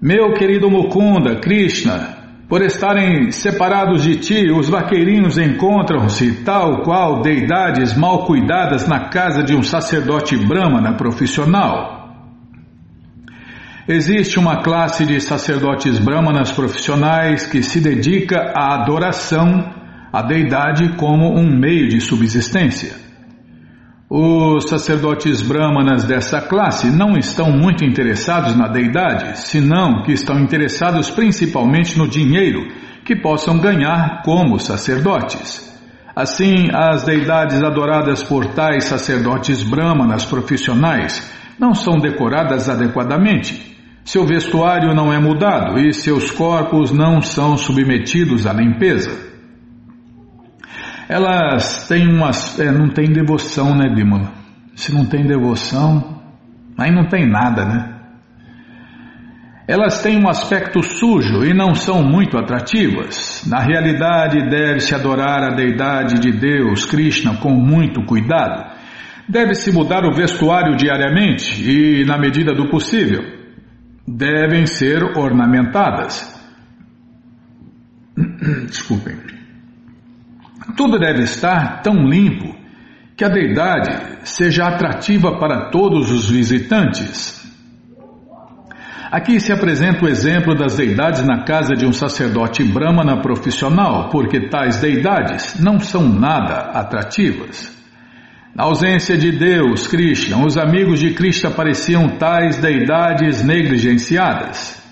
Meu 0.00 0.32
querido 0.34 0.70
Mukunda, 0.70 1.40
Krishna, 1.40 2.18
por 2.48 2.62
estarem 2.62 3.30
separados 3.30 4.04
de 4.04 4.16
ti, 4.16 4.50
os 4.50 4.68
vaqueirinhos 4.68 5.38
encontram-se 5.38 6.44
tal 6.44 6.82
qual 6.82 7.20
deidades 7.20 7.96
mal 7.96 8.26
cuidadas 8.26 8.86
na 8.86 9.08
casa 9.08 9.42
de 9.42 9.56
um 9.56 9.62
sacerdote 9.62 10.36
brahmana 10.36 10.94
profissional. 10.94 11.97
Existe 13.90 14.38
uma 14.38 14.62
classe 14.62 15.06
de 15.06 15.18
sacerdotes 15.18 15.98
brahmanas 15.98 16.52
profissionais 16.52 17.46
que 17.46 17.62
se 17.62 17.80
dedica 17.80 18.52
à 18.54 18.74
adoração 18.74 19.72
à 20.12 20.20
deidade 20.20 20.94
como 20.98 21.34
um 21.34 21.58
meio 21.58 21.88
de 21.88 21.98
subsistência. 21.98 22.94
Os 24.10 24.68
sacerdotes 24.68 25.40
brahmanas 25.40 26.04
dessa 26.04 26.38
classe 26.38 26.90
não 26.90 27.16
estão 27.16 27.50
muito 27.50 27.82
interessados 27.82 28.54
na 28.54 28.68
deidade, 28.68 29.38
senão 29.38 30.02
que 30.02 30.12
estão 30.12 30.38
interessados 30.38 31.08
principalmente 31.08 31.96
no 31.96 32.06
dinheiro 32.06 32.68
que 33.06 33.16
possam 33.16 33.58
ganhar 33.58 34.20
como 34.22 34.58
sacerdotes. 34.58 35.66
Assim, 36.14 36.68
as 36.74 37.04
deidades 37.04 37.62
adoradas 37.62 38.22
por 38.22 38.44
tais 38.52 38.84
sacerdotes 38.84 39.62
brahmanas 39.62 40.26
profissionais 40.26 41.32
não 41.58 41.74
são 41.74 41.96
decoradas 41.96 42.68
adequadamente. 42.68 43.77
Seu 44.08 44.24
vestuário 44.26 44.94
não 44.94 45.12
é 45.12 45.18
mudado 45.18 45.78
e 45.78 45.92
seus 45.92 46.30
corpos 46.30 46.90
não 46.90 47.20
são 47.20 47.56
submetidos 47.56 48.46
à 48.46 48.52
limpeza 48.52 49.28
elas 51.08 51.88
têm 51.88 52.06
umas. 52.06 52.60
É, 52.60 52.70
não 52.70 52.88
tem 52.90 53.06
devoção, 53.06 53.74
né, 53.74 53.88
Bímola? 53.88 54.30
Se 54.74 54.92
não 54.92 55.06
tem 55.06 55.26
devoção, 55.26 56.20
aí 56.76 56.90
não 56.90 57.08
tem 57.08 57.26
nada, 57.26 57.64
né? 57.64 57.94
Elas 59.66 60.02
têm 60.02 60.22
um 60.22 60.28
aspecto 60.28 60.82
sujo 60.82 61.44
e 61.44 61.52
não 61.52 61.74
são 61.74 62.02
muito 62.02 62.38
atrativas. 62.38 63.44
Na 63.46 63.60
realidade, 63.60 64.48
deve-se 64.48 64.94
adorar 64.94 65.42
a 65.42 65.54
deidade 65.54 66.20
de 66.20 66.32
Deus, 66.32 66.86
Krishna, 66.86 67.36
com 67.36 67.50
muito 67.50 68.02
cuidado. 68.04 68.76
Deve-se 69.28 69.70
mudar 69.72 70.06
o 70.06 70.14
vestuário 70.14 70.74
diariamente 70.76 71.60
e, 71.62 72.04
na 72.04 72.16
medida 72.16 72.54
do 72.54 72.70
possível, 72.70 73.37
devem 74.16 74.66
ser 74.66 75.02
ornamentadas. 75.16 76.34
Desculpem. 78.66 79.16
Tudo 80.76 80.98
deve 80.98 81.22
estar 81.22 81.82
tão 81.82 82.06
limpo 82.06 82.56
que 83.16 83.24
a 83.24 83.28
deidade 83.28 84.28
seja 84.28 84.64
atrativa 84.64 85.38
para 85.38 85.70
todos 85.70 86.10
os 86.10 86.30
visitantes. 86.30 87.36
Aqui 89.10 89.40
se 89.40 89.52
apresenta 89.52 90.04
o 90.04 90.08
exemplo 90.08 90.54
das 90.54 90.76
deidades 90.76 91.24
na 91.24 91.42
casa 91.42 91.74
de 91.74 91.86
um 91.86 91.92
sacerdote 91.92 92.62
brahmana 92.62 93.22
profissional, 93.22 94.10
porque 94.10 94.48
tais 94.48 94.80
deidades 94.80 95.58
não 95.58 95.80
são 95.80 96.06
nada 96.06 96.70
atrativas. 96.78 97.77
Na 98.58 98.64
ausência 98.64 99.16
de 99.16 99.30
Deus, 99.30 99.86
Krishna, 99.86 100.44
os 100.44 100.58
amigos 100.58 100.98
de 100.98 101.14
Krishna 101.14 101.48
pareciam 101.48 102.08
tais 102.18 102.58
deidades 102.58 103.40
negligenciadas. 103.40 104.82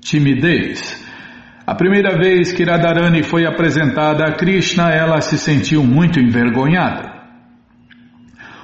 Timidez, 0.00 1.04
a 1.66 1.74
primeira 1.74 2.16
vez 2.16 2.54
que 2.54 2.64
Radharani 2.64 3.22
foi 3.22 3.44
apresentada 3.44 4.24
a 4.24 4.32
Krishna, 4.32 4.88
ela 4.88 5.20
se 5.20 5.36
sentiu 5.36 5.84
muito 5.84 6.18
envergonhada. 6.18 7.12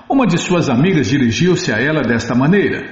Uma 0.09 0.27
de 0.27 0.39
suas 0.39 0.71
amigas 0.71 1.11
dirigiu-se 1.11 1.71
a 1.71 1.77
ela 1.77 2.01
desta 2.01 2.35
maneira: 2.35 2.87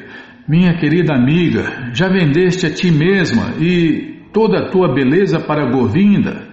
Minha 0.47 0.77
querida 0.77 1.15
amiga, 1.15 1.91
já 1.95 2.07
vendeste 2.07 2.67
a 2.67 2.71
ti 2.71 2.91
mesma 2.91 3.55
e 3.59 4.29
toda 4.31 4.59
a 4.59 4.71
tua 4.71 4.93
beleza 4.93 5.41
para 5.41 5.71
Govinda. 5.71 6.49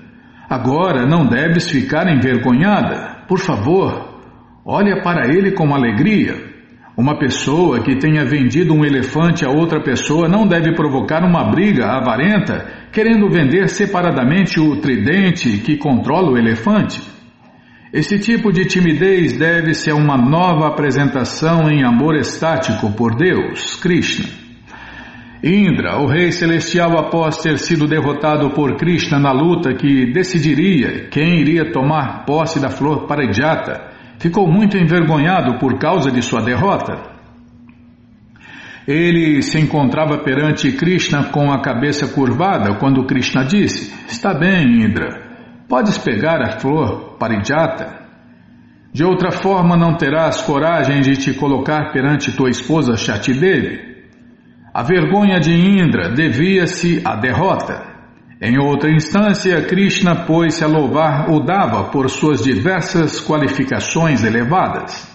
Agora 0.50 1.06
não 1.06 1.26
deves 1.28 1.70
ficar 1.70 2.08
envergonhada. 2.08 3.26
Por 3.28 3.40
favor, 3.40 4.13
olha 4.66 5.02
para 5.02 5.28
ele 5.28 5.52
com 5.52 5.74
alegria. 5.74 6.54
Uma 6.96 7.18
pessoa 7.18 7.82
que 7.82 7.96
tenha 7.96 8.24
vendido 8.24 8.74
um 8.74 8.86
elefante 8.86 9.44
a 9.44 9.50
outra 9.50 9.82
pessoa 9.82 10.28
não 10.28 10.48
deve 10.48 10.74
provocar 10.76 11.24
uma 11.24 11.50
briga 11.50 11.88
avarenta 11.88 12.66
querendo 12.92 13.28
vender 13.30 13.68
separadamente 13.68 14.60
o 14.60 14.80
tridente 14.80 15.58
que 15.58 15.76
controla 15.76 16.32
o 16.32 16.38
elefante. 16.38 17.02
Esse 17.92 18.20
tipo 18.20 18.52
de 18.52 18.66
timidez 18.66 19.38
deve-se 19.38 19.90
a 19.90 19.96
uma 19.96 20.18
nova 20.18 20.68
apresentação 20.68 21.70
em 21.70 21.84
amor 21.84 22.16
estático 22.16 22.92
por 22.92 23.16
Deus, 23.16 23.76
Krishna. 23.76 24.26
Indra, 25.44 26.00
o 26.00 26.08
rei 26.08 26.32
celestial, 26.32 26.98
após 26.98 27.38
ter 27.38 27.60
sido 27.60 27.88
derrotado 27.88 28.50
por 28.52 28.78
Krishna 28.78 29.20
na 29.20 29.32
luta 29.32 29.74
que 29.74 30.12
decidiria 30.12 31.08
quem 31.10 31.42
iria 31.42 31.72
tomar 31.72 32.26
posse 32.26 32.60
da 32.60 32.70
flor 32.70 33.06
Parijata, 33.06 33.93
ficou 34.24 34.50
muito 34.50 34.78
envergonhado 34.78 35.60
por 35.60 35.78
causa 35.78 36.10
de 36.10 36.22
sua 36.22 36.42
derrota. 36.42 37.12
Ele 38.88 39.42
se 39.42 39.60
encontrava 39.60 40.20
perante 40.20 40.72
Krishna 40.72 41.26
com 41.26 41.52
a 41.52 41.62
cabeça 41.62 42.08
curvada 42.08 42.76
quando 42.80 43.06
Krishna 43.06 43.44
disse: 43.44 43.94
Está 44.08 44.34
bem, 44.34 44.82
Indra, 44.82 45.10
podes 45.68 45.98
pegar 45.98 46.42
a 46.42 46.58
flor 46.58 47.18
Parijata. 47.20 48.02
De 48.94 49.04
outra 49.04 49.30
forma, 49.30 49.76
não 49.76 49.98
terás 49.98 50.42
coragem 50.42 51.02
de 51.02 51.18
te 51.18 51.34
colocar 51.34 51.92
perante 51.92 52.32
tua 52.32 52.50
esposa 52.50 52.96
Shatidevi. 52.96 53.92
A 54.74 54.84
vergonha 54.84 55.38
de 55.40 55.52
Indra 55.52 56.10
devia-se 56.10 57.02
à 57.04 57.16
derrota. 57.16 57.93
Em 58.46 58.60
outra 58.60 58.92
instância, 58.92 59.62
Krishna 59.62 60.26
pôs-se 60.26 60.66
a 60.66 60.68
louvar 60.68 61.32
Udava 61.32 61.86
por 61.86 62.10
suas 62.10 62.44
diversas 62.44 63.22
qualificações 63.26 64.22
elevadas. 64.22 65.10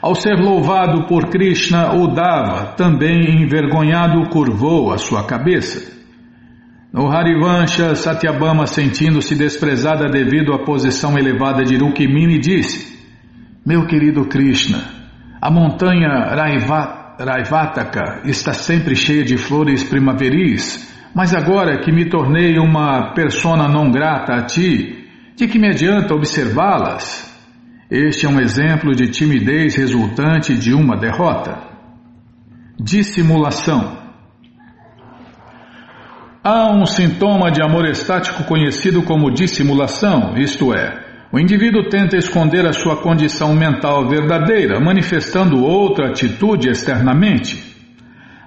Ao 0.00 0.14
ser 0.14 0.38
louvado 0.38 1.06
por 1.06 1.28
Krishna, 1.28 1.94
Udava, 1.94 2.72
também 2.74 3.42
envergonhado, 3.42 4.30
curvou 4.30 4.94
a 4.94 4.96
sua 4.96 5.26
cabeça. 5.26 5.92
No 6.90 7.12
Harivansha, 7.12 7.94
Satyabama, 7.96 8.66
sentindo-se 8.66 9.34
desprezada 9.34 10.08
devido 10.08 10.54
à 10.54 10.64
posição 10.64 11.18
elevada 11.18 11.62
de 11.64 11.76
Rukmini, 11.76 12.38
disse: 12.38 12.98
Meu 13.66 13.86
querido 13.86 14.24
Krishna, 14.24 14.78
a 15.38 15.50
montanha 15.50 16.34
Raivataka 17.18 18.22
está 18.24 18.54
sempre 18.54 18.96
cheia 18.96 19.22
de 19.22 19.36
flores 19.36 19.84
primaveris 19.84 20.91
mas 21.14 21.34
agora 21.34 21.78
que 21.80 21.92
me 21.92 22.08
tornei 22.08 22.58
uma 22.58 23.12
persona 23.12 23.68
não 23.68 23.90
grata 23.90 24.34
a 24.34 24.42
ti, 24.42 25.08
de 25.36 25.46
que 25.46 25.58
me 25.58 25.68
adianta 25.68 26.14
observá-las? 26.14 27.30
Este 27.90 28.24
é 28.24 28.28
um 28.28 28.40
exemplo 28.40 28.94
de 28.94 29.08
timidez 29.10 29.76
resultante 29.76 30.56
de 30.56 30.72
uma 30.72 30.96
derrota. 30.96 31.58
Dissimulação. 32.78 33.98
Há 36.42 36.72
um 36.72 36.86
sintoma 36.86 37.50
de 37.50 37.62
amor 37.62 37.86
estático 37.86 38.44
conhecido 38.44 39.02
como 39.02 39.30
dissimulação, 39.30 40.34
isto 40.36 40.74
é, 40.74 41.02
o 41.32 41.38
indivíduo 41.38 41.88
tenta 41.88 42.16
esconder 42.16 42.66
a 42.66 42.74
sua 42.74 42.96
condição 42.96 43.54
mental 43.54 44.06
verdadeira, 44.06 44.78
manifestando 44.78 45.62
outra 45.64 46.08
atitude 46.08 46.68
externamente. 46.68 47.71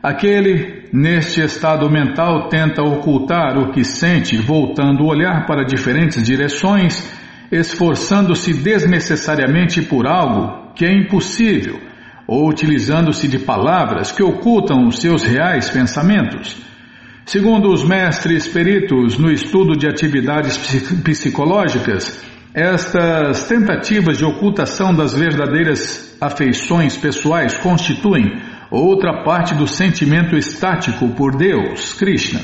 Aquele, 0.06 0.84
neste 0.94 1.42
estado 1.42 1.90
mental, 1.90 2.48
tenta 2.48 2.84
ocultar 2.84 3.58
o 3.58 3.72
que 3.72 3.84
sente, 3.84 4.38
voltando 4.38 5.02
o 5.04 5.08
olhar 5.08 5.48
para 5.48 5.66
diferentes 5.66 6.22
direções, 6.22 7.12
esforçando-se 7.52 8.54
desnecessariamente 8.54 9.82
por 9.82 10.06
algo 10.06 10.74
que 10.76 10.86
é 10.86 10.94
impossível, 10.94 11.80
ou 12.28 12.48
utilizando-se 12.48 13.28
de 13.28 13.40
palavras 13.40 14.12
que 14.12 14.22
ocultam 14.22 14.86
os 14.88 15.00
seus 15.00 15.24
reais 15.24 15.72
pensamentos. 15.72 16.56
Segundo 17.26 17.74
os 17.74 17.84
mestres 17.84 18.48
peritos 18.48 19.18
no 19.18 19.32
estudo 19.32 19.76
de 19.76 19.88
atividades 19.88 20.56
psicológicas, 21.04 22.24
estas 22.54 23.48
tentativas 23.48 24.20
de 24.20 24.24
ocultação 24.24 24.94
das 24.94 25.16
verdadeiras 25.16 26.16
afeições 26.22 26.96
pessoais 26.96 27.58
constituem 27.58 28.45
outra 28.72 29.24
parte 29.24 29.54
do 29.54 29.68
sentimento 29.68 30.36
estático 30.36 31.10
por 31.10 31.36
Deus, 31.36 31.94
Krishna. 31.94 32.42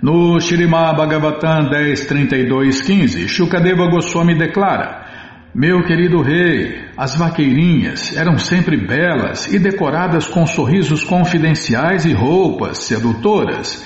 No 0.00 0.38
Shrimad 0.38 0.96
Bhagavatam 0.96 1.70
10.32.15, 1.70 3.26
Shukadeva 3.26 3.90
Goswami 3.90 4.36
declara 4.36 5.04
Meu 5.52 5.82
querido 5.84 6.22
rei, 6.22 6.84
as 6.96 7.16
vaqueirinhas 7.16 8.16
eram 8.16 8.38
sempre 8.38 8.76
belas 8.76 9.52
e 9.52 9.58
decoradas 9.58 10.28
com 10.28 10.46
sorrisos 10.46 11.02
confidenciais 11.02 12.04
e 12.04 12.12
roupas 12.12 12.78
sedutoras. 12.78 13.84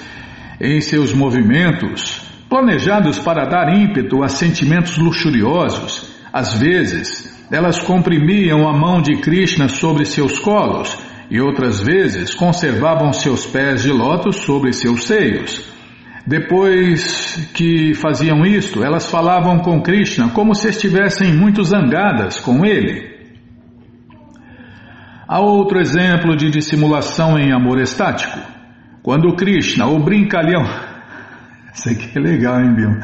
Em 0.61 0.81
seus 0.83 1.15
movimentos, 1.15 2.23
planejados 2.49 3.19
para 3.19 3.47
dar 3.47 3.75
ímpeto 3.75 4.23
a 4.23 4.29
sentimentos 4.29 4.99
luxuriosos, 4.99 6.15
às 6.31 6.61
vezes 6.61 7.32
elas 7.53 7.81
comprimiam 7.83 8.67
a 8.67 8.73
mão 8.73 9.03
de 9.03 9.21
Krishna 9.21 9.69
sobre 9.69 10.07
seus 10.07 10.39
colos 10.39 10.99
e 11.31 11.39
outras 11.39 11.81
vezes 11.81 12.35
conservavam 12.35 13.13
seus 13.13 13.47
pés 13.47 13.83
de 13.83 13.93
lótus 13.93 14.37
sobre 14.37 14.73
seus 14.73 15.05
seios. 15.05 15.71
Depois 16.27 17.51
que 17.53 17.95
faziam 17.95 18.47
isto, 18.47 18.83
elas 18.83 19.11
falavam 19.11 19.59
com 19.59 19.83
Krishna 19.83 20.31
como 20.31 20.55
se 20.55 20.69
estivessem 20.69 21.35
muito 21.35 21.63
zangadas 21.63 22.41
com 22.41 22.65
ele. 22.65 23.13
Há 25.29 25.41
outro 25.41 25.79
exemplo 25.79 26.37
de 26.37 26.51
dissimulação 26.51 27.39
em 27.39 27.53
amor 27.53 27.81
estático. 27.81 28.39
Quando 29.03 29.35
Krishna, 29.35 29.87
o 29.87 29.99
brincalhão. 29.99 30.63
Isso 31.75 31.91
aqui 31.91 32.17
é 32.17 32.21
legal, 32.21 32.61
hein, 32.61 32.75
Bill? 32.75 32.99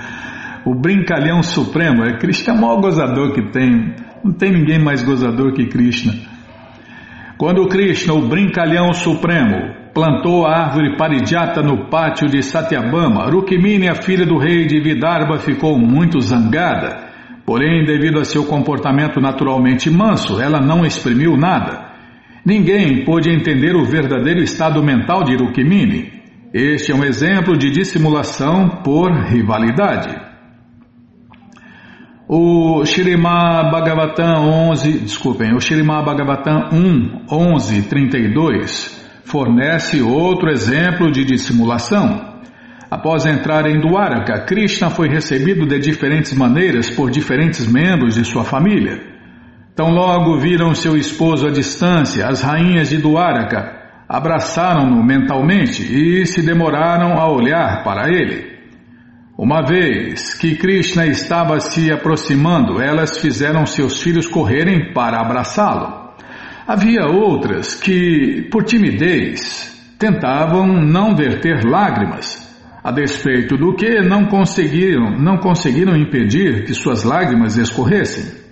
O 0.65 0.75
brincalhão 0.75 1.43
supremo. 1.43 2.05
É 2.05 2.19
Krishna 2.19 2.55
é 2.55 2.57
o 2.57 2.61
maior 2.61 2.81
gozador 2.81 3.33
que 3.33 3.51
tem. 3.51 3.95
Não 4.25 4.33
tem 4.33 4.53
ninguém 4.53 4.79
mais 4.79 5.03
gozador 5.03 5.53
que 5.53 5.67
Krishna. 5.67 6.15
Quando 7.37 7.69
Krishna, 7.69 8.15
o 8.15 8.29
brincalhão 8.29 8.93
supremo, 8.93 9.75
plantou 9.95 10.45
a 10.45 10.59
árvore 10.59 10.97
parijata 10.97 11.63
no 11.63 11.89
pátio 11.89 12.29
de 12.29 12.43
Satyabama, 12.43 13.31
Rukmini, 13.31 13.89
a 13.89 13.95
filha 13.95 14.27
do 14.27 14.37
rei 14.39 14.67
de 14.67 14.81
Vidarbha, 14.81 15.39
ficou 15.39 15.79
muito 15.79 16.21
zangada. 16.21 17.07
Porém, 17.47 17.85
devido 17.85 18.19
a 18.19 18.25
seu 18.25 18.45
comportamento 18.45 19.21
naturalmente 19.21 19.89
manso, 19.89 20.41
ela 20.41 20.61
não 20.61 20.85
exprimiu 20.85 21.37
nada. 21.37 21.89
Ninguém 22.45 23.05
pôde 23.05 23.31
entender 23.31 23.77
o 23.77 23.85
verdadeiro 23.85 24.41
estado 24.41 24.83
mental 24.83 25.23
de 25.23 25.37
Rukmini. 25.37 26.13
Este 26.53 26.93
é 26.93 26.95
um 26.95 27.05
exemplo 27.05 27.57
de 27.57 27.71
dissimulação 27.71 28.83
por 28.83 29.13
rivalidade. 29.13 30.28
O 32.31 32.85
Shrimad 32.85 33.71
Bhagavatam 33.71 34.71
11, 34.71 34.99
desculpem, 34.99 35.55
o 35.55 35.61
Shrimad 35.61 36.05
Bhagavatam 36.05 36.69
1, 36.71 37.25
11, 37.27 37.83
32 37.85 39.09
fornece 39.25 40.03
outro 40.03 40.51
exemplo 40.51 41.11
de 41.11 41.25
dissimulação. 41.25 42.43
Após 42.91 43.25
entrar 43.25 43.65
em 43.65 43.81
Dwaraka, 43.81 44.45
Krishna 44.45 44.91
foi 44.91 45.09
recebido 45.09 45.67
de 45.67 45.79
diferentes 45.79 46.35
maneiras 46.35 46.91
por 46.91 47.11
diferentes 47.11 47.67
membros 47.67 48.17
de 48.17 48.25
sua 48.27 48.45
família. 48.45 49.01
Tão 49.75 49.89
logo 49.89 50.39
viram 50.39 50.75
seu 50.75 50.99
esposo 50.99 51.47
à 51.47 51.51
distância, 51.51 52.27
as 52.27 52.43
rainhas 52.43 52.91
de 52.91 52.99
Dwaraka 52.99 53.75
abraçaram-no 54.07 55.03
mentalmente 55.03 55.83
e 55.83 56.27
se 56.27 56.43
demoraram 56.43 57.19
a 57.19 57.27
olhar 57.33 57.83
para 57.83 58.11
ele. 58.13 58.58
Uma 59.39 59.63
vez 59.63 60.35
que 60.35 60.57
Krishna 60.57 61.07
estava 61.07 61.61
se 61.61 61.93
aproximando, 61.93 62.83
elas 62.83 63.19
fizeram 63.19 63.65
seus 63.65 64.03
filhos 64.03 64.27
correrem 64.27 64.93
para 64.93 65.21
abraçá-lo. 65.21 66.11
Havia 66.67 67.07
outras 67.07 67.77
que, 67.77 68.49
por 68.51 68.65
timidez, 68.65 69.95
tentavam 69.97 70.67
não 70.67 71.15
verter 71.15 71.65
lágrimas, 71.65 72.53
a 72.83 72.91
despeito 72.91 73.57
do 73.57 73.77
que 73.77 74.01
não 74.01 74.27
conseguiram, 74.27 75.17
não 75.17 75.37
conseguiram 75.37 75.97
impedir 75.97 76.65
que 76.65 76.75
suas 76.75 77.05
lágrimas 77.05 77.57
escorressem. 77.57 78.43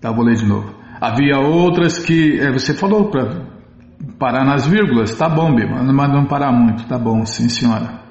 Tá, 0.00 0.10
vou 0.10 0.24
ler 0.24 0.34
de 0.34 0.44
novo. 0.44 0.74
Havia 1.00 1.38
outras 1.38 2.00
que, 2.00 2.36
é, 2.40 2.50
você 2.50 2.74
falou 2.74 3.12
para 3.12 3.46
parar 4.18 4.44
nas 4.44 4.66
vírgulas, 4.66 5.16
tá 5.16 5.28
bom, 5.28 5.54
Bima, 5.54 5.84
mas 5.84 6.12
não 6.12 6.26
parar 6.26 6.50
muito, 6.50 6.84
tá 6.88 6.98
bom, 6.98 7.24
sim 7.24 7.48
senhora. 7.48 8.01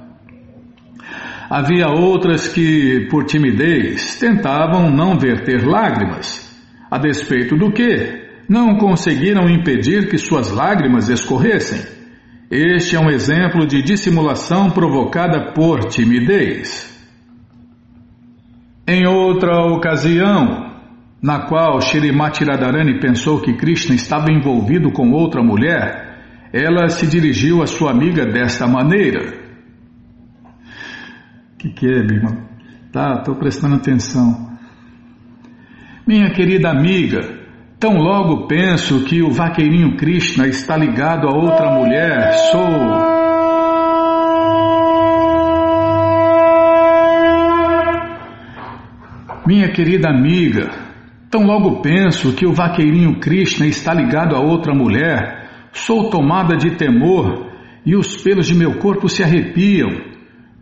Havia 1.53 1.89
outras 1.89 2.47
que, 2.47 3.09
por 3.09 3.25
timidez, 3.25 4.15
tentavam 4.17 4.89
não 4.89 5.19
verter 5.19 5.67
lágrimas, 5.67 6.49
a 6.89 6.97
despeito 6.97 7.57
do 7.57 7.73
que 7.73 8.21
não 8.47 8.77
conseguiram 8.77 9.49
impedir 9.49 10.07
que 10.07 10.17
suas 10.17 10.49
lágrimas 10.49 11.09
escorressem. 11.09 11.81
Este 12.49 12.95
é 12.95 12.99
um 13.01 13.09
exemplo 13.09 13.67
de 13.67 13.81
dissimulação 13.81 14.71
provocada 14.71 15.51
por 15.51 15.89
timidez. 15.89 16.89
Em 18.87 19.05
outra 19.05 19.73
ocasião, 19.75 20.71
na 21.21 21.47
qual 21.49 21.81
Shrimati 21.81 22.45
Radharani 22.45 22.97
pensou 23.01 23.41
que 23.41 23.57
Krishna 23.57 23.95
estava 23.95 24.31
envolvido 24.31 24.89
com 24.93 25.11
outra 25.11 25.43
mulher, 25.43 26.47
ela 26.53 26.87
se 26.87 27.05
dirigiu 27.05 27.61
à 27.61 27.67
sua 27.67 27.91
amiga 27.91 28.25
desta 28.25 28.65
maneira. 28.65 29.50
Que 31.61 31.69
que 31.69 31.85
é, 31.85 31.97
irmão? 31.99 32.37
Tá, 32.91 33.17
estou 33.19 33.35
prestando 33.35 33.75
atenção. 33.75 34.57
Minha 36.07 36.31
querida 36.31 36.71
amiga, 36.71 37.41
Tão 37.81 37.97
logo 37.97 38.45
penso 38.45 39.03
que 39.05 39.23
o 39.23 39.31
vaqueirinho 39.31 39.97
Krishna 39.97 40.47
está 40.47 40.77
ligado 40.77 41.27
a 41.27 41.33
outra 41.33 41.71
mulher, 41.71 42.31
sou. 42.51 42.61
Minha 49.47 49.71
querida 49.71 50.09
amiga, 50.09 50.69
tão 51.31 51.41
logo 51.43 51.81
penso 51.81 52.33
que 52.33 52.45
o 52.45 52.53
vaqueirinho 52.53 53.19
Krishna 53.19 53.65
está 53.65 53.95
ligado 53.95 54.35
a 54.35 54.39
outra 54.39 54.75
mulher, 54.75 55.49
sou 55.71 56.11
tomada 56.11 56.55
de 56.55 56.75
temor 56.75 57.49
e 57.83 57.95
os 57.95 58.15
pelos 58.17 58.45
de 58.45 58.53
meu 58.53 58.77
corpo 58.77 59.09
se 59.09 59.23
arrepiam. 59.23 60.10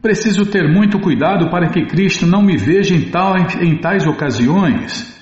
Preciso 0.02 0.46
ter 0.46 0.68
muito 0.68 1.00
cuidado 1.00 1.50
para 1.50 1.70
que 1.70 1.86
Krishna 1.86 2.28
não 2.28 2.42
me 2.42 2.56
veja 2.56 2.96
em, 2.96 3.10
tal, 3.10 3.36
em 3.38 3.78
tais 3.78 4.08
ocasiões. 4.08 5.20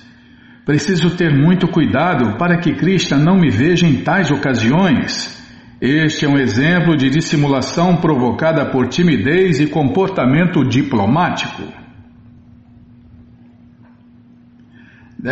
Preciso 0.64 1.16
ter 1.16 1.34
muito 1.34 1.68
cuidado 1.68 2.38
para 2.38 2.58
que 2.58 2.76
Krishna 2.76 3.18
não 3.18 3.38
me 3.40 3.50
veja 3.50 3.88
em 3.88 4.04
tais 4.04 4.30
ocasiões. 4.30 5.36
Este 5.82 6.26
é 6.26 6.30
um 6.30 6.38
exemplo 6.38 6.96
de 6.96 7.10
dissimulação 7.10 7.98
provocada 7.98 8.66
por 8.66 8.88
timidez 8.88 9.60
e 9.60 9.68
comportamento 9.68 10.64
diplomático. 10.64 11.64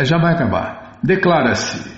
Já 0.02 0.18
vai 0.18 0.34
acabar. 0.34 0.98
Declara-se, 1.02 1.88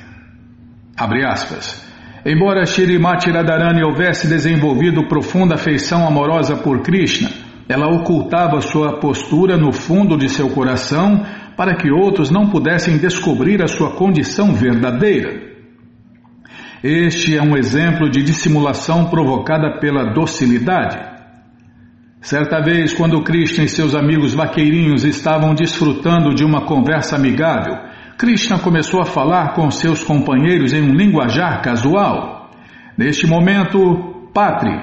abre 0.96 1.24
aspas, 1.24 1.87
embora 2.30 2.66
Shrimati 2.66 3.30
Radharani 3.30 3.82
houvesse 3.82 4.28
desenvolvido 4.28 5.08
profunda 5.08 5.54
afeição 5.54 6.06
amorosa 6.06 6.56
por 6.56 6.82
Krishna, 6.82 7.30
ela 7.66 7.88
ocultava 7.88 8.60
sua 8.60 8.98
postura 8.98 9.56
no 9.56 9.72
fundo 9.72 10.16
de 10.16 10.28
seu 10.28 10.50
coração 10.50 11.24
para 11.56 11.74
que 11.74 11.90
outros 11.90 12.30
não 12.30 12.50
pudessem 12.50 12.98
descobrir 12.98 13.62
a 13.62 13.66
sua 13.66 13.92
condição 13.92 14.52
verdadeira. 14.52 15.48
Este 16.82 17.36
é 17.36 17.42
um 17.42 17.56
exemplo 17.56 18.10
de 18.10 18.22
dissimulação 18.22 19.06
provocada 19.06 19.80
pela 19.80 20.12
docilidade. 20.12 20.98
Certa 22.20 22.60
vez, 22.60 22.92
quando 22.92 23.22
Krishna 23.22 23.64
e 23.64 23.68
seus 23.68 23.94
amigos 23.94 24.34
vaqueirinhos 24.34 25.04
estavam 25.04 25.54
desfrutando 25.54 26.34
de 26.34 26.44
uma 26.44 26.66
conversa 26.66 27.16
amigável, 27.16 27.87
Krishna 28.18 28.58
começou 28.58 29.00
a 29.00 29.04
falar 29.04 29.54
com 29.54 29.70
seus 29.70 30.02
companheiros 30.02 30.72
em 30.72 30.82
um 30.82 30.92
linguajar 30.92 31.62
casual. 31.62 32.50
Neste 32.98 33.28
momento, 33.28 34.28
Patri, 34.34 34.76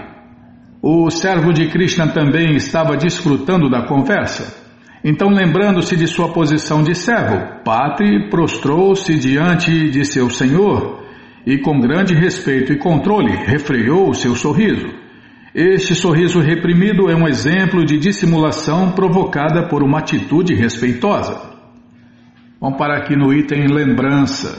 o 0.82 1.10
servo 1.10 1.52
de 1.52 1.68
Krishna 1.68 2.08
também 2.08 2.56
estava 2.56 2.96
desfrutando 2.96 3.70
da 3.70 3.86
conversa. 3.86 4.64
Então, 5.04 5.28
lembrando-se 5.28 5.98
de 5.98 6.08
sua 6.08 6.32
posição 6.32 6.82
de 6.82 6.96
servo, 6.96 7.62
Patri 7.66 8.30
prostrou-se 8.30 9.14
diante 9.20 9.90
de 9.90 10.06
seu 10.06 10.30
senhor 10.30 11.04
e, 11.46 11.58
com 11.58 11.78
grande 11.82 12.16
respeito 12.16 12.72
e 12.72 12.78
controle, 12.78 13.36
refreou 13.36 14.14
seu 14.14 14.34
sorriso. 14.34 14.88
Este 15.54 15.94
sorriso 15.94 16.40
reprimido 16.40 17.10
é 17.10 17.16
um 17.16 17.28
exemplo 17.28 17.84
de 17.86 17.98
dissimulação 17.98 18.94
provocada 18.94 19.68
por 19.68 19.84
uma 19.84 20.00
atitude 20.00 20.56
respeitosa. 20.56 21.55
Vamos 22.66 22.80
parar 22.80 22.98
aqui 22.98 23.16
no 23.16 23.32
item 23.32 23.68
lembrança. 23.68 24.58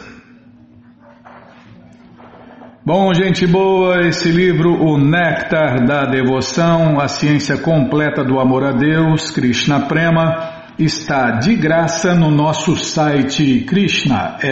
Bom, 2.85 3.13
gente 3.13 3.45
boa, 3.49 4.07
esse 4.07 4.31
livro, 4.31 4.81
O 4.81 4.97
Néctar 4.97 5.85
da 5.85 6.05
Devoção, 6.05 7.01
a 7.01 7.09
ciência 7.09 7.59
completa 7.59 8.23
do 8.23 8.39
amor 8.39 8.63
a 8.63 8.71
Deus, 8.71 9.33
Krishna 9.33 9.89
Prema, 9.89 10.69
está 10.79 11.33
de 11.33 11.57
graça 11.57 12.15
no 12.15 12.31
nosso 12.31 12.77
site 12.77 13.65
krishnafm.com.br. 13.67 14.47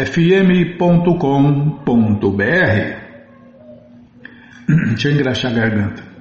Deixa 4.88 5.08
eu 5.08 5.12
engraxar 5.12 5.52
a 5.52 5.54
garganta. 5.54 6.13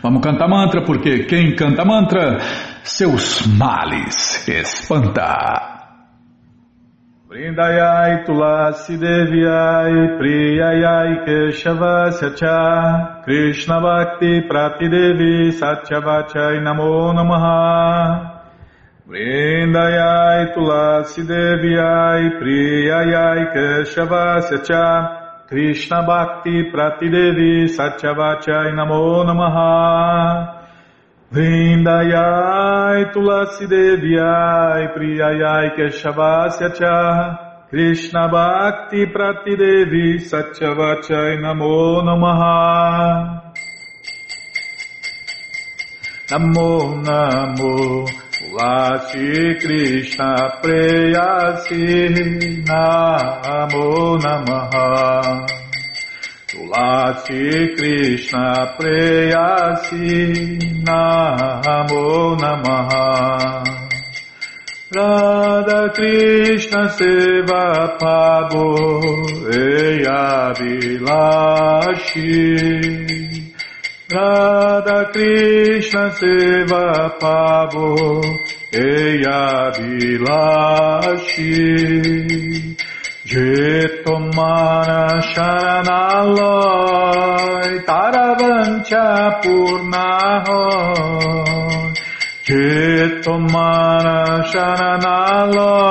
Vamos 0.06 0.22
cantar 0.22 0.47
mantra, 0.47 0.84
porque 0.84 1.24
quem 1.24 1.56
canta 1.56 1.84
mantra, 1.84 2.38
seus 2.84 3.43
males 3.47 4.47
espanta. 4.47 5.80
Vrindayai 7.28 8.24
Tulasi 8.24 8.97
Deviai 8.97 10.16
Priyayai 10.20 11.26
Keshavasya 11.26 12.36
Cha 12.36 13.22
Krishna 13.26 13.80
Bhakti 13.80 14.47
Pratidevi 14.47 15.51
Satyavachai 15.53 16.62
Namo 16.62 17.12
Namaha. 17.12 18.43
Vrindayai 19.08 20.53
Tulasi 20.53 21.24
Deviai 21.24 22.30
Priyayai 22.38 23.56
Keshavasya 23.56 24.64
Cha 24.64 25.24
Krishna 25.48 26.02
Bhakti 26.02 26.72
Pratidevi 26.72 27.70
Satyavachai 27.70 28.74
Namo 28.74 29.24
Namaha. 29.24 30.66
Vrindayai 31.32 33.14
Tulasi 33.14 33.68
Deviai 33.68 34.91
Priyayai 34.98 35.76
Keshavasya 35.78 36.76
Cha. 36.76 37.68
Krishna 37.70 38.28
Bhakti 38.28 39.06
Pratidevi 39.06 40.18
Satyavachai 40.18 41.38
Namo 41.38 42.02
Namaha. 42.02 43.54
Namo 46.32 47.04
Namo 47.06 48.24
Tulasi 48.46 49.60
Krishna 49.60 50.62
Preyasi 50.62 52.14
Namo 52.64 54.20
Namaha 54.22 55.48
Tulasi 56.48 57.76
Krishna 57.76 58.76
Preyasi 58.78 60.60
Namo 60.84 62.38
Namaha 62.38 63.64
Radha 64.93 65.89
Krishna 65.96 66.89
Seva 66.89 67.98
Pabo 67.98 69.02
Eya 69.50 70.54
Vilashi 70.54 72.06
Radha 74.16 75.11
Krishna 75.11 76.05
Seva 76.18 76.86
Pavo 77.20 77.89
Eya 78.72 79.72
Vilashi 79.76 81.59
Jetomana 83.26 85.03
Sharanaloy 85.32 86.63
Taravancha 87.89 89.07
Purnahoy 89.43 90.95
Jetomana 92.47 94.18
Sharanaloy 94.53 95.84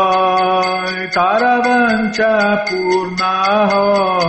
Taravancha 1.12 2.33
Purnahoy 2.68 4.25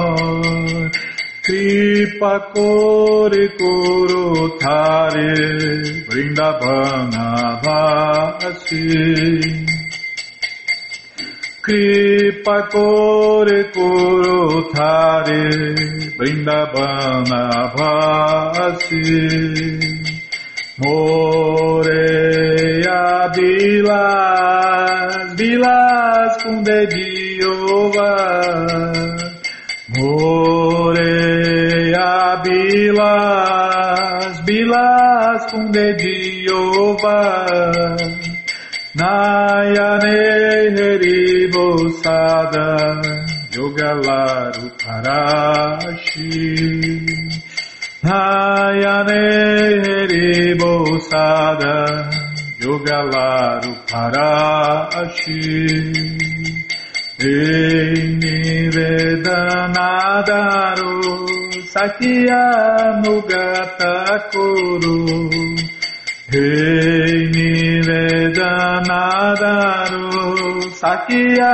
Kripa 1.46 1.85
Kore 2.18 3.50
Koro 3.58 4.58
Thare 4.58 5.36
Vrindavana 6.08 7.60
Vasi 7.62 8.82
Kripa 11.62 12.68
Kore 12.72 13.70
Koro 13.72 14.72
Thare 14.72 15.50
Vrindavana 16.18 17.42
Vasi 17.76 19.04
Moreia 20.78 23.02
Vilas, 23.36 25.36
Vilas 25.36 26.44
com 26.44 26.64
dedinho 26.64 27.92
Moreia 29.98 31.55
bilas, 32.44 34.42
bilas 34.46 35.52
com 35.52 35.72
dedinho 35.72 36.96
Nayane 38.96 40.16
heribosada, 40.78 42.68
yogalaru 43.52 44.66
parashi. 44.80 46.32
Nayane 48.02 49.24
heribosada, 49.84 51.76
yogalaru 52.64 53.74
parashi. 53.90 55.44
Rei 57.20 58.00
Nivedanadaru 58.22 60.96
Sakya 61.76 63.04
Nugata 63.04 64.32
Kuru 64.32 64.96
Hei 66.32 67.28
Nivedana 67.36 69.04
Daru 69.36 70.72
Sakya 70.72 71.54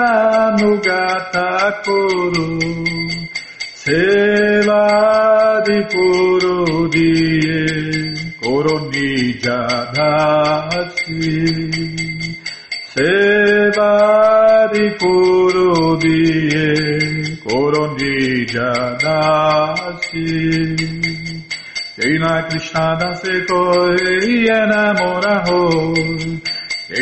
Nugata 0.62 1.50
Kuru 1.82 2.46
Seva 3.82 4.86
Di 5.66 5.78
Puru 5.90 6.86
Diye 6.94 7.66
Kuru 8.44 8.76
Nijadashi 8.94 10.38
Seva 12.94 13.92
Di 14.72 14.86
Puru 15.02 15.98
Diye 15.98 16.91
por 17.52 17.78
onde 17.78 18.46
jadaste. 18.46 20.26
na 22.18 22.44
Krishna 22.44 22.96
dase 22.96 23.46
e 23.46 24.48
enamora 24.48 25.44
ho. 25.46 25.94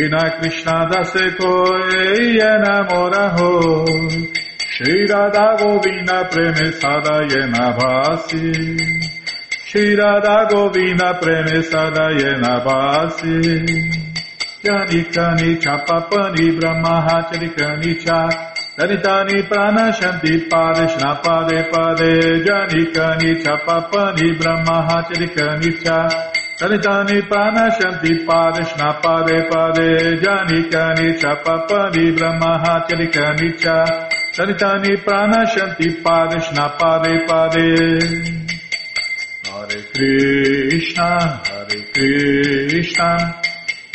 na 0.10 0.30
Krishna 0.38 0.86
dase 0.90 1.38
koi 1.38 2.40
enamora 2.40 3.26
ho. 3.38 3.86
Shri 4.74 5.06
da 5.08 5.30
Govinda 5.60 6.26
preme 6.32 6.72
sadayena 6.82 7.78
vasi. 7.78 8.78
Shri 9.68 9.96
da 9.96 10.48
Govinda 10.50 11.14
preme 11.22 11.62
e 11.62 12.60
vasi. 12.66 13.40
Janikani 14.64 15.62
chapapani 15.62 16.52
brahmahacharikani 16.58 17.94
cha. 18.04 18.49
Danitani 18.80 19.44
prana 19.50 19.92
shanti 19.92 20.48
pade 20.50 20.86
shnapade 20.92 21.70
pade 21.70 22.12
janika 22.46 23.08
nicha 23.20 23.56
papani 23.66 24.28
brahmaha 24.40 25.04
charika 25.08 25.48
nicha 25.62 25.98
Danitani 26.60 27.18
prana 27.28 27.66
shanti 27.78 28.26
pade 28.26 28.62
shnapade 28.70 29.50
pade 29.52 30.22
janika 30.24 30.84
nicha 30.98 31.32
papani 31.44 32.16
brahmaha 32.16 32.88
charika 32.88 33.26
nicha 33.40 33.76
Danitani 34.38 34.96
prana 35.04 35.46
shanti 35.46 36.02
pade 36.02 36.40
shnapade 36.48 37.14
pade 37.28 37.68
Hare 39.52 39.82
Krishna 39.94 41.10
Hare 41.50 41.80
Krishna 41.94 43.39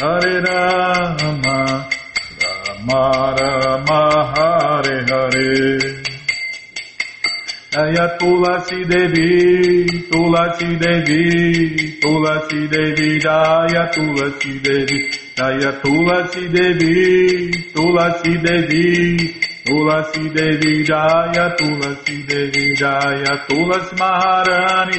Hare 0.00 0.40
Rama 0.40 1.88
Rama 2.66 3.34
Rama 3.38 4.02
Hare 4.34 4.96
Hare. 5.10 6.02
Jaya 7.72 8.06
Tulasi 8.18 8.84
Devi 8.88 9.86
Tulasi 10.10 10.78
Devi 10.78 12.00
Tulasi 12.00 12.68
Devi 12.68 13.18
Jaya 13.20 13.90
Tulasi 13.94 14.52
Devi. 14.62 14.98
Jaya 15.36 15.72
Tulasi 15.82 16.48
Devi 16.48 17.50
Tulasi 17.74 18.32
Devi 18.42 19.34
Tulasi 19.66 20.24
Devi 20.34 20.82
Jaya 20.84 21.54
Tulasi 21.56 22.26
Devi 22.26 22.74
Jaya 22.74 23.34
Tulasi 23.48 23.94
Maharani 23.98 24.98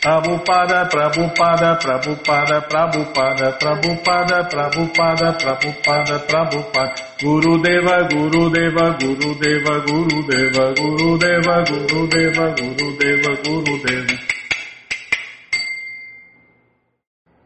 Prabhupada, 0.00 0.88
Prabhupada, 0.88 1.76
Prabhupada, 1.76 2.62
Prabhupada, 2.62 3.52
Prabhupada, 3.60 4.48
Prabhupada, 4.48 5.36
Prabhupada, 5.36 6.18
Prabhupada, 6.26 6.94
Guru 7.20 7.60
Deva, 7.60 8.08
Guru 8.08 8.48
Deva, 8.48 8.96
Guru 8.96 9.34
Deva, 9.36 9.84
Guru 9.84 10.22
Deva, 10.24 10.72
Guru 10.72 11.18
Deva, 11.18 11.64
Guru 11.68 12.08
Deva, 12.08 12.54
Guru 12.56 12.96
Deva, 12.96 13.32
Guru 13.44 13.76
Deva. 13.84 14.16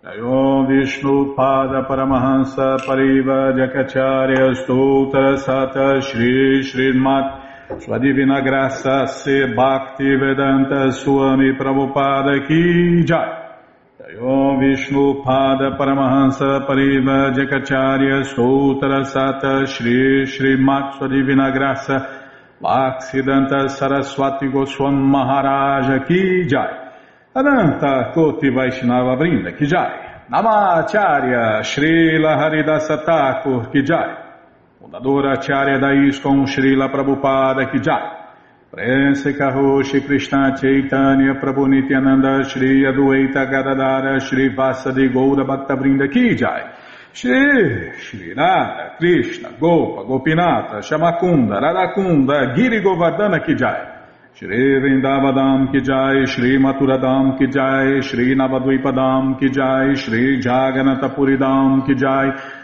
Jayom 0.04 0.68
Vishnu 0.68 1.34
Pada 1.34 1.82
Paramahansa 1.88 2.78
Pariva 2.86 3.50
Jakacharya 3.58 4.54
Stoutra 4.62 5.38
Sata 5.42 6.00
Shri 6.02 6.62
Srimat 6.62 7.43
Sua 7.78 7.98
Divina 7.98 8.40
Graça 8.42 9.06
Se 9.06 9.46
Bhakti 9.54 10.04
Vedanta 10.16 10.90
Swami 10.90 11.56
Prabhupada 11.56 12.46
Ki 12.46 13.02
Jai. 13.04 13.42
Jayom 13.98 14.58
Vishnu 14.60 15.22
Pada 15.24 15.74
Paramahansa 15.74 16.66
Pariva 16.66 17.32
Jakacharya 17.32 18.22
Stoutra 18.24 19.02
Sata 19.04 19.66
Shri 19.66 20.26
Srimat 20.26 20.98
Sua 20.98 21.08
Divina 21.08 21.50
Graça. 21.50 22.06
Bhaksidanta 22.60 23.68
Saraswati 23.70 24.46
Goswam 24.48 25.00
Maharaja 25.10 26.04
Ki 26.04 26.46
Jai. 26.46 26.68
Ananta 27.34 28.12
Koti 28.12 28.50
Vaishnava 28.50 29.16
Brinda 29.16 29.56
Ki 29.56 29.64
Jai. 29.64 30.26
Namacharya 30.30 31.62
Srila 31.62 32.36
Haridasa 32.36 33.02
Thakur 33.06 33.70
Ki 33.72 33.82
Jai 33.82 34.23
Fundadora 34.84 35.38
Acharya 35.38 35.78
ISKCON 35.78 36.44
Srila 36.44 36.90
Prabhupada 36.90 37.70
Ki 37.70 37.80
Jai. 37.80 38.22
Prense 38.70 39.34
Karoshi 39.34 40.04
Krishna 40.04 40.54
Chaitanya 40.60 41.40
Prabhu 41.40 41.66
Nityananda 41.66 42.46
Shri 42.46 42.84
Adueita 42.84 43.48
Gadadara 43.48 44.20
Shri 44.20 44.54
Vasadi 44.54 45.08
Goura 45.10 45.46
Bhakta 45.46 45.74
Brinda 45.76 46.06
Ki 46.12 46.34
Jai. 46.34 46.70
Shri 47.12 47.92
Shri 47.98 48.34
Radha 48.34 48.96
Krishna 48.98 49.52
Gopa 49.58 50.04
Gopinata 50.04 50.82
Shamakunda 50.82 51.62
Radakunda 51.62 52.54
Giri 52.54 52.82
Govardhana 52.82 53.42
Ki 53.42 53.54
Jai. 53.54 53.90
Shri 54.34 54.80
Vrindavadam 54.82 55.72
Ki 55.72 55.80
Jai, 55.80 56.26
Shri 56.26 56.58
Maturadam 56.58 57.38
Ki 57.38 57.46
Jai, 57.46 58.00
Shri 58.02 58.34
Navadvipadam 58.34 59.38
Ki 59.38 59.48
Jai, 59.48 59.94
Shri 59.94 60.42
Jaganatapuridam 60.42 61.86
Ki 61.86 61.94
Jai, 61.94 62.63